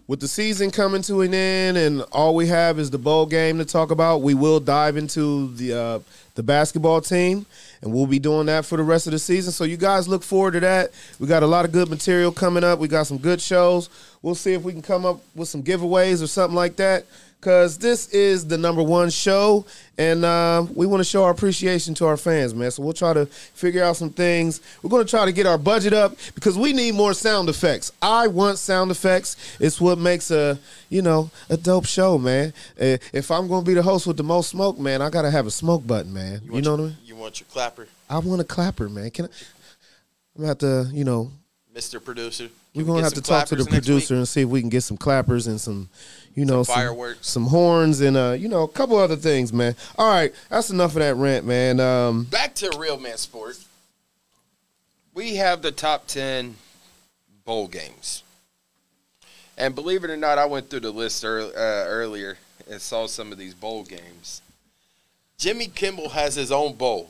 with 0.07 0.19
the 0.19 0.27
season 0.27 0.71
coming 0.71 1.03
to 1.03 1.21
an 1.21 1.35
end 1.35 1.77
and 1.77 2.01
all 2.11 2.33
we 2.33 2.47
have 2.47 2.79
is 2.79 2.89
the 2.89 2.97
bowl 2.97 3.27
game 3.27 3.59
to 3.59 3.63
talk 3.63 3.91
about, 3.91 4.23
we 4.23 4.33
will 4.33 4.59
dive 4.59 4.97
into 4.97 5.53
the 5.53 5.71
uh, 5.71 5.99
the 6.33 6.41
basketball 6.41 6.99
team, 6.99 7.45
and 7.83 7.93
we'll 7.93 8.07
be 8.07 8.17
doing 8.17 8.47
that 8.47 8.65
for 8.65 8.75
the 8.75 8.83
rest 8.83 9.05
of 9.05 9.11
the 9.11 9.19
season. 9.19 9.51
So 9.51 9.65
you 9.65 9.77
guys 9.77 10.07
look 10.07 10.23
forward 10.23 10.53
to 10.53 10.61
that. 10.61 10.89
We 11.19 11.27
got 11.27 11.43
a 11.43 11.47
lot 11.47 11.63
of 11.63 11.73
good 11.73 11.89
material 11.89 12.31
coming 12.31 12.63
up. 12.63 12.79
We 12.79 12.87
got 12.87 13.05
some 13.05 13.19
good 13.19 13.39
shows. 13.39 13.91
We'll 14.23 14.33
see 14.33 14.53
if 14.53 14.63
we 14.63 14.71
can 14.73 14.81
come 14.81 15.05
up 15.05 15.21
with 15.35 15.47
some 15.47 15.61
giveaways 15.61 16.23
or 16.23 16.27
something 16.27 16.55
like 16.55 16.77
that. 16.77 17.05
Cause 17.41 17.79
this 17.79 18.07
is 18.09 18.45
the 18.45 18.57
number 18.57 18.83
one 18.83 19.09
show, 19.09 19.65
and 19.97 20.23
uh, 20.23 20.63
we 20.75 20.85
want 20.85 20.99
to 20.99 21.03
show 21.03 21.23
our 21.23 21.31
appreciation 21.31 21.95
to 21.95 22.05
our 22.05 22.15
fans, 22.15 22.53
man. 22.53 22.69
So 22.69 22.83
we'll 22.83 22.93
try 22.93 23.13
to 23.13 23.25
figure 23.25 23.83
out 23.83 23.97
some 23.97 24.11
things. 24.11 24.61
We're 24.83 24.91
going 24.91 25.03
to 25.03 25.09
try 25.09 25.25
to 25.25 25.31
get 25.31 25.47
our 25.47 25.57
budget 25.57 25.91
up 25.91 26.15
because 26.35 26.55
we 26.55 26.71
need 26.71 26.93
more 26.93 27.15
sound 27.15 27.49
effects. 27.49 27.91
I 27.99 28.27
want 28.27 28.59
sound 28.59 28.91
effects. 28.91 29.57
It's 29.59 29.81
what 29.81 29.97
makes 29.97 30.29
a 30.29 30.59
you 30.89 31.01
know 31.01 31.31
a 31.49 31.57
dope 31.57 31.87
show, 31.87 32.19
man. 32.19 32.53
Uh, 32.79 32.97
If 33.11 33.31
I'm 33.31 33.47
going 33.47 33.65
to 33.65 33.67
be 33.67 33.73
the 33.73 33.81
host 33.81 34.05
with 34.05 34.17
the 34.17 34.23
most 34.23 34.49
smoke, 34.51 34.77
man, 34.77 35.01
I 35.01 35.09
got 35.09 35.23
to 35.23 35.31
have 35.31 35.47
a 35.47 35.51
smoke 35.51 35.87
button, 35.87 36.13
man. 36.13 36.41
You, 36.45 36.51
want 36.51 36.65
know 36.65 36.69
your, 36.69 36.77
what 36.77 36.83
I 36.83 36.87
mean? 36.89 36.97
You 37.05 37.15
want 37.15 37.39
your 37.39 37.47
clapper, 37.51 37.87
I 38.07 38.19
want 38.19 38.41
a 38.41 38.45
clapper, 38.45 38.87
man. 38.87 39.09
Can 39.09 39.25
I? 39.25 39.29
I'm 40.35 40.41
gonna 40.41 40.47
have 40.47 40.57
to, 40.59 40.89
you 40.93 41.05
know, 41.05 41.31
Mr. 41.75 42.03
Producer. 42.03 42.49
We're 42.73 42.83
gonna 42.85 42.99
get 42.99 43.03
have 43.05 43.13
to 43.15 43.21
talk 43.21 43.47
to 43.47 43.55
the 43.55 43.65
producer 43.65 44.13
week? 44.13 44.19
and 44.19 44.27
see 44.27 44.41
if 44.41 44.47
we 44.49 44.61
can 44.61 44.69
get 44.69 44.81
some 44.81 44.97
clappers 44.97 45.47
and 45.47 45.59
some, 45.59 45.89
you 46.35 46.45
know, 46.45 46.63
Some 46.63 46.75
fireworks. 46.75 47.27
some, 47.29 47.47
horns, 47.47 47.99
and 47.99 48.15
uh, 48.15 48.31
you 48.31 48.47
know, 48.47 48.63
a 48.63 48.67
couple 48.67 48.95
other 48.97 49.17
things, 49.17 49.51
man. 49.51 49.75
All 49.97 50.09
right, 50.09 50.33
that's 50.49 50.69
enough 50.69 50.91
of 50.91 50.99
that 50.99 51.15
rant, 51.15 51.45
man. 51.45 51.79
Um, 51.81 52.23
Back 52.25 52.55
to 52.55 52.73
real 52.79 52.97
man 52.97 53.17
sport. 53.17 53.57
We 55.13 55.35
have 55.35 55.61
the 55.61 55.71
top 55.73 56.07
ten 56.07 56.55
bowl 57.43 57.67
games, 57.67 58.23
and 59.57 59.75
believe 59.75 60.05
it 60.05 60.09
or 60.09 60.15
not, 60.17 60.37
I 60.37 60.45
went 60.45 60.69
through 60.69 60.79
the 60.81 60.91
list 60.91 61.23
ear- 61.25 61.39
uh, 61.41 61.85
earlier 61.87 62.37
and 62.69 62.79
saw 62.81 63.05
some 63.07 63.33
of 63.33 63.37
these 63.37 63.53
bowl 63.53 63.83
games. 63.83 64.41
Jimmy 65.37 65.67
Kimmel 65.67 66.09
has 66.09 66.35
his 66.35 66.51
own 66.53 66.75
bowl. 66.75 67.09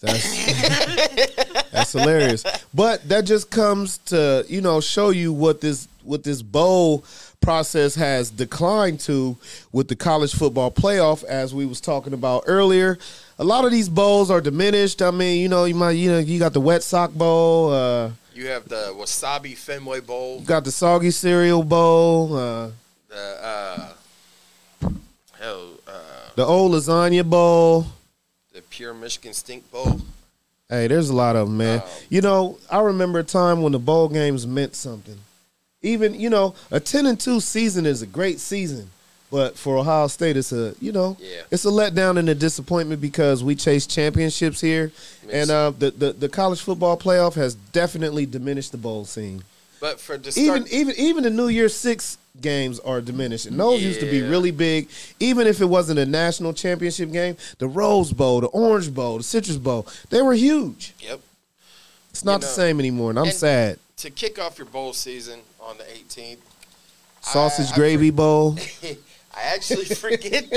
That's 0.00 1.64
that's 1.70 1.92
hilarious. 1.92 2.44
But 2.72 3.08
that 3.08 3.24
just 3.24 3.50
comes 3.50 3.98
to 4.06 4.44
you 4.48 4.60
know 4.60 4.80
show 4.80 5.10
you 5.10 5.32
what 5.32 5.60
this 5.60 5.88
what 6.04 6.24
this 6.24 6.42
bowl 6.42 7.04
process 7.40 7.94
has 7.94 8.30
declined 8.30 9.00
to 9.00 9.36
with 9.72 9.88
the 9.88 9.96
college 9.96 10.34
football 10.34 10.70
playoff, 10.70 11.24
as 11.24 11.54
we 11.54 11.66
was 11.66 11.80
talking 11.80 12.12
about 12.12 12.44
earlier. 12.46 12.98
A 13.38 13.44
lot 13.44 13.64
of 13.64 13.70
these 13.70 13.88
bowls 13.88 14.30
are 14.30 14.40
diminished. 14.40 15.00
I 15.00 15.10
mean, 15.10 15.40
you 15.40 15.48
know, 15.48 15.64
you 15.64 15.74
might 15.74 15.92
you 15.92 16.10
know 16.10 16.18
you 16.18 16.38
got 16.38 16.52
the 16.52 16.60
wet 16.60 16.82
sock 16.82 17.12
bowl, 17.12 17.72
uh, 17.72 18.10
You 18.34 18.46
have 18.48 18.68
the 18.68 18.94
Wasabi 18.96 19.56
Fenway 19.56 20.00
Bowl, 20.00 20.40
you 20.40 20.46
got 20.46 20.64
the 20.64 20.70
soggy 20.70 21.10
cereal 21.10 21.62
bowl, 21.62 22.36
uh, 22.36 22.70
the 23.08 23.38
uh, 23.42 24.88
hell, 25.38 25.70
uh, 25.86 25.90
the 26.36 26.44
old 26.44 26.72
lasagna 26.72 27.28
bowl. 27.28 27.86
Pure 28.80 28.94
Michigan 28.94 29.34
Stink 29.34 29.70
Bowl. 29.70 30.00
Hey, 30.70 30.86
there's 30.86 31.10
a 31.10 31.14
lot 31.14 31.36
of 31.36 31.48
them, 31.48 31.58
man. 31.58 31.80
Um, 31.80 31.86
you 32.08 32.22
know, 32.22 32.58
I 32.70 32.80
remember 32.80 33.18
a 33.18 33.22
time 33.22 33.60
when 33.60 33.72
the 33.72 33.78
bowl 33.78 34.08
games 34.08 34.46
meant 34.46 34.74
something. 34.74 35.18
Even, 35.82 36.18
you 36.18 36.30
know, 36.30 36.54
a 36.70 36.80
10 36.80 37.04
and 37.04 37.20
2 37.20 37.40
season 37.40 37.84
is 37.84 38.00
a 38.00 38.06
great 38.06 38.40
season. 38.40 38.88
But 39.30 39.58
for 39.58 39.76
Ohio 39.76 40.06
State, 40.06 40.38
it's 40.38 40.50
a, 40.52 40.74
you 40.80 40.92
know, 40.92 41.18
Yeah. 41.20 41.42
it's 41.50 41.66
a 41.66 41.68
letdown 41.68 42.18
and 42.18 42.26
a 42.30 42.34
disappointment 42.34 43.02
because 43.02 43.44
we 43.44 43.54
chase 43.54 43.86
championships 43.86 44.62
here. 44.62 44.92
And 45.30 45.50
uh, 45.50 45.72
the, 45.78 45.90
the, 45.90 46.12
the 46.14 46.28
college 46.30 46.62
football 46.62 46.96
playoff 46.96 47.34
has 47.34 47.56
definitely 47.56 48.24
diminished 48.24 48.72
the 48.72 48.78
bowl 48.78 49.04
scene. 49.04 49.44
But 49.78 50.00
for 50.00 50.14
Even 50.14 50.32
start, 50.32 50.72
even 50.72 50.94
even 50.96 51.24
the 51.24 51.30
New 51.30 51.48
Year 51.48 51.68
Six 51.68 52.16
games 52.40 52.78
are 52.80 53.00
diminishing. 53.00 53.56
those 53.56 53.82
used 53.82 54.00
to 54.00 54.06
be 54.10 54.22
really 54.22 54.50
big. 54.50 54.88
Even 55.18 55.46
if 55.46 55.60
it 55.60 55.66
wasn't 55.66 55.98
a 55.98 56.06
national 56.06 56.52
championship 56.52 57.10
game, 57.12 57.36
the 57.58 57.66
Rose 57.68 58.12
Bowl, 58.12 58.40
the 58.40 58.46
Orange 58.48 58.92
Bowl, 58.92 59.16
the 59.18 59.22
Citrus 59.24 59.56
Bowl, 59.56 59.86
they 60.10 60.22
were 60.22 60.34
huge. 60.34 60.94
yep. 61.00 61.20
It's 62.10 62.24
not 62.24 62.40
You 62.40 62.46
the 62.46 62.46
same 62.52 62.80
anymore, 62.80 63.10
and 63.10 63.18
I'm 63.18 63.26
and- 63.26 63.34
sad. 63.34 63.78
To 63.98 64.10
kick 64.10 64.38
off 64.38 64.56
your 64.58 64.66
bowl 64.66 64.92
season 64.94 65.40
on 65.60 65.76
the 65.76 65.84
18th, 65.84 66.38
Sausage 67.20 67.70
I 67.72 67.74
gravy 67.74 68.10
bowl. 68.10 68.56
I 68.82 68.96
actually 69.42 69.84
forget. 69.94 70.50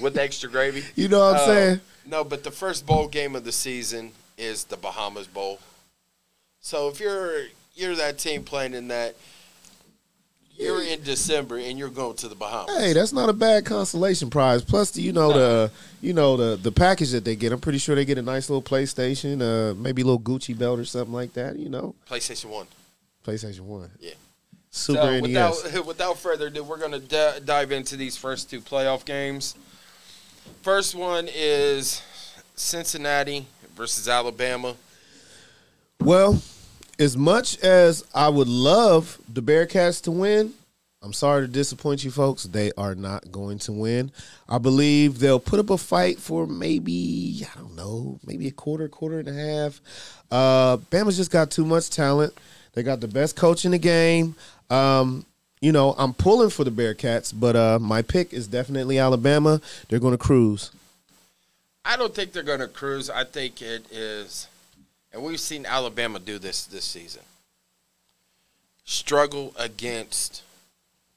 With 0.00 0.18
extra 0.18 0.50
gravy. 0.50 0.82
You 0.96 1.08
know 1.08 1.20
what 1.20 1.36
I'm 1.36 1.40
Uh, 1.42 1.46
saying? 1.46 1.80
No, 2.06 2.24
but 2.24 2.42
the 2.42 2.50
first 2.50 2.84
bowl 2.84 3.06
game 3.08 3.36
of 3.36 3.44
the 3.44 3.52
season 3.52 4.10
is 4.36 4.64
the 4.64 4.76
Bahamas 4.76 5.26
Bowl. 5.28 5.60
So 6.60 6.88
if 6.88 6.98
you're 7.00 7.44
you're 7.74 7.94
that 7.96 8.18
team 8.18 8.44
playing 8.44 8.74
in 8.74 8.88
that, 8.88 9.16
you're 10.56 10.82
in 10.82 11.02
December 11.02 11.58
and 11.58 11.78
you're 11.78 11.88
going 11.88 12.16
to 12.16 12.28
the 12.28 12.34
Bahamas. 12.34 12.76
Hey, 12.76 12.92
that's 12.92 13.12
not 13.12 13.28
a 13.28 13.32
bad 13.32 13.64
consolation 13.64 14.30
prize. 14.30 14.62
Plus, 14.62 14.96
you 14.96 15.12
know 15.12 15.32
the 15.32 15.70
you 16.00 16.12
know 16.12 16.36
the 16.36 16.56
the 16.56 16.72
package 16.72 17.10
that 17.10 17.24
they 17.24 17.36
get. 17.36 17.52
I'm 17.52 17.60
pretty 17.60 17.78
sure 17.78 17.94
they 17.94 18.04
get 18.04 18.18
a 18.18 18.22
nice 18.22 18.48
little 18.48 18.62
PlayStation, 18.62 19.42
uh, 19.42 19.74
maybe 19.74 20.02
a 20.02 20.04
little 20.04 20.20
Gucci 20.20 20.56
belt 20.56 20.78
or 20.78 20.84
something 20.84 21.12
like 21.12 21.32
that. 21.34 21.58
You 21.58 21.68
know, 21.68 21.94
PlayStation 22.08 22.46
One. 22.46 22.66
PlayStation 23.26 23.60
One. 23.60 23.90
Yeah. 23.98 24.12
Super 24.70 25.00
so 25.00 25.20
NES. 25.20 25.62
without 25.62 25.86
without 25.86 26.18
further 26.18 26.48
ado, 26.48 26.62
we're 26.62 26.78
gonna 26.78 27.00
d- 27.00 27.40
dive 27.44 27.72
into 27.72 27.96
these 27.96 28.16
first 28.16 28.50
two 28.50 28.60
playoff 28.60 29.04
games. 29.04 29.54
First 30.62 30.94
one 30.94 31.28
is 31.32 32.02
Cincinnati 32.54 33.46
versus 33.74 34.08
Alabama. 34.08 34.76
Well, 36.00 36.42
as 36.98 37.16
much 37.16 37.58
as 37.60 38.04
I 38.14 38.28
would 38.28 38.48
love 38.48 39.18
the 39.32 39.42
Bearcats 39.42 40.02
to 40.02 40.10
win, 40.10 40.54
I'm 41.02 41.12
sorry 41.12 41.46
to 41.46 41.52
disappoint 41.52 42.04
you 42.04 42.10
folks. 42.10 42.44
They 42.44 42.72
are 42.78 42.94
not 42.94 43.30
going 43.30 43.58
to 43.60 43.72
win. 43.72 44.10
I 44.48 44.58
believe 44.58 45.18
they'll 45.18 45.40
put 45.40 45.60
up 45.60 45.70
a 45.70 45.76
fight 45.76 46.18
for 46.18 46.46
maybe, 46.46 47.46
I 47.54 47.58
don't 47.58 47.76
know, 47.76 48.18
maybe 48.24 48.48
a 48.48 48.52
quarter, 48.52 48.88
quarter 48.88 49.18
and 49.18 49.28
a 49.28 49.34
half. 49.34 49.80
Uh, 50.30 50.78
Bama's 50.90 51.16
just 51.16 51.30
got 51.30 51.50
too 51.50 51.64
much 51.64 51.90
talent. 51.90 52.32
They 52.72 52.82
got 52.82 53.00
the 53.00 53.08
best 53.08 53.36
coach 53.36 53.64
in 53.64 53.72
the 53.72 53.78
game. 53.78 54.34
Um, 54.70 55.26
you 55.60 55.72
know, 55.72 55.94
I'm 55.98 56.14
pulling 56.14 56.50
for 56.50 56.64
the 56.64 56.70
Bearcats, 56.70 57.32
but 57.38 57.54
uh, 57.54 57.78
my 57.80 58.02
pick 58.02 58.32
is 58.32 58.46
definitely 58.46 58.98
Alabama. 58.98 59.60
They're 59.88 60.00
going 60.00 60.14
to 60.14 60.18
cruise. 60.18 60.70
I 61.84 61.96
don't 61.96 62.14
think 62.14 62.32
they're 62.32 62.42
gonna 62.42 62.68
cruise. 62.68 63.10
I 63.10 63.24
think 63.24 63.60
it 63.60 63.84
is, 63.92 64.48
and 65.14 65.22
we've 65.22 65.40
seen 65.40 65.64
Alabama 65.64 66.18
do 66.18 66.38
this 66.38 66.64
this 66.64 66.84
season. 66.84 67.22
Struggle 68.84 69.54
against 69.58 70.42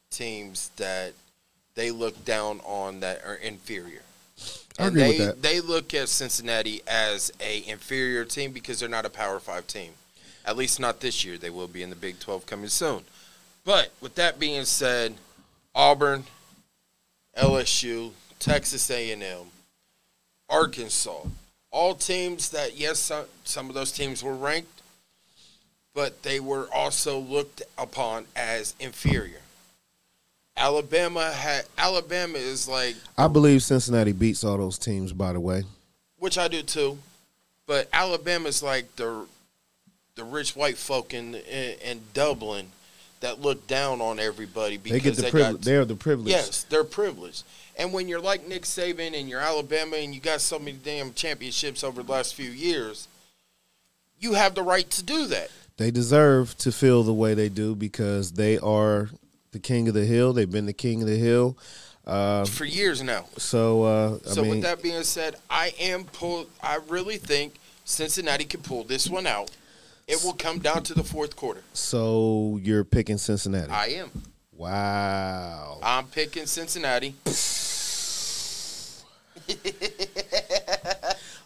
teams 0.09 0.69
that 0.77 1.13
they 1.75 1.91
look 1.91 2.23
down 2.23 2.61
on 2.63 3.01
that 3.01 3.25
are 3.25 3.35
inferior. 3.35 4.03
I 4.79 4.85
And 4.85 4.95
agree 4.95 5.01
they, 5.01 5.07
with 5.09 5.27
that. 5.27 5.41
They 5.41 5.59
look 5.59 5.93
at 5.93 6.07
Cincinnati 6.09 6.81
as 6.87 7.31
a 7.41 7.67
inferior 7.67 8.23
team 8.23 8.51
because 8.51 8.79
they're 8.79 8.87
not 8.87 9.05
a 9.05 9.09
Power 9.09 9.39
Five 9.39 9.67
team. 9.67 9.91
At 10.45 10.55
least 10.55 10.79
not 10.79 11.01
this 11.01 11.25
year. 11.25 11.37
They 11.37 11.49
will 11.49 11.67
be 11.67 11.83
in 11.83 11.89
the 11.89 11.95
Big 11.95 12.19
Twelve 12.19 12.45
coming 12.45 12.69
soon. 12.69 13.03
But 13.65 13.91
with 13.99 14.15
that 14.15 14.39
being 14.39 14.63
said, 14.63 15.15
Auburn, 15.75 16.23
LSU, 17.37 18.11
Texas 18.39 18.89
A&M, 18.89 19.47
Arkansas, 20.49 21.23
all 21.71 21.95
teams 21.95 22.49
that 22.49 22.77
yes, 22.77 22.99
some, 22.99 23.25
some 23.43 23.69
of 23.69 23.75
those 23.75 23.91
teams 23.91 24.23
were 24.23 24.35
ranked, 24.35 24.81
but 25.93 26.23
they 26.23 26.39
were 26.39 26.67
also 26.73 27.19
looked 27.19 27.61
upon 27.77 28.25
as 28.35 28.75
inferior. 28.79 29.41
Alabama 30.55 31.31
had 31.31 31.65
Alabama 31.77 32.37
is 32.37 32.67
like 32.67 32.95
I 33.17 33.27
believe 33.27 33.61
Cincinnati 33.61 34.11
beats 34.11 34.43
all 34.43 34.57
those 34.57 34.77
teams, 34.79 35.13
by 35.13 35.33
the 35.33 35.39
way. 35.39 35.63
which 36.17 36.37
I 36.37 36.47
do 36.47 36.63
too, 36.63 36.97
but 37.67 37.87
Alabama's 37.93 38.63
like 38.63 38.95
the 38.95 39.25
the 40.15 40.23
rich 40.23 40.55
white 40.55 40.77
folk 40.77 41.13
in 41.13 41.35
in, 41.35 41.75
in 41.79 42.01
Dublin 42.15 42.71
that 43.19 43.39
look 43.39 43.67
down 43.67 44.01
on 44.01 44.19
everybody 44.19 44.77
They 44.77 44.91
because 44.93 45.03
get 45.03 45.15
the 45.17 45.21
they 45.23 45.31
privilege. 45.31 45.61
They're 45.63 45.85
the 45.85 45.95
privilege. 45.95 46.29
yes, 46.29 46.63
they're 46.63 46.83
privileged. 46.83 47.43
And 47.77 47.93
when 47.93 48.07
you're 48.07 48.19
like 48.19 48.47
Nick 48.47 48.63
Saban 48.63 49.17
and 49.17 49.29
you're 49.29 49.39
Alabama 49.39 49.97
and 49.97 50.13
you 50.13 50.19
got 50.19 50.41
so 50.41 50.57
many 50.57 50.73
damn 50.83 51.13
championships 51.13 51.83
over 51.83 52.01
the 52.01 52.11
last 52.11 52.33
few 52.35 52.49
years, 52.49 53.07
you 54.19 54.33
have 54.33 54.55
the 54.55 54.63
right 54.63 54.89
to 54.89 55.03
do 55.03 55.27
that. 55.27 55.51
They 55.77 55.91
deserve 55.91 56.57
to 56.57 56.71
feel 56.71 57.03
the 57.03 57.13
way 57.13 57.35
they 57.35 57.49
do 57.49 57.75
because 57.75 58.31
they 58.31 58.57
are 58.57 59.09
the 59.51 59.59
king 59.59 59.87
of 59.87 59.93
the 59.93 60.05
hill. 60.05 60.33
They've 60.33 60.49
been 60.51 60.65
the 60.65 60.73
king 60.73 61.03
of 61.03 61.07
the 61.07 61.17
hill. 61.17 61.55
Uh, 62.05 62.45
for 62.45 62.65
years 62.65 63.03
now. 63.03 63.25
so, 63.37 63.83
uh, 63.83 64.17
I 64.25 64.29
So 64.33 64.41
mean, 64.41 64.51
with 64.51 64.61
that 64.63 64.81
being 64.81 65.03
said, 65.03 65.35
I 65.49 65.73
am 65.79 66.05
pull. 66.05 66.47
I 66.63 66.79
really 66.87 67.17
think 67.17 67.55
Cincinnati 67.85 68.45
can 68.45 68.61
pull 68.61 68.85
this 68.85 69.09
one 69.09 69.27
out. 69.27 69.51
It 70.07 70.23
will 70.23 70.33
come 70.33 70.59
down 70.59 70.83
to 70.83 70.93
the 70.93 71.03
fourth 71.03 71.35
quarter. 71.35 71.61
so 71.73 72.59
you're 72.63 72.85
picking 72.85 73.17
Cincinnati. 73.17 73.69
I 73.71 73.87
am. 73.87 74.09
Wow. 74.57 75.77
I'm 75.81 76.05
picking 76.07 76.45
Cincinnati. 76.45 77.15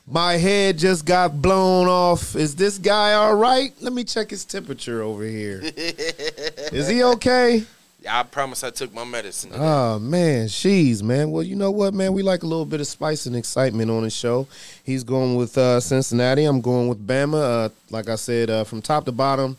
My 0.07 0.33
head 0.33 0.77
just 0.77 1.05
got 1.05 1.41
blown 1.41 1.87
off. 1.87 2.35
Is 2.35 2.55
this 2.55 2.77
guy 2.77 3.13
all 3.13 3.35
right? 3.35 3.73
Let 3.79 3.93
me 3.93 4.03
check 4.03 4.29
his 4.29 4.43
temperature 4.43 5.01
over 5.01 5.23
here. 5.23 5.61
Is 5.63 6.89
he 6.89 7.03
okay? 7.03 7.63
Yeah, 8.01 8.19
I 8.19 8.23
promise 8.23 8.63
I 8.63 8.71
took 8.71 8.91
my 8.93 9.05
medicine. 9.05 9.51
today. 9.51 9.63
Oh 9.63 9.99
man, 9.99 10.47
she's 10.47 11.03
man. 11.03 11.29
Well, 11.29 11.43
you 11.43 11.55
know 11.55 11.69
what, 11.69 11.93
man? 11.93 12.13
We 12.13 12.23
like 12.23 12.41
a 12.41 12.47
little 12.47 12.65
bit 12.65 12.81
of 12.81 12.87
spice 12.87 13.27
and 13.27 13.35
excitement 13.35 13.91
on 13.91 14.01
the 14.01 14.09
show. 14.09 14.47
He's 14.83 15.03
going 15.03 15.35
with 15.35 15.55
uh, 15.55 15.79
Cincinnati. 15.79 16.45
I'm 16.45 16.61
going 16.61 16.87
with 16.87 17.05
Bama. 17.05 17.65
Uh, 17.65 17.69
like 17.91 18.09
I 18.09 18.15
said, 18.15 18.49
uh, 18.49 18.63
from 18.63 18.81
top 18.81 19.05
to 19.05 19.11
bottom, 19.11 19.55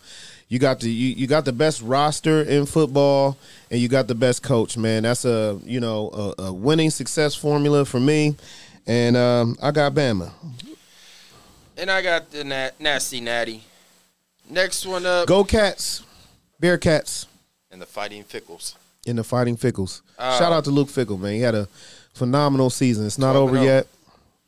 you 0.52 0.58
got 0.58 0.80
the 0.80 0.90
you, 0.90 1.14
you 1.14 1.26
got 1.26 1.46
the 1.46 1.52
best 1.52 1.80
roster 1.80 2.42
in 2.42 2.66
football, 2.66 3.38
and 3.70 3.80
you 3.80 3.88
got 3.88 4.06
the 4.06 4.14
best 4.14 4.42
coach. 4.42 4.76
Man, 4.76 5.04
that's 5.04 5.24
a 5.24 5.58
you 5.64 5.80
know 5.80 6.10
a, 6.38 6.42
a 6.42 6.52
winning 6.52 6.90
success 6.90 7.34
formula 7.34 7.86
for 7.86 7.98
me, 7.98 8.36
and 8.86 9.16
um, 9.16 9.56
I 9.62 9.70
got 9.70 9.94
Bama. 9.94 10.30
and 11.78 11.90
I 11.90 12.02
got 12.02 12.30
the 12.30 12.44
na- 12.44 12.68
nasty 12.78 13.18
natty. 13.22 13.64
Next 14.50 14.84
one 14.84 15.06
up, 15.06 15.26
Go 15.26 15.42
Cats, 15.42 16.02
Bearcats. 16.60 17.24
and 17.70 17.80
the 17.80 17.86
Fighting 17.86 18.22
Fickells. 18.22 18.74
in 19.06 19.16
the 19.16 19.24
Fighting 19.24 19.56
Fickells. 19.56 20.02
Uh, 20.18 20.38
Shout 20.38 20.52
out 20.52 20.64
to 20.64 20.70
Luke 20.70 20.88
Fickell, 20.88 21.18
man. 21.18 21.32
He 21.32 21.40
had 21.40 21.54
a 21.54 21.66
phenomenal 22.12 22.68
season. 22.68 23.06
It's 23.06 23.18
not 23.18 23.36
over 23.36 23.56
yet. 23.56 23.86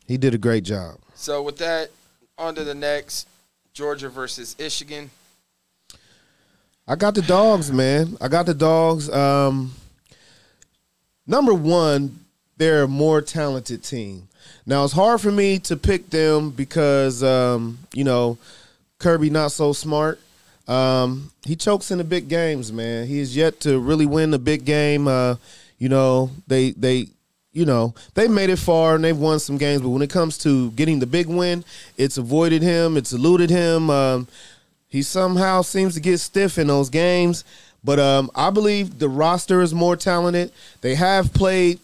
He 0.07 0.19
did 0.19 0.35
a 0.35 0.39
great 0.39 0.65
job. 0.65 0.97
So 1.15 1.43
with 1.43 1.57
that, 1.59 1.89
on 2.37 2.55
to 2.57 2.65
the 2.65 2.75
next, 2.75 3.27
Georgia 3.73 4.11
versus 4.11 4.55
Michigan. 4.59 5.09
I 6.87 6.97
got 6.97 7.15
the 7.15 7.23
dogs, 7.23 7.73
man. 7.73 8.17
I 8.21 8.29
got 8.29 8.45
the 8.45 8.55
dogs. 8.55 9.09
Um, 9.09 9.73
number 11.27 11.55
one, 11.55 12.19
they're 12.59 12.83
a 12.83 12.89
more 12.89 13.23
talented 13.23 13.83
team. 13.83 14.29
Now 14.67 14.85
it's 14.85 14.93
hard 14.93 15.21
for 15.21 15.31
me 15.31 15.59
to 15.61 15.77
pick 15.77 16.11
them 16.11 16.51
because 16.51 17.23
um, 17.23 17.79
you 17.95 18.05
know 18.05 18.37
Kirby 18.99 19.31
not 19.31 19.53
so 19.53 19.73
smart. 19.73 20.21
Um, 20.69 21.31
he 21.45 21.57
chokes 21.57 21.91
in 21.91 21.99
the 21.99 22.05
big 22.05 22.29
games, 22.29 22.73
man. 22.73 23.07
He 23.07 23.19
is 23.19 23.35
yet 23.35 23.61
to 23.61 23.79
really 23.79 24.07
win 24.07 24.31
the 24.31 24.39
big 24.39 24.67
game. 24.67 25.09
Uh, 25.09 25.37
you 25.79 25.89
know 25.89 26.31
they 26.47 26.73
they 26.73 27.09
you 27.53 27.65
know 27.65 27.95
they 28.13 28.29
made 28.29 28.51
it 28.51 28.59
far 28.59 28.95
and 28.95 29.05
they've 29.05 29.17
won 29.17 29.39
some 29.39 29.57
games, 29.57 29.81
but 29.81 29.89
when 29.89 30.03
it 30.03 30.11
comes 30.11 30.37
to 30.39 30.71
getting 30.73 30.99
the 30.99 31.07
big 31.07 31.29
win, 31.29 31.65
it's 31.97 32.19
avoided 32.19 32.61
him. 32.61 32.99
It's 32.99 33.13
eluded 33.13 33.49
him. 33.49 33.89
Um, 33.89 34.29
he 34.95 35.03
somehow 35.03 35.61
seems 35.61 35.95
to 35.95 36.01
get 36.01 36.19
stiff 36.19 36.57
in 36.57 36.69
those 36.69 36.89
games. 36.89 37.43
But 37.83 37.99
um, 37.99 38.31
I 38.33 38.51
believe 38.51 39.01
the 39.01 39.09
roster 39.09 39.61
is 39.61 39.75
more 39.75 39.97
talented. 39.97 40.53
They 40.83 40.95
have 40.95 41.35
played, 41.35 41.81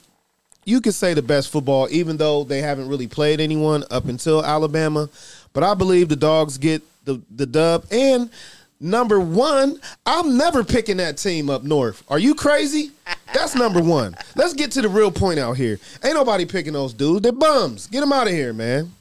you 0.64 0.80
could 0.80 0.94
say, 0.94 1.12
the 1.12 1.20
best 1.20 1.50
football, 1.50 1.88
even 1.90 2.18
though 2.18 2.44
they 2.44 2.60
haven't 2.60 2.86
really 2.86 3.08
played 3.08 3.40
anyone 3.40 3.82
up 3.90 4.04
until 4.04 4.44
Alabama. 4.44 5.08
But 5.52 5.64
I 5.64 5.74
believe 5.74 6.08
the 6.08 6.14
dogs 6.14 6.56
get 6.56 6.82
the, 7.04 7.20
the 7.34 7.46
dub. 7.46 7.84
And 7.90 8.30
number 8.78 9.18
one, 9.18 9.80
I'm 10.06 10.36
never 10.36 10.62
picking 10.62 10.98
that 10.98 11.18
team 11.18 11.50
up 11.50 11.64
north. 11.64 12.04
Are 12.08 12.18
you 12.20 12.36
crazy? 12.36 12.92
That's 13.34 13.56
number 13.56 13.82
one. 13.82 14.14
Let's 14.36 14.54
get 14.54 14.70
to 14.70 14.82
the 14.82 14.88
real 14.88 15.10
point 15.10 15.40
out 15.40 15.56
here. 15.56 15.80
Ain't 16.04 16.14
nobody 16.14 16.46
picking 16.46 16.74
those 16.74 16.92
dudes. 16.92 17.22
They're 17.22 17.32
bums. 17.32 17.88
Get 17.88 18.02
them 18.02 18.12
out 18.12 18.28
of 18.28 18.34
here, 18.34 18.52
man. 18.52 18.92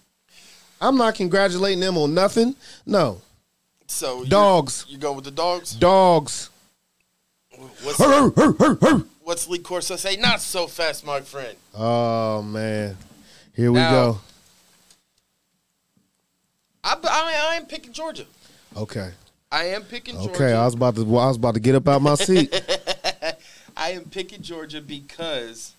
I'm 0.82 0.98
not 0.98 1.14
congratulating 1.14 1.82
them 1.82 1.96
on 1.96 2.16
nothing. 2.16 2.56
No. 2.88 3.22
So 3.90 4.24
Dogs. 4.24 4.86
You 4.88 4.98
go 5.00 5.14
with 5.14 5.26
the 5.26 5.32
dogs? 5.32 5.74
Dogs. 5.74 6.52
What's, 7.84 7.98
Hur, 7.98 8.30
hur, 8.30 8.76
hur, 8.76 9.04
what's 9.24 9.48
Lee 9.50 9.58
Corso 9.60 9.96
say? 9.98 10.16
Not 10.16 10.42
so 10.42 10.68
fast, 10.68 11.06
my 11.06 11.20
friend. 11.22 11.58
Oh 11.76 12.42
man, 12.44 12.96
here 13.56 13.72
we 13.72 13.80
Now- 13.80 13.92
go. 13.92 14.20
I, 16.84 16.96
I, 17.04 17.52
I 17.52 17.56
am 17.56 17.66
picking 17.66 17.92
Georgia. 17.92 18.26
Okay, 18.78 19.10
I 19.52 19.66
am 19.66 19.82
picking 19.82 20.16
Georgia. 20.16 20.32
okay. 20.32 20.54
I 20.54 20.64
was 20.64 20.76
about 20.76 20.96
to, 20.96 21.04
well, 21.04 21.24
I 21.24 21.28
was 21.28 21.36
about 21.38 21.56
to 21.56 21.60
get 21.60 21.76
up 21.76 21.88
out 21.90 22.02
my 22.02 22.16
seat. 22.16 22.54
I 23.76 23.92
am 23.92 24.06
picking 24.06 24.42
Georgia 24.42 24.80
because, 24.82 25.74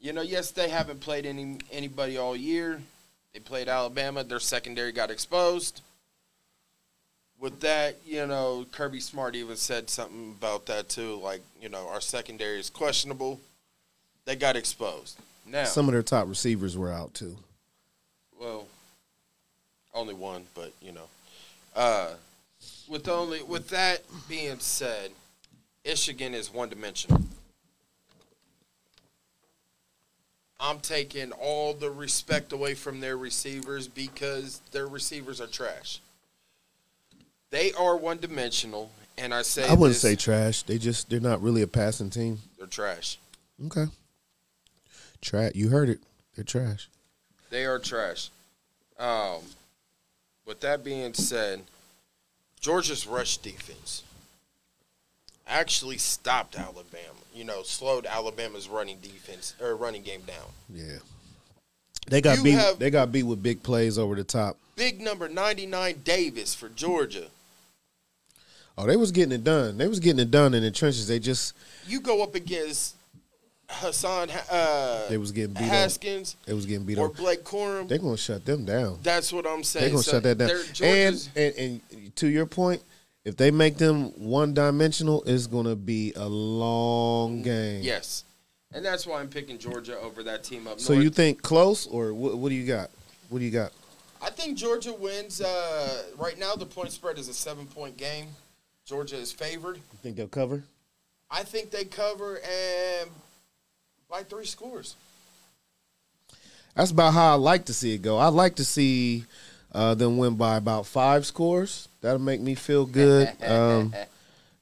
you 0.00 0.12
know, 0.12 0.22
yes, 0.22 0.50
they 0.50 0.68
haven't 0.70 1.00
played 1.00 1.26
any 1.26 1.58
anybody 1.70 2.16
all 2.16 2.34
year. 2.34 2.80
They 3.34 3.38
played 3.40 3.68
Alabama. 3.68 4.24
Their 4.24 4.40
secondary 4.40 4.90
got 4.92 5.10
exposed. 5.10 5.82
With 7.42 7.58
that, 7.62 7.96
you 8.06 8.24
know, 8.24 8.64
Kirby 8.70 9.00
Smart 9.00 9.34
even 9.34 9.56
said 9.56 9.90
something 9.90 10.36
about 10.38 10.66
that 10.66 10.88
too. 10.88 11.16
Like, 11.16 11.40
you 11.60 11.68
know, 11.68 11.88
our 11.88 12.00
secondary 12.00 12.60
is 12.60 12.70
questionable. 12.70 13.40
They 14.26 14.36
got 14.36 14.54
exposed. 14.54 15.18
Now, 15.44 15.64
Some 15.64 15.88
of 15.88 15.92
their 15.92 16.04
top 16.04 16.28
receivers 16.28 16.78
were 16.78 16.92
out 16.92 17.12
too. 17.14 17.36
well, 18.40 18.68
only 19.92 20.14
one, 20.14 20.44
but 20.54 20.72
you 20.80 20.92
know, 20.92 21.08
uh, 21.74 22.10
with 22.88 23.08
only 23.08 23.42
with 23.42 23.70
that 23.70 24.02
being 24.28 24.60
said, 24.60 25.10
Michigan 25.84 26.34
is 26.34 26.54
one 26.54 26.68
dimensional. 26.68 27.22
I'm 30.60 30.78
taking 30.78 31.32
all 31.32 31.74
the 31.74 31.90
respect 31.90 32.52
away 32.52 32.74
from 32.74 33.00
their 33.00 33.16
receivers 33.16 33.88
because 33.88 34.60
their 34.70 34.86
receivers 34.86 35.40
are 35.40 35.48
trash. 35.48 35.98
They 37.52 37.70
are 37.74 37.96
one 37.96 38.16
dimensional, 38.16 38.90
and 39.18 39.32
I 39.34 39.42
say 39.42 39.68
I 39.68 39.74
wouldn't 39.74 39.90
this, 39.90 40.00
say 40.00 40.16
trash. 40.16 40.62
They 40.62 40.78
just 40.78 41.10
they're 41.10 41.20
not 41.20 41.42
really 41.42 41.60
a 41.60 41.66
passing 41.66 42.08
team. 42.08 42.38
they're 42.56 42.66
trash. 42.66 43.18
Okay, 43.66 43.84
trash. 45.20 45.52
You 45.54 45.68
heard 45.68 45.90
it. 45.90 46.00
They're 46.34 46.44
trash. 46.44 46.88
They 47.50 47.66
are 47.66 47.78
trash. 47.78 48.30
Um, 48.98 49.40
with 50.46 50.60
that 50.60 50.82
being 50.82 51.12
said, 51.12 51.60
Georgia's 52.58 53.06
rush 53.06 53.36
defense 53.36 54.02
actually 55.46 55.98
stopped 55.98 56.58
Alabama. 56.58 57.20
You 57.34 57.44
know, 57.44 57.62
slowed 57.64 58.06
Alabama's 58.06 58.66
running 58.66 58.96
defense 59.00 59.54
or 59.60 59.76
running 59.76 60.02
game 60.02 60.22
down. 60.22 60.46
Yeah, 60.72 60.98
they 62.06 62.22
got 62.22 62.38
You 62.38 62.44
beat. 62.44 62.78
they 62.78 62.88
got 62.88 63.12
beat 63.12 63.24
with 63.24 63.42
big 63.42 63.62
plays 63.62 63.98
over 63.98 64.14
the 64.14 64.24
top. 64.24 64.56
Big 64.74 65.02
number 65.02 65.28
99 65.28 66.00
Davis 66.02 66.54
for 66.54 66.70
Georgia. 66.70 67.26
Oh, 68.78 68.86
they 68.86 68.96
was 68.96 69.12
getting 69.12 69.32
it 69.32 69.44
done. 69.44 69.76
They 69.78 69.86
was 69.86 70.00
getting 70.00 70.20
it 70.20 70.30
done 70.30 70.54
in 70.54 70.62
the 70.62 70.70
trenches. 70.70 71.06
They 71.06 71.18
just 71.18 71.54
You 71.86 72.00
go 72.00 72.22
up 72.22 72.34
against 72.34 72.96
Hassan 73.68 74.28
uh, 74.50 75.08
they 75.08 75.16
was 75.16 75.32
getting 75.32 75.54
beat 75.54 75.62
up. 75.62 75.68
Haskins 75.70 76.36
They 76.44 76.52
was 76.52 76.66
getting 76.66 76.84
beat 76.84 76.98
or 76.98 77.06
up. 77.06 77.16
Blake 77.16 77.42
Corum. 77.42 77.88
They're 77.88 77.98
gonna 77.98 78.16
shut 78.18 78.44
them 78.44 78.64
down. 78.66 78.98
That's 79.02 79.32
what 79.32 79.46
I'm 79.46 79.62
saying. 79.64 79.84
They're 79.84 79.90
gonna 79.92 80.02
So 80.02 80.10
shut 80.12 80.22
that 80.24 80.38
down. 80.38 80.50
And, 80.82 81.28
and 81.36 81.80
and 81.90 82.16
to 82.16 82.26
your 82.28 82.44
point, 82.46 82.82
if 83.24 83.36
they 83.36 83.50
make 83.50 83.78
them 83.78 84.06
one 84.18 84.52
dimensional, 84.52 85.22
it's 85.26 85.46
gonna 85.46 85.76
be 85.76 86.12
a 86.16 86.26
long 86.28 87.42
game. 87.42 87.82
yes. 87.82 88.24
And 88.74 88.82
that's 88.84 89.06
why 89.06 89.20
I'm 89.20 89.28
picking 89.28 89.58
Georgia 89.58 89.98
over 90.00 90.22
that 90.22 90.44
team 90.44 90.66
up 90.66 90.80
So 90.80 90.94
north. 90.94 91.04
you 91.04 91.10
think 91.10 91.42
close, 91.42 91.86
or 91.86 92.14
what, 92.14 92.38
what 92.38 92.48
do 92.48 92.54
you 92.54 92.66
got? 92.66 92.90
What 93.28 93.38
do 93.40 93.44
you 93.44 93.50
got? 93.50 93.70
I 94.22 94.30
think 94.30 94.56
Georgia 94.56 94.92
wins. 94.94 95.40
Uh, 95.42 96.04
right 96.18 96.38
now, 96.38 96.54
the 96.54 96.64
point 96.66 96.90
spread 96.90 97.18
is 97.18 97.28
a 97.28 97.34
seven 97.34 97.66
point 97.66 97.96
game. 97.98 98.28
Georgia 98.92 99.16
is 99.16 99.32
favored. 99.32 99.76
You 99.76 99.98
think 100.02 100.16
they'll 100.16 100.28
cover? 100.28 100.62
I 101.30 101.44
think 101.44 101.70
they 101.70 101.84
cover 101.84 102.38
and 102.40 103.08
by 104.10 104.22
three 104.22 104.44
scores. 104.44 104.96
That's 106.74 106.90
about 106.90 107.14
how 107.14 107.32
I 107.32 107.34
like 107.36 107.64
to 107.64 107.72
see 107.72 107.94
it 107.94 108.02
go. 108.02 108.18
I 108.18 108.28
like 108.28 108.56
to 108.56 108.66
see 108.66 109.24
uh, 109.72 109.94
them 109.94 110.18
win 110.18 110.34
by 110.36 110.58
about 110.58 110.84
five 110.84 111.24
scores. 111.24 111.88
That'll 112.02 112.18
make 112.18 112.42
me 112.42 112.54
feel 112.54 112.84
good. 112.84 113.32
Um, 113.42 113.94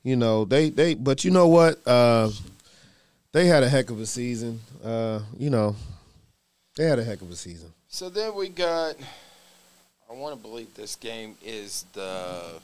you 0.04 0.14
know 0.14 0.44
they 0.44 0.70
they, 0.70 0.94
but 0.94 1.24
you 1.24 1.32
know 1.32 1.48
what? 1.48 1.84
Uh, 1.84 2.30
they 3.32 3.46
had 3.46 3.64
a 3.64 3.68
heck 3.68 3.90
of 3.90 3.98
a 3.98 4.06
season. 4.06 4.60
Uh, 4.84 5.22
you 5.36 5.50
know, 5.50 5.74
they 6.76 6.84
had 6.84 7.00
a 7.00 7.04
heck 7.04 7.20
of 7.20 7.32
a 7.32 7.36
season. 7.36 7.72
So 7.88 8.08
then 8.08 8.36
we 8.36 8.48
got. 8.48 8.94
I 10.08 10.12
want 10.12 10.36
to 10.36 10.40
believe 10.40 10.72
this 10.74 10.94
game 10.94 11.36
is 11.42 11.84
the 11.94 12.60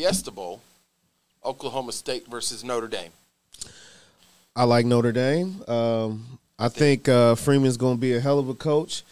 Fiesta 0.00 0.30
Bowl, 0.30 0.62
Oklahoma 1.44 1.92
State 1.92 2.26
versus 2.26 2.64
Notre 2.64 2.88
Dame. 2.88 3.10
I 4.56 4.64
like 4.64 4.86
Notre 4.86 5.12
Dame. 5.12 5.62
Um, 5.68 6.38
I 6.58 6.70
think 6.70 7.06
uh, 7.06 7.34
Freeman's 7.34 7.76
going 7.76 7.98
to 7.98 8.00
be 8.00 8.14
a 8.14 8.20
hell 8.20 8.38
of 8.38 8.48
a 8.48 8.54
coach. 8.54 9.02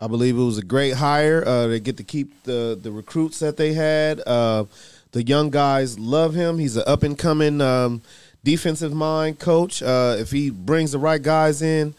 I 0.00 0.08
believe 0.08 0.36
it 0.36 0.42
was 0.42 0.58
a 0.58 0.64
great 0.64 0.94
hire. 0.94 1.46
Uh, 1.46 1.68
they 1.68 1.78
get 1.78 1.96
to 1.98 2.02
keep 2.02 2.42
the 2.42 2.76
the 2.82 2.90
recruits 2.90 3.38
that 3.38 3.56
they 3.56 3.72
had. 3.74 4.20
Uh, 4.26 4.64
the 5.12 5.22
young 5.22 5.50
guys 5.50 5.96
love 5.96 6.34
him. 6.34 6.58
He's 6.58 6.76
an 6.76 6.82
up 6.88 7.04
and 7.04 7.16
coming 7.16 7.60
um, 7.60 8.02
defensive 8.42 8.92
mind 8.92 9.38
coach. 9.38 9.80
Uh, 9.80 10.16
if 10.18 10.32
he 10.32 10.50
brings 10.50 10.90
the 10.90 10.98
right 10.98 11.22
guys 11.22 11.62
in, 11.62 11.94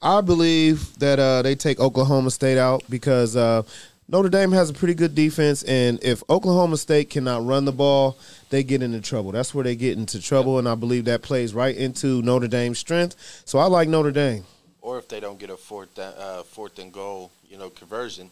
I 0.00 0.22
believe 0.22 0.98
that 0.98 1.18
uh, 1.18 1.42
they 1.42 1.56
take 1.56 1.78
Oklahoma 1.78 2.30
State 2.30 2.56
out 2.56 2.84
because 2.88 3.36
uh, 3.36 3.64
Notre 4.12 4.28
Dame 4.28 4.52
has 4.52 4.68
a 4.68 4.74
pretty 4.74 4.92
good 4.92 5.14
defense, 5.14 5.62
and 5.62 5.98
if 6.04 6.22
Oklahoma 6.28 6.76
State 6.76 7.08
cannot 7.08 7.46
run 7.46 7.64
the 7.64 7.72
ball, 7.72 8.18
they 8.50 8.62
get 8.62 8.82
into 8.82 9.00
trouble. 9.00 9.32
That's 9.32 9.54
where 9.54 9.64
they 9.64 9.74
get 9.74 9.96
into 9.96 10.20
trouble, 10.20 10.58
and 10.58 10.68
I 10.68 10.74
believe 10.74 11.06
that 11.06 11.22
plays 11.22 11.54
right 11.54 11.74
into 11.74 12.20
Notre 12.20 12.46
Dame's 12.46 12.78
strength. 12.78 13.42
So 13.46 13.58
I 13.58 13.64
like 13.64 13.88
Notre 13.88 14.10
Dame. 14.10 14.44
Or 14.82 14.98
if 14.98 15.08
they 15.08 15.18
don't 15.18 15.38
get 15.38 15.48
a 15.48 15.56
fourth 15.56 15.98
uh, 15.98 16.42
fourth 16.42 16.78
and 16.78 16.92
goal, 16.92 17.30
you 17.48 17.56
know, 17.56 17.70
conversion. 17.70 18.30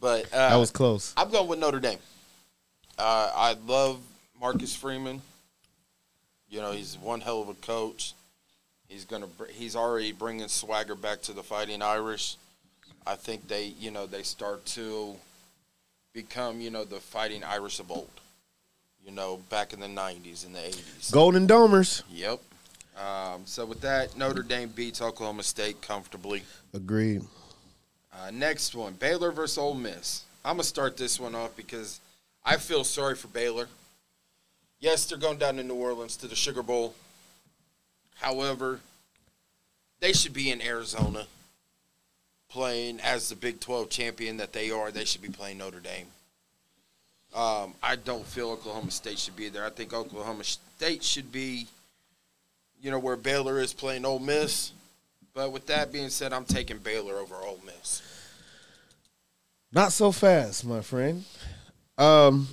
But 0.00 0.24
uh, 0.32 0.48
That 0.48 0.56
was 0.56 0.72
close. 0.72 1.14
I'm 1.16 1.30
going 1.30 1.46
with 1.46 1.60
Notre 1.60 1.78
Dame. 1.78 2.00
Uh, 2.98 3.30
I 3.32 3.56
love 3.64 4.00
Marcus 4.40 4.74
Freeman. 4.74 5.22
You 6.48 6.62
know, 6.62 6.72
he's 6.72 6.98
one 6.98 7.20
hell 7.20 7.40
of 7.40 7.48
a 7.48 7.54
coach. 7.54 8.14
He's 8.88 9.04
gonna. 9.04 9.28
He's 9.52 9.76
already 9.76 10.10
bringing 10.10 10.48
swagger 10.48 10.96
back 10.96 11.22
to 11.22 11.32
the 11.32 11.44
Fighting 11.44 11.80
Irish. 11.80 12.38
I 13.06 13.14
think 13.16 13.48
they, 13.48 13.66
you 13.78 13.90
know, 13.90 14.06
they 14.06 14.22
start 14.22 14.64
to 14.66 15.16
become, 16.12 16.60
you 16.60 16.70
know, 16.70 16.84
the 16.84 17.00
Fighting 17.00 17.42
Irish 17.44 17.80
of 17.80 17.90
old. 17.90 18.10
You 19.04 19.10
know, 19.10 19.40
back 19.50 19.72
in 19.72 19.80
the 19.80 19.88
'90s 19.88 20.46
and 20.46 20.54
the 20.54 20.60
'80s. 20.60 21.10
Golden 21.10 21.48
Domers. 21.48 22.02
Yep. 22.08 22.40
Um, 22.96 23.42
so 23.46 23.66
with 23.66 23.80
that, 23.80 24.16
Notre 24.16 24.42
Dame 24.42 24.68
beats 24.68 25.02
Oklahoma 25.02 25.42
State 25.42 25.82
comfortably. 25.82 26.42
Agreed. 26.72 27.22
Uh, 28.12 28.30
next 28.30 28.74
one, 28.74 28.92
Baylor 28.92 29.32
versus 29.32 29.58
Ole 29.58 29.74
Miss. 29.74 30.24
I'm 30.44 30.54
gonna 30.54 30.64
start 30.64 30.96
this 30.96 31.18
one 31.18 31.34
off 31.34 31.56
because 31.56 32.00
I 32.44 32.58
feel 32.58 32.84
sorry 32.84 33.16
for 33.16 33.28
Baylor. 33.28 33.68
Yes, 34.78 35.06
they're 35.06 35.18
going 35.18 35.38
down 35.38 35.56
to 35.56 35.62
New 35.62 35.74
Orleans 35.74 36.16
to 36.18 36.28
the 36.28 36.36
Sugar 36.36 36.62
Bowl. 36.62 36.94
However, 38.16 38.80
they 40.00 40.12
should 40.12 40.32
be 40.32 40.50
in 40.50 40.60
Arizona 40.60 41.26
playing 42.52 43.00
as 43.00 43.30
the 43.30 43.34
Big 43.34 43.60
12 43.60 43.88
champion 43.88 44.36
that 44.36 44.52
they 44.52 44.70
are. 44.70 44.90
They 44.90 45.06
should 45.06 45.22
be 45.22 45.30
playing 45.30 45.58
Notre 45.58 45.80
Dame. 45.80 46.06
Um, 47.34 47.74
I 47.82 47.96
don't 47.96 48.26
feel 48.26 48.50
Oklahoma 48.50 48.90
State 48.90 49.18
should 49.18 49.36
be 49.36 49.48
there. 49.48 49.64
I 49.64 49.70
think 49.70 49.94
Oklahoma 49.94 50.44
State 50.44 51.02
should 51.02 51.32
be, 51.32 51.66
you 52.82 52.90
know, 52.90 52.98
where 52.98 53.16
Baylor 53.16 53.58
is 53.58 53.72
playing 53.72 54.04
Ole 54.04 54.18
Miss. 54.18 54.72
But 55.34 55.50
with 55.50 55.66
that 55.68 55.90
being 55.90 56.10
said, 56.10 56.34
I'm 56.34 56.44
taking 56.44 56.76
Baylor 56.76 57.14
over 57.14 57.36
Ole 57.36 57.60
Miss. 57.64 58.02
Not 59.72 59.92
so 59.92 60.12
fast, 60.12 60.66
my 60.66 60.82
friend. 60.82 61.24
Um, 61.96 62.48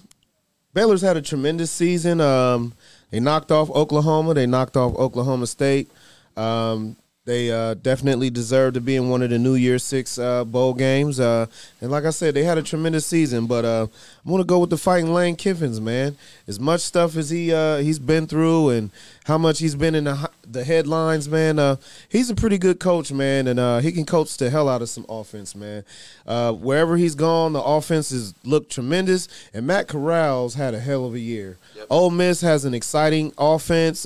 Baylor's 0.74 1.02
had 1.02 1.18
a 1.18 1.22
tremendous 1.22 1.72
season. 1.72 2.22
Um, 2.22 2.74
they 3.12 3.20
knocked 3.20 3.52
off 3.52 3.70
Oklahoma. 3.70 4.34
They 4.34 4.48
knocked 4.48 4.78
off 4.78 4.96
Oklahoma 4.96 5.46
State. 5.46 5.92
Um, 6.38 6.96
they 7.26 7.52
uh, 7.52 7.76
definitely 7.76 8.30
deserve 8.30 8.74
to 8.74 8.82
be 8.82 8.96
in 8.96 9.10
one 9.10 9.22
of 9.22 9.30
the 9.30 9.38
New 9.38 9.56
Year's 9.56 9.84
Six 9.84 10.18
uh, 10.18 10.46
bowl 10.46 10.74
games. 10.74 11.20
Uh, 11.20 11.46
and 11.82 11.92
like 11.92 12.06
I 12.06 12.10
said, 12.10 12.34
they 12.34 12.44
had 12.44 12.58
a 12.58 12.64
tremendous 12.64 13.06
season. 13.06 13.46
But 13.46 13.66
uh, 13.66 13.88
I'm 14.26 14.32
gonna 14.32 14.44
go 14.46 14.60
with 14.60 14.70
the 14.70 14.78
fighting 14.78 15.14
Lane 15.14 15.36
Kiffins, 15.36 15.80
man. 15.80 16.18
As 16.48 16.60
much 16.60 16.82
stuff 16.82 17.18
as 17.18 17.30
he 17.30 17.54
uh, 17.54 17.78
he's 17.78 18.00
been 18.00 18.26
through, 18.26 18.70
and 18.70 18.90
how 19.26 19.38
much 19.38 19.60
he's 19.60 19.76
been 19.76 19.96
in 19.96 20.06
the 20.06 20.30
the 20.50 20.64
headlines, 20.64 21.30
man. 21.30 21.60
Uh, 21.60 21.76
he's 22.08 22.30
a 22.30 22.36
pretty 22.36 22.58
good 22.58 22.80
coach, 22.80 23.12
man, 23.12 23.48
and 23.48 23.84
he 23.84 23.92
can 23.92 24.06
coach 24.06 24.36
the 24.38 24.50
hell 24.50 24.68
out 24.68 24.82
of 24.82 24.90
some 24.90 25.06
offense, 25.08 25.56
man. 25.56 25.84
wherever 26.26 26.98
he's 26.98 27.16
gone, 27.16 27.54
the 27.54 27.62
offense 27.62 28.10
has 28.10 28.34
looked 28.44 28.72
tremendous. 28.72 29.28
And 29.54 29.68
Matt 29.68 29.88
Corral's 29.88 30.56
had 30.56 30.74
a 30.74 30.80
hell 30.80 31.06
of 31.06 31.14
a 31.14 31.20
year. 31.20 31.58
Yep. 31.76 31.88
Ole 31.90 32.10
Miss 32.10 32.42
has 32.42 32.66
an 32.66 32.74
exciting 32.74 33.34
offense 33.38 34.06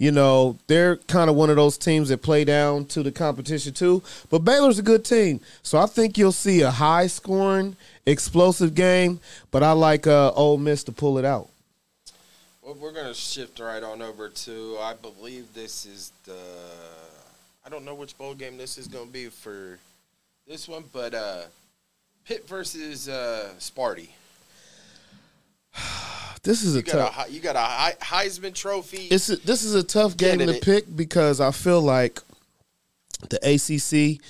you 0.00 0.10
know, 0.10 0.56
they're 0.66 0.96
kind 0.96 1.28
of 1.28 1.36
one 1.36 1.50
of 1.50 1.56
those 1.56 1.76
teams 1.76 2.08
that 2.08 2.22
play 2.22 2.42
down 2.42 2.86
to 2.86 3.02
the 3.02 3.12
competition 3.12 3.74
too. 3.74 4.02
But 4.30 4.38
Baylor's 4.38 4.78
a 4.78 4.82
good 4.82 5.04
team. 5.04 5.40
So 5.62 5.76
I 5.76 5.84
think 5.84 6.16
you'll 6.16 6.32
see 6.32 6.62
a 6.62 6.70
high 6.70 7.06
scoring, 7.06 7.76
explosive 8.06 8.74
game. 8.74 9.20
But 9.50 9.62
I 9.62 9.72
like 9.72 10.06
uh, 10.06 10.32
Ole 10.32 10.56
Miss 10.56 10.84
to 10.84 10.92
pull 10.92 11.18
it 11.18 11.26
out. 11.26 11.50
Well, 12.62 12.76
we're 12.80 12.94
going 12.94 13.08
to 13.08 13.14
shift 13.14 13.60
right 13.60 13.82
on 13.82 14.00
over 14.00 14.30
to, 14.30 14.78
I 14.80 14.94
believe 14.94 15.52
this 15.52 15.84
is 15.84 16.12
the, 16.24 16.38
I 17.66 17.68
don't 17.68 17.84
know 17.84 17.94
which 17.94 18.16
bowl 18.16 18.32
game 18.32 18.56
this 18.56 18.78
is 18.78 18.88
going 18.88 19.08
to 19.08 19.12
be 19.12 19.26
for 19.26 19.78
this 20.48 20.66
one, 20.66 20.84
but 20.94 21.12
uh, 21.12 21.42
Pitt 22.24 22.48
versus 22.48 23.06
uh, 23.06 23.50
Sparty. 23.58 24.08
This 26.42 26.62
is 26.62 26.74
you 26.74 26.80
a 26.80 26.82
tough. 26.82 27.28
A, 27.28 27.30
you 27.30 27.38
got 27.38 27.54
a 27.54 28.02
Heisman 28.02 28.54
Trophy. 28.54 29.08
It's 29.10 29.28
a, 29.28 29.36
this 29.36 29.62
is 29.62 29.74
a 29.74 29.82
tough 29.82 30.16
game 30.16 30.38
to 30.38 30.48
it. 30.48 30.62
pick 30.62 30.96
because 30.96 31.38
I 31.38 31.50
feel 31.50 31.82
like 31.82 32.18
the 33.28 33.36
ACC. 33.36 34.24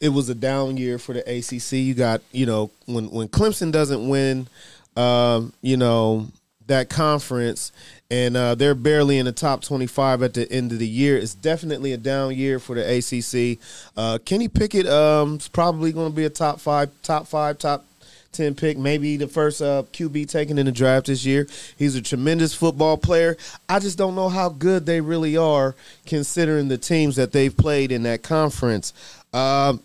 It 0.00 0.08
was 0.08 0.28
a 0.28 0.34
down 0.34 0.76
year 0.76 0.98
for 0.98 1.12
the 1.12 1.20
ACC. 1.20 1.72
You 1.74 1.94
got 1.94 2.22
you 2.32 2.46
know 2.46 2.72
when 2.86 3.10
when 3.10 3.28
Clemson 3.28 3.70
doesn't 3.70 4.08
win, 4.08 4.48
um, 4.96 5.52
you 5.62 5.76
know 5.76 6.26
that 6.66 6.88
conference, 6.88 7.70
and 8.10 8.36
uh, 8.36 8.54
they're 8.54 8.74
barely 8.74 9.18
in 9.18 9.26
the 9.26 9.32
top 9.32 9.62
25 9.62 10.22
at 10.22 10.34
the 10.34 10.50
end 10.50 10.72
of 10.72 10.78
the 10.78 10.88
year. 10.88 11.16
It's 11.16 11.34
definitely 11.34 11.92
a 11.92 11.96
down 11.96 12.34
year 12.34 12.58
for 12.58 12.74
the 12.74 12.98
ACC. 12.98 13.58
Uh, 13.96 14.18
Kenny 14.24 14.48
Pickett 14.48 14.86
um, 14.86 15.36
is 15.36 15.48
probably 15.48 15.92
going 15.92 16.10
to 16.10 16.16
be 16.16 16.24
a 16.24 16.30
top 16.30 16.60
five, 16.60 16.90
top 17.02 17.26
five, 17.26 17.58
top 17.58 17.84
10 18.32 18.54
pick, 18.54 18.78
maybe 18.78 19.16
the 19.16 19.26
first 19.26 19.60
uh, 19.60 19.82
QB 19.92 20.28
taken 20.28 20.58
in 20.58 20.66
the 20.66 20.72
draft 20.72 21.06
this 21.06 21.24
year. 21.24 21.46
He's 21.76 21.96
a 21.96 22.02
tremendous 22.02 22.54
football 22.54 22.96
player. 22.96 23.36
I 23.68 23.78
just 23.78 23.98
don't 23.98 24.14
know 24.14 24.28
how 24.28 24.48
good 24.48 24.86
they 24.86 25.00
really 25.00 25.36
are 25.36 25.74
considering 26.06 26.68
the 26.68 26.78
teams 26.78 27.16
that 27.16 27.32
they've 27.32 27.56
played 27.56 27.92
in 27.92 28.04
that 28.04 28.22
conference. 28.22 28.92
Uh, 29.32 29.78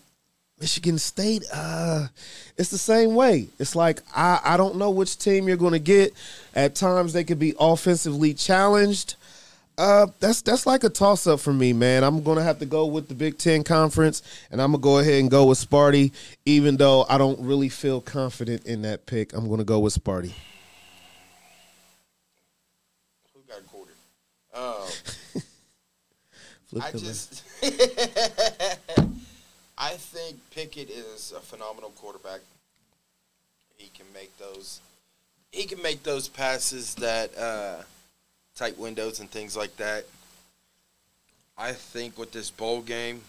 Michigan 0.60 0.98
State, 0.98 1.44
uh, 1.54 2.08
it's 2.58 2.70
the 2.70 2.78
same 2.78 3.14
way. 3.16 3.48
It's 3.60 3.76
like 3.76 4.02
I, 4.16 4.40
I 4.44 4.58
don't 4.58 4.78
know 4.78 4.90
which 4.90 5.18
team 5.18 5.48
you're 5.48 5.58
going 5.58 5.74
to 5.74 5.80
get. 5.80 6.14
At 6.54 6.76
times 6.76 7.14
they 7.14 7.24
could 7.24 7.40
be 7.40 7.54
offensively 7.60 8.34
challenged. 8.34 9.16
Uh, 9.78 10.08
that's 10.20 10.42
that's 10.42 10.66
like 10.66 10.86
a 10.86 10.90
toss 10.90 11.28
up 11.28 11.40
for 11.40 11.52
me, 11.52 11.74
man. 11.74 12.04
I'm 12.04 12.24
gonna 12.24 12.44
have 12.44 12.60
to 12.60 12.66
go 12.66 12.86
with 12.86 13.10
the 13.10 13.16
Big 13.16 13.38
Ten 13.38 13.64
conference, 13.64 14.22
and 14.50 14.62
I'm 14.62 14.72
gonna 14.72 14.82
go 14.82 15.00
ahead 15.00 15.20
and 15.20 15.30
go 15.30 15.48
with 15.48 15.58
Sparty, 15.58 16.14
even 16.46 16.78
though 16.78 17.06
I 17.10 17.18
don't 17.18 17.40
really 17.42 17.68
feel 17.68 18.00
confident 18.00 18.66
in 18.66 18.84
that 18.84 19.06
pick. 19.06 19.34
I'm 19.34 19.50
gonna 19.50 19.66
go 19.66 19.80
with 19.80 19.94
Sparty. 19.94 20.32
Who 23.34 23.42
got 23.50 23.68
quartered? 23.68 23.96
Um, 24.54 24.88
I 26.82 26.92
just, 26.92 27.44
I 29.78 29.92
think 29.92 30.38
Pickett 30.52 30.90
is 30.90 31.34
a 31.36 31.42
phenomenal 31.42 31.90
quarterback. 31.98 32.40
He 33.76 33.90
can 33.90 34.06
make 34.14 34.38
those, 34.38 34.80
he 35.52 35.66
can 35.66 35.82
make 35.82 36.04
those 36.04 36.30
passes 36.30 36.96
that. 36.96 37.38
Uh, 37.38 37.84
tight 38.56 38.78
windows 38.78 39.20
and 39.20 39.30
things 39.30 39.56
like 39.56 39.76
that. 39.78 40.06
I 41.58 41.72
think 41.72 42.18
with 42.18 42.32
this 42.32 42.50
bowl 42.50 42.82
game, 42.82 43.22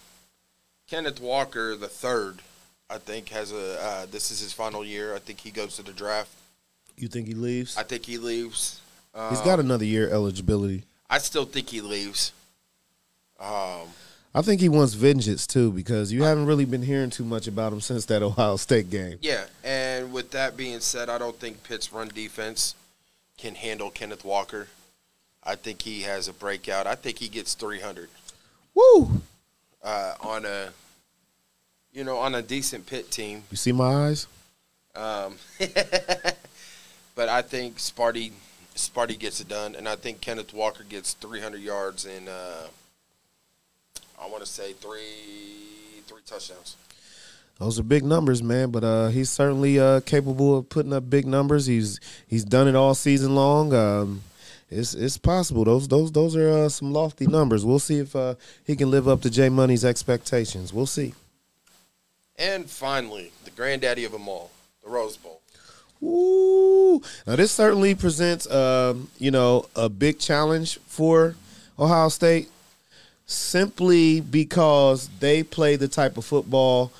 Kenneth 0.89 1.21
Walker 1.21 1.77
the 1.77 1.89
third, 1.89 2.41
I 2.89 2.99
think 2.99 3.29
has 3.31 3.53
a 3.53 3.81
uh, 3.81 4.07
this 4.07 4.31
is 4.31 4.41
his 4.41 4.53
final 4.53 4.85
year. 4.85 5.15
I 5.15 5.19
think 5.19 5.41
he 5.41 5.51
goes 5.51 5.77
to 5.77 5.83
the 5.83 5.93
draft. 5.93 6.31
You 6.97 7.09
think 7.09 7.27
he 7.27 7.35
leaves? 7.35 7.77
I 7.77 7.83
think 7.83 8.05
he 8.05 8.19
leaves. 8.19 8.81
Um, 9.15 9.31
He's 9.31 9.41
got 9.41 9.61
another 9.61 9.85
year 9.85 10.09
eligibility. 10.11 10.85
I 11.09 11.19
still 11.19 11.45
think 11.45 11.69
he 11.69 11.81
leaves. 11.81 12.33
Um, 13.39 13.89
I 14.35 14.43
think 14.43 14.61
he 14.61 14.69
wants 14.69 14.95
vengeance 14.95 15.47
too 15.47 15.73
because 15.73 16.13
you 16.13 16.25
I, 16.25 16.29
haven't 16.29 16.47
really 16.47 16.65
been 16.65 16.83
hearing 16.83 17.11
too 17.11 17.25
much 17.25 17.47
about 17.47 17.73
him 17.73 17.81
since 17.81 18.05
that 18.07 18.23
Ohio 18.23 18.57
State 18.57 18.91
game. 18.91 19.19
Yeah, 19.21 19.45
and 19.63 20.13
with 20.13 20.31
that 20.33 20.57
being 20.57 20.81
said, 20.81 21.09
I 21.09 21.19
don't 21.19 21.39
think 21.39 21.63
Pitt's 21.63 21.93
run 21.93 22.09
defense 22.09 22.75
can 23.39 23.55
handle 23.55 23.91
Kenneth 23.91 24.25
Walker. 24.25 24.69
I 25.47 25.55
think 25.55 25.83
he 25.83 26.03
has 26.03 26.29
a 26.29 26.33
breakout. 26.33 26.87
I 26.87 26.95
think 26.95 27.19
he 27.19 27.29
gets 27.29 27.55
300. 27.55 28.09
Woo! 28.75 29.23
Uh, 29.83 30.15
on 30.21 30.45
a, 30.45 30.71
you 31.93 32.05
know, 32.05 32.19
on 32.19 32.35
a 32.35 32.43
decent 32.43 32.87
Pitt 32.87 33.11
team. 33.11 33.45
You 33.51 33.57
see 33.57 33.73
my 33.73 34.09
eyes? 34.09 34.27
Um, 34.95 35.37
but 37.15 37.29
I 37.29 37.43
think 37.43 37.77
Sparty, 37.77 38.33
Sparty 38.75 39.19
gets 39.19 39.41
it 39.41 39.49
done, 39.49 39.75
and 39.75 39.89
I 39.89 39.97
think 39.97 40.21
Kenneth 40.21 40.53
Walker 40.53 40.83
gets 40.83 41.13
300 41.15 41.61
yards 41.61 42.05
and 42.05 42.29
uh, 42.29 42.67
I 44.21 44.29
want 44.29 44.41
to 44.41 44.51
say 44.51 44.73
three 44.73 46.03
three 46.07 46.23
touchdowns. 46.25 46.77
Those 47.59 47.79
are 47.79 47.83
big 47.83 48.05
numbers, 48.05 48.43
man. 48.43 48.71
But 48.71 48.85
uh, 48.85 49.09
he's 49.09 49.31
certainly 49.31 49.79
uh, 49.79 50.01
capable 50.01 50.59
of 50.59 50.69
putting 50.69 50.93
up 50.93 51.09
big 51.09 51.27
numbers. 51.27 51.67
He's 51.67 52.01
he's 52.27 52.45
done 52.45 52.69
it 52.69 52.75
all 52.75 52.95
season 52.95 53.35
long. 53.35 53.75
Um, 53.75 54.23
it's 54.69 54.95
it's 54.95 55.17
possible. 55.17 55.65
Those 55.65 55.87
those 55.87 56.11
those 56.11 56.35
are 56.37 56.51
uh, 56.51 56.69
some 56.69 56.93
lofty 56.93 57.27
numbers. 57.27 57.65
We'll 57.65 57.79
see 57.79 57.99
if 57.99 58.17
uh, 58.17 58.35
he 58.65 58.75
can 58.75 58.91
live 58.91 59.07
up 59.07 59.23
to 59.23 59.31
Jay 59.31 59.49
Money's 59.49 59.85
expectations. 59.85 60.73
We'll 60.73 60.87
see. 60.87 61.15
And 62.37 62.69
finally, 62.69 63.33
the 63.45 63.51
granddaddy 63.51 64.05
of 64.05 64.13
them 64.13 64.29
all, 64.29 64.51
the 64.83 64.91
Rose 64.91 65.17
Bowl. 65.17 65.41
Ooh! 66.03 67.01
Now 67.27 67.37
this 67.37 67.53
certainly 67.53 67.95
presents, 67.95 68.51
um, 68.51 69.09
you 69.19 69.31
know, 69.31 69.67
a 69.75 69.89
big 69.89 70.19
challenge 70.19 70.79
for 70.87 71.37
Ohio 71.79 72.09
State, 72.09 72.51
simply 73.25 74.21
because 74.21 75.09
they 75.21 75.43
play 75.43 75.77
the 75.77 75.89
type 75.89 76.19
of 76.19 76.25
football 76.25 76.93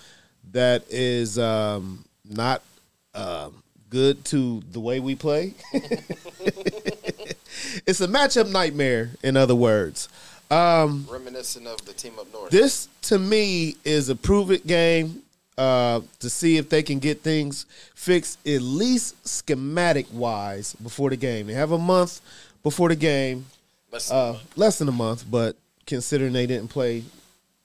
that 0.53 0.85
is 0.89 1.39
um, 1.39 2.05
not 2.25 2.63
uh, 3.15 3.51
good 3.91 4.25
to 4.27 4.63
the 4.73 4.81
way 4.81 5.01
we 5.01 5.15
play. 5.15 5.55
it's 7.87 8.01
a 8.01 8.09
matchup 8.09 8.51
nightmare, 8.51 9.11
in 9.23 9.37
other 9.37 9.55
words. 9.55 10.09
Um, 10.51 11.07
Reminiscent 11.11 11.67
of 11.67 11.85
the 11.85 11.93
team 11.93 12.19
up 12.19 12.33
north. 12.33 12.51
This, 12.51 12.89
to 13.03 13.19
me, 13.19 13.77
is 13.85 14.09
a 14.09 14.17
prove 14.17 14.51
it 14.51 14.67
game 14.67 15.23
uh, 15.59 16.01
to 16.21 16.31
see 16.31 16.57
if 16.57 16.69
they 16.69 16.83
can 16.83 16.99
get 16.99 17.23
things 17.23 17.67
fixed, 17.95 18.47
at 18.47 18.63
least 18.63 19.27
schematic 19.27 20.07
wise, 20.13 20.75
before 20.75 21.11
the 21.11 21.17
game. 21.17 21.47
They 21.47 21.55
have 21.55 21.73
a 21.73 21.79
month 21.79 22.21
before 22.63 22.89
the 22.89 22.97
game. 22.97 23.47
Less 23.91 24.09
than 24.09 24.17
a 24.17 24.21
uh, 24.21 24.33
month. 24.33 24.59
less 24.59 24.79
than 24.79 24.89
a 24.89 24.93
month, 24.93 25.25
but 25.31 25.57
considering 25.87 26.33
they 26.33 26.47
didn't 26.47 26.69
play 26.69 27.05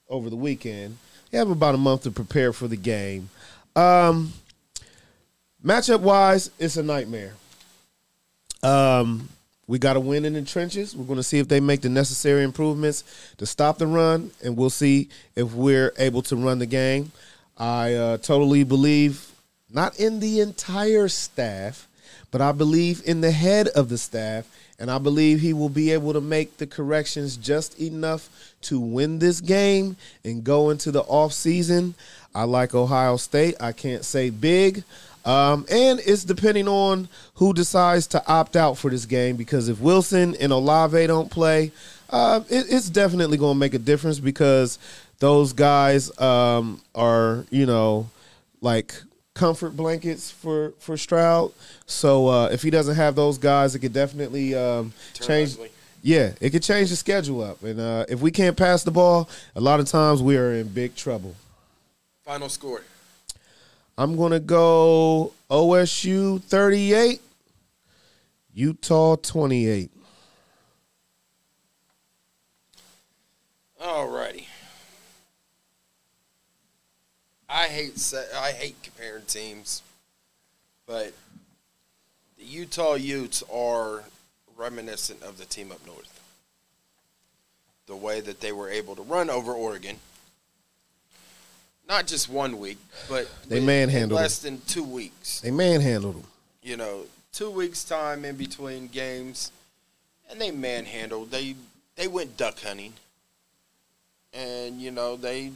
over 0.09 0.29
the 0.29 0.35
weekend, 0.35 0.97
they 1.29 1.37
have 1.37 1.49
about 1.49 1.75
a 1.75 1.77
month 1.77 2.03
to 2.03 2.11
prepare 2.11 2.53
for 2.53 2.67
the 2.67 2.77
game. 2.77 3.29
Um, 3.75 4.33
matchup 5.63 6.01
wise, 6.01 6.51
it's 6.59 6.77
a 6.77 6.83
nightmare. 6.83 7.33
Um, 8.63 9.29
we 9.71 9.79
got 9.79 9.93
to 9.93 10.01
win 10.01 10.25
in 10.25 10.33
the 10.33 10.41
trenches. 10.41 10.97
We're 10.97 11.05
going 11.05 11.15
to 11.15 11.23
see 11.23 11.39
if 11.39 11.47
they 11.47 11.61
make 11.61 11.79
the 11.79 11.87
necessary 11.87 12.43
improvements 12.43 13.05
to 13.37 13.45
stop 13.45 13.77
the 13.77 13.87
run, 13.87 14.31
and 14.43 14.57
we'll 14.57 14.69
see 14.69 15.07
if 15.33 15.53
we're 15.53 15.93
able 15.97 16.21
to 16.23 16.35
run 16.35 16.59
the 16.59 16.65
game. 16.65 17.13
I 17.57 17.93
uh, 17.93 18.17
totally 18.17 18.65
believe, 18.65 19.31
not 19.71 19.97
in 19.97 20.19
the 20.19 20.41
entire 20.41 21.07
staff, 21.07 21.87
but 22.31 22.41
I 22.41 22.51
believe 22.51 23.01
in 23.05 23.21
the 23.21 23.31
head 23.31 23.69
of 23.69 23.87
the 23.87 23.97
staff, 23.97 24.45
and 24.77 24.91
I 24.91 24.97
believe 24.97 25.39
he 25.39 25.53
will 25.53 25.69
be 25.69 25.91
able 25.91 26.11
to 26.11 26.21
make 26.21 26.57
the 26.57 26.67
corrections 26.67 27.37
just 27.37 27.79
enough 27.79 28.27
to 28.63 28.77
win 28.77 29.19
this 29.19 29.39
game 29.39 29.95
and 30.25 30.43
go 30.43 30.71
into 30.71 30.91
the 30.91 31.03
offseason. 31.03 31.93
I 32.35 32.43
like 32.43 32.75
Ohio 32.75 33.15
State. 33.15 33.55
I 33.61 33.71
can't 33.71 34.03
say 34.03 34.31
big. 34.31 34.83
Um, 35.23 35.65
and 35.69 35.99
it's 35.99 36.23
depending 36.23 36.67
on 36.67 37.07
who 37.35 37.53
decides 37.53 38.07
to 38.07 38.27
opt 38.27 38.55
out 38.55 38.77
for 38.77 38.89
this 38.89 39.05
game 39.05 39.35
because 39.35 39.69
if 39.69 39.79
Wilson 39.79 40.35
and 40.39 40.51
Olave 40.51 41.07
don't 41.07 41.29
play, 41.29 41.71
uh, 42.09 42.41
it, 42.49 42.65
it's 42.69 42.89
definitely 42.89 43.37
going 43.37 43.55
to 43.55 43.59
make 43.59 43.73
a 43.73 43.79
difference 43.79 44.19
because 44.19 44.79
those 45.19 45.53
guys 45.53 46.17
um, 46.19 46.81
are, 46.95 47.45
you 47.49 47.65
know, 47.65 48.09
like 48.61 48.95
comfort 49.33 49.75
blankets 49.75 50.29
for 50.29 50.73
for 50.79 50.97
Stroud. 50.97 51.51
So 51.85 52.27
uh, 52.27 52.49
if 52.51 52.61
he 52.63 52.69
doesn't 52.69 52.95
have 52.95 53.15
those 53.15 53.37
guys, 53.37 53.75
it 53.75 53.79
could 53.79 53.93
definitely 53.93 54.55
um, 54.55 54.93
change. 55.13 55.53
ugly. 55.53 55.71
Yeah, 56.03 56.31
it 56.41 56.49
could 56.49 56.63
change 56.63 56.89
the 56.89 56.95
schedule 56.95 57.43
up. 57.43 57.63
And 57.63 57.79
uh, 57.79 58.05
if 58.09 58.21
we 58.21 58.31
can't 58.31 58.57
pass 58.57 58.83
the 58.83 58.89
ball, 58.89 59.29
a 59.55 59.61
lot 59.61 59.79
of 59.79 59.85
times 59.85 60.21
we 60.21 60.35
are 60.35 60.53
in 60.53 60.67
big 60.67 60.95
trouble. 60.95 61.35
Final 62.23 62.49
score. 62.49 62.81
I'm 64.01 64.15
going 64.15 64.31
to 64.31 64.39
go 64.39 65.31
OSU 65.51 66.41
38, 66.41 67.21
Utah 68.51 69.15
28. 69.15 69.91
Alrighty. 73.79 74.45
I 77.47 77.67
hate 77.67 78.13
I 78.35 78.53
hate 78.53 78.81
comparing 78.81 79.25
teams, 79.25 79.83
but 80.87 81.13
the 82.39 82.45
Utah 82.45 82.95
Utes 82.95 83.43
are 83.53 84.05
reminiscent 84.57 85.21
of 85.21 85.37
the 85.37 85.45
team 85.45 85.71
up 85.71 85.85
north. 85.85 86.19
The 87.85 87.95
way 87.95 88.19
that 88.19 88.41
they 88.41 88.51
were 88.51 88.71
able 88.71 88.95
to 88.95 89.03
run 89.03 89.29
over 89.29 89.53
Oregon, 89.53 89.97
not 91.91 92.07
just 92.07 92.29
one 92.29 92.57
week, 92.57 92.77
but 93.09 93.29
They 93.49 93.59
manhandled 93.59 94.19
less 94.19 94.39
than 94.39 94.61
two 94.61 94.83
weeks. 94.83 95.41
They 95.41 95.51
manhandled 95.51 96.15
them. 96.15 96.23
You 96.63 96.77
know, 96.77 97.01
two 97.33 97.51
weeks 97.51 97.83
time 97.83 98.23
in 98.23 98.37
between 98.37 98.87
games, 98.87 99.51
and 100.29 100.39
they 100.39 100.51
manhandled. 100.51 101.31
They 101.31 101.55
they 101.97 102.07
went 102.07 102.37
duck 102.37 102.61
hunting, 102.61 102.93
and 104.33 104.79
you 104.79 104.89
know 104.89 105.17
they 105.17 105.51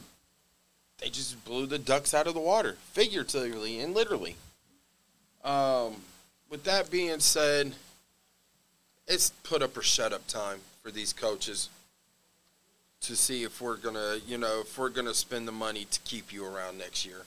they 0.98 1.08
just 1.08 1.42
blew 1.46 1.64
the 1.64 1.78
ducks 1.78 2.12
out 2.12 2.26
of 2.26 2.34
the 2.34 2.40
water, 2.40 2.76
figuratively 2.92 3.80
and 3.80 3.94
literally. 3.94 4.36
Um, 5.42 6.02
with 6.50 6.64
that 6.64 6.90
being 6.90 7.20
said, 7.20 7.72
it's 9.06 9.30
put 9.42 9.62
up 9.62 9.74
or 9.74 9.82
shut 9.82 10.12
up 10.12 10.26
time 10.26 10.60
for 10.82 10.90
these 10.90 11.14
coaches 11.14 11.70
to 13.02 13.16
see 13.16 13.42
if 13.44 13.60
we're 13.60 13.76
gonna, 13.76 14.16
you 14.26 14.38
know, 14.38 14.60
if 14.60 14.78
we're 14.78 14.88
gonna 14.88 15.14
spend 15.14 15.46
the 15.46 15.52
money 15.52 15.86
to 15.90 16.00
keep 16.00 16.32
you 16.32 16.44
around 16.44 16.78
next 16.78 17.06
year. 17.06 17.22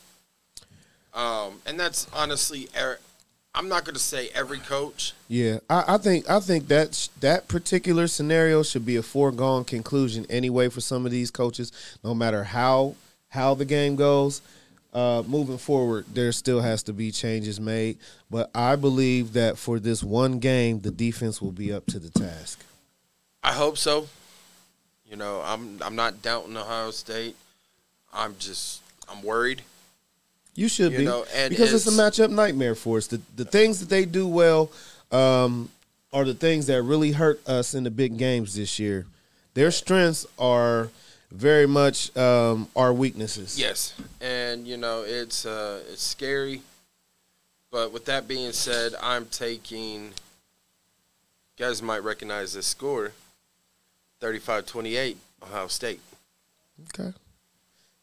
Um, 1.14 1.62
and 1.66 1.80
that's 1.80 2.08
honestly, 2.14 2.68
er- 2.78 3.00
I'm 3.56 3.68
not 3.68 3.86
gonna 3.86 4.00
say 4.00 4.30
every 4.34 4.60
coach. 4.60 5.14
Yeah, 5.28 5.60
I, 5.70 5.96
I 5.96 5.98
think 5.98 6.30
I 6.30 6.40
think 6.40 6.68
that 6.68 7.10
that 7.20 7.48
particular 7.48 8.08
scenario 8.08 8.64
should 8.64 8.86
be 8.86 8.96
a 8.96 9.04
foregone 9.04 9.66
conclusion 9.66 10.26
anyway 10.30 10.70
for 10.70 10.82
some 10.82 11.06
of 11.06 11.12
these 11.12 11.32
coaches. 11.32 11.72
No 12.04 12.14
matter 12.14 12.44
how 12.44 12.96
how 13.30 13.54
the 13.56 13.66
game 13.66 13.96
goes, 13.96 14.42
uh, 14.94 15.24
moving 15.28 15.58
forward, 15.58 16.06
there 16.14 16.32
still 16.32 16.62
has 16.62 16.84
to 16.84 16.94
be 16.94 17.12
changes 17.12 17.60
made. 17.60 17.98
But 18.30 18.50
I 18.54 18.76
believe 18.76 19.34
that 19.34 19.58
for 19.58 19.80
this 19.80 20.04
one 20.04 20.40
game, 20.40 20.82
the 20.82 20.92
defense 20.92 21.42
will 21.42 21.52
be 21.52 21.72
up 21.72 21.86
to 21.88 22.00
the 22.00 22.10
task. 22.10 22.60
I 23.44 23.54
hope 23.54 23.78
so. 23.78 24.08
You 25.10 25.18
know, 25.18 25.41
I'm 25.43 25.80
I'm 25.82 25.95
not 25.95 26.22
doubting 26.22 26.55
Ohio 26.55 26.91
State. 26.91 27.36
I'm 28.14 28.36
just 28.38 28.82
I'm 29.10 29.24
worried. 29.24 29.64
You 30.55 30.68
should 30.68 30.91
You 30.91 30.99
be 30.99 31.05
know, 31.05 31.26
because 31.47 31.74
it's, 31.74 31.88
a 31.88 31.91
matchup 31.91 32.30
nightmare 32.30 32.76
for 32.76 32.97
us. 32.97 33.07
The 33.07 33.22
the 33.36 33.45
things 33.45 33.80
that 33.80 33.89
they 33.89 34.05
do 34.05 34.28
well 34.28 34.72
um, 35.12 35.70
are 36.14 36.26
the 36.26 36.34
things 36.34 36.68
that 36.68 36.84
really 36.84 37.14
hurt 37.14 37.47
us 37.47 37.74
in 37.74 37.84
the 37.84 37.91
big 37.91 38.18
games 38.18 38.55
this 38.55 38.78
year. 38.78 39.05
Their 39.53 39.72
strengths 39.72 40.28
are 40.38 40.89
very 41.32 41.68
much 41.68 42.16
um, 42.18 42.68
our 42.76 42.93
weaknesses. 42.93 43.60
Yes, 43.60 43.93
and 44.22 44.68
you 44.68 44.78
know 44.78 45.03
it's 45.07 45.45
uh, 45.45 45.82
it's 45.91 46.03
scary. 46.03 46.62
But 47.72 47.91
with 47.91 48.05
that 48.05 48.28
being 48.28 48.51
said, 48.51 48.93
I'm 49.01 49.26
taking. 49.26 50.12
You 51.57 51.66
guys 51.66 51.82
might 51.82 52.03
recognize 52.03 52.53
this 52.53 52.68
score. 52.68 53.12
35-28, 54.22 55.16
Ohio 55.44 55.68
State. 55.68 56.00
Okay. 56.88 57.14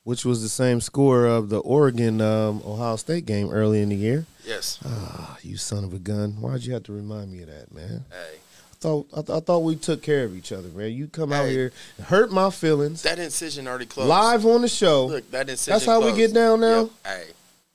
Which 0.05 0.25
was 0.25 0.43
the 0.43 0.49
same 0.49 0.81
score 0.81 1.27
of 1.27 1.49
the 1.49 1.59
Oregon 1.59 2.21
um, 2.21 2.63
Ohio 2.65 2.97
State 2.97 3.27
game 3.27 3.51
early 3.51 3.83
in 3.83 3.89
the 3.89 3.97
year. 3.97 4.27
Yes. 4.45 4.79
Ah, 4.85 5.37
you 5.43 5.57
son 5.57 5.83
of 5.83 5.93
a 5.93 5.99
gun! 5.99 6.41
Why'd 6.41 6.63
you 6.63 6.75
have 6.75 6.85
to 6.85 6.93
remind 6.93 7.33
me 7.33 7.43
of 7.43 7.49
that, 7.49 7.75
man? 7.75 8.05
Hey, 8.11 8.37
I 8.37 8.75
thought 8.79 9.07
I, 9.13 9.23
th- 9.23 9.31
I 9.31 9.41
thought 9.41 9.59
we 9.61 9.75
took 9.75 10.03
care 10.03 10.23
of 10.23 10.37
each 10.37 10.53
other, 10.53 10.69
man. 10.69 10.93
You 10.93 11.09
come 11.09 11.33
out 11.33 11.49
here, 11.49 11.73
and 11.97 12.07
hurt 12.07 12.31
my 12.31 12.51
feelings 12.51 13.03
that 13.03 13.19
incision 13.19 13.67
already 13.67 13.87
closed. 13.87 14.09
live 14.09 14.47
on 14.47 14.63
the 14.63 14.69
show. 14.69 15.07
Look, 15.07 15.29
that 15.33 15.49
incision. 15.49 15.73
That's 15.73 15.87
how 15.87 16.01
we 16.05 16.13
get 16.13 16.33
down 16.33 16.61
now? 16.61 16.83
Yep. 16.83 16.91
Hey. 17.05 17.25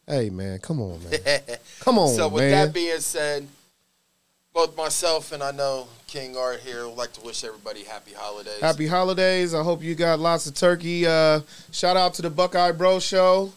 Hey, 0.07 0.29
man, 0.29 0.59
come 0.59 0.81
on, 0.81 0.99
man. 1.03 1.19
Come 1.79 1.97
on, 1.97 2.07
man. 2.07 2.15
so 2.15 2.27
with 2.27 2.43
man. 2.43 2.51
that 2.51 2.73
being 2.73 2.99
said, 2.99 3.47
both 4.53 4.75
myself 4.75 5.31
and 5.31 5.41
I 5.43 5.51
know 5.51 5.87
King 6.11 6.35
Art 6.35 6.59
here 6.59 6.85
would 6.85 6.97
like 6.97 7.13
to 7.13 7.21
wish 7.21 7.45
everybody 7.45 7.85
happy 7.85 8.11
holidays. 8.13 8.59
Happy 8.59 8.85
holidays. 8.85 9.53
I 9.53 9.63
hope 9.63 9.81
you 9.81 9.95
got 9.95 10.19
lots 10.19 10.45
of 10.45 10.53
turkey. 10.53 11.07
Uh, 11.07 11.39
shout 11.71 11.95
out 11.95 12.13
to 12.15 12.21
the 12.21 12.29
Buckeye 12.29 12.73
Bro 12.73 12.99
Show 12.99 13.53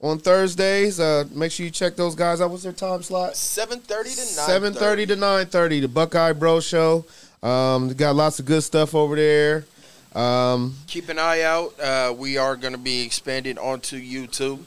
on 0.00 0.18
Thursdays. 0.18 0.98
Uh, 0.98 1.24
make 1.30 1.52
sure 1.52 1.66
you 1.66 1.70
check 1.70 1.96
those 1.96 2.14
guys 2.14 2.40
out. 2.40 2.48
What's 2.48 2.62
their 2.62 2.72
time 2.72 3.02
slot? 3.02 3.36
Seven 3.36 3.80
thirty 3.80 4.08
to 4.08 4.16
nine. 4.16 4.46
Seven 4.46 4.72
thirty 4.72 5.04
to 5.04 5.14
nine 5.14 5.44
thirty. 5.44 5.80
The 5.80 5.88
Buckeye 5.88 6.32
Bro 6.32 6.60
Show. 6.60 7.04
Um, 7.42 7.92
got 7.92 8.16
lots 8.16 8.38
of 8.38 8.46
good 8.46 8.62
stuff 8.62 8.94
over 8.94 9.14
there. 9.16 9.66
Um, 10.14 10.76
Keep 10.86 11.10
an 11.10 11.18
eye 11.18 11.42
out. 11.42 11.78
Uh, 11.78 12.14
we 12.16 12.38
are 12.38 12.56
going 12.56 12.72
to 12.72 12.78
be 12.78 13.02
expanding 13.02 13.58
onto 13.58 14.00
YouTube. 14.00 14.60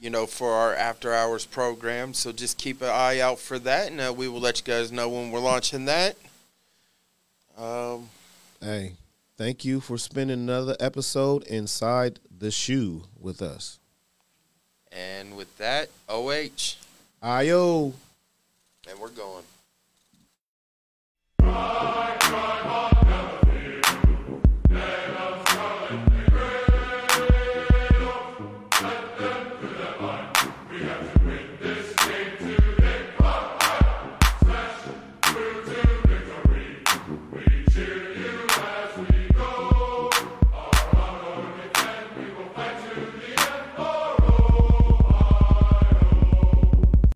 You 0.00 0.08
know, 0.08 0.24
for 0.26 0.52
our 0.54 0.74
after 0.74 1.12
hours 1.12 1.44
program. 1.44 2.14
So 2.14 2.32
just 2.32 2.56
keep 2.56 2.80
an 2.80 2.88
eye 2.88 3.20
out 3.20 3.38
for 3.38 3.58
that, 3.58 3.90
and 3.90 4.00
uh, 4.00 4.14
we 4.16 4.28
will 4.28 4.40
let 4.40 4.58
you 4.58 4.64
guys 4.64 4.90
know 4.90 5.08
when 5.10 5.30
we're 5.30 5.40
launching 5.40 5.84
that. 5.84 6.16
Um, 7.58 8.08
hey, 8.62 8.94
thank 9.36 9.62
you 9.66 9.80
for 9.80 9.98
spending 9.98 10.40
another 10.40 10.74
episode 10.80 11.42
inside 11.44 12.18
the 12.38 12.50
shoe 12.50 13.04
with 13.20 13.42
us. 13.42 13.78
and 14.90 15.36
with 15.36 15.54
that, 15.58 15.90
OH, 16.08 16.76
Ayo. 17.22 17.92
and 18.88 18.98
we're 18.98 19.08
going. 19.10 19.44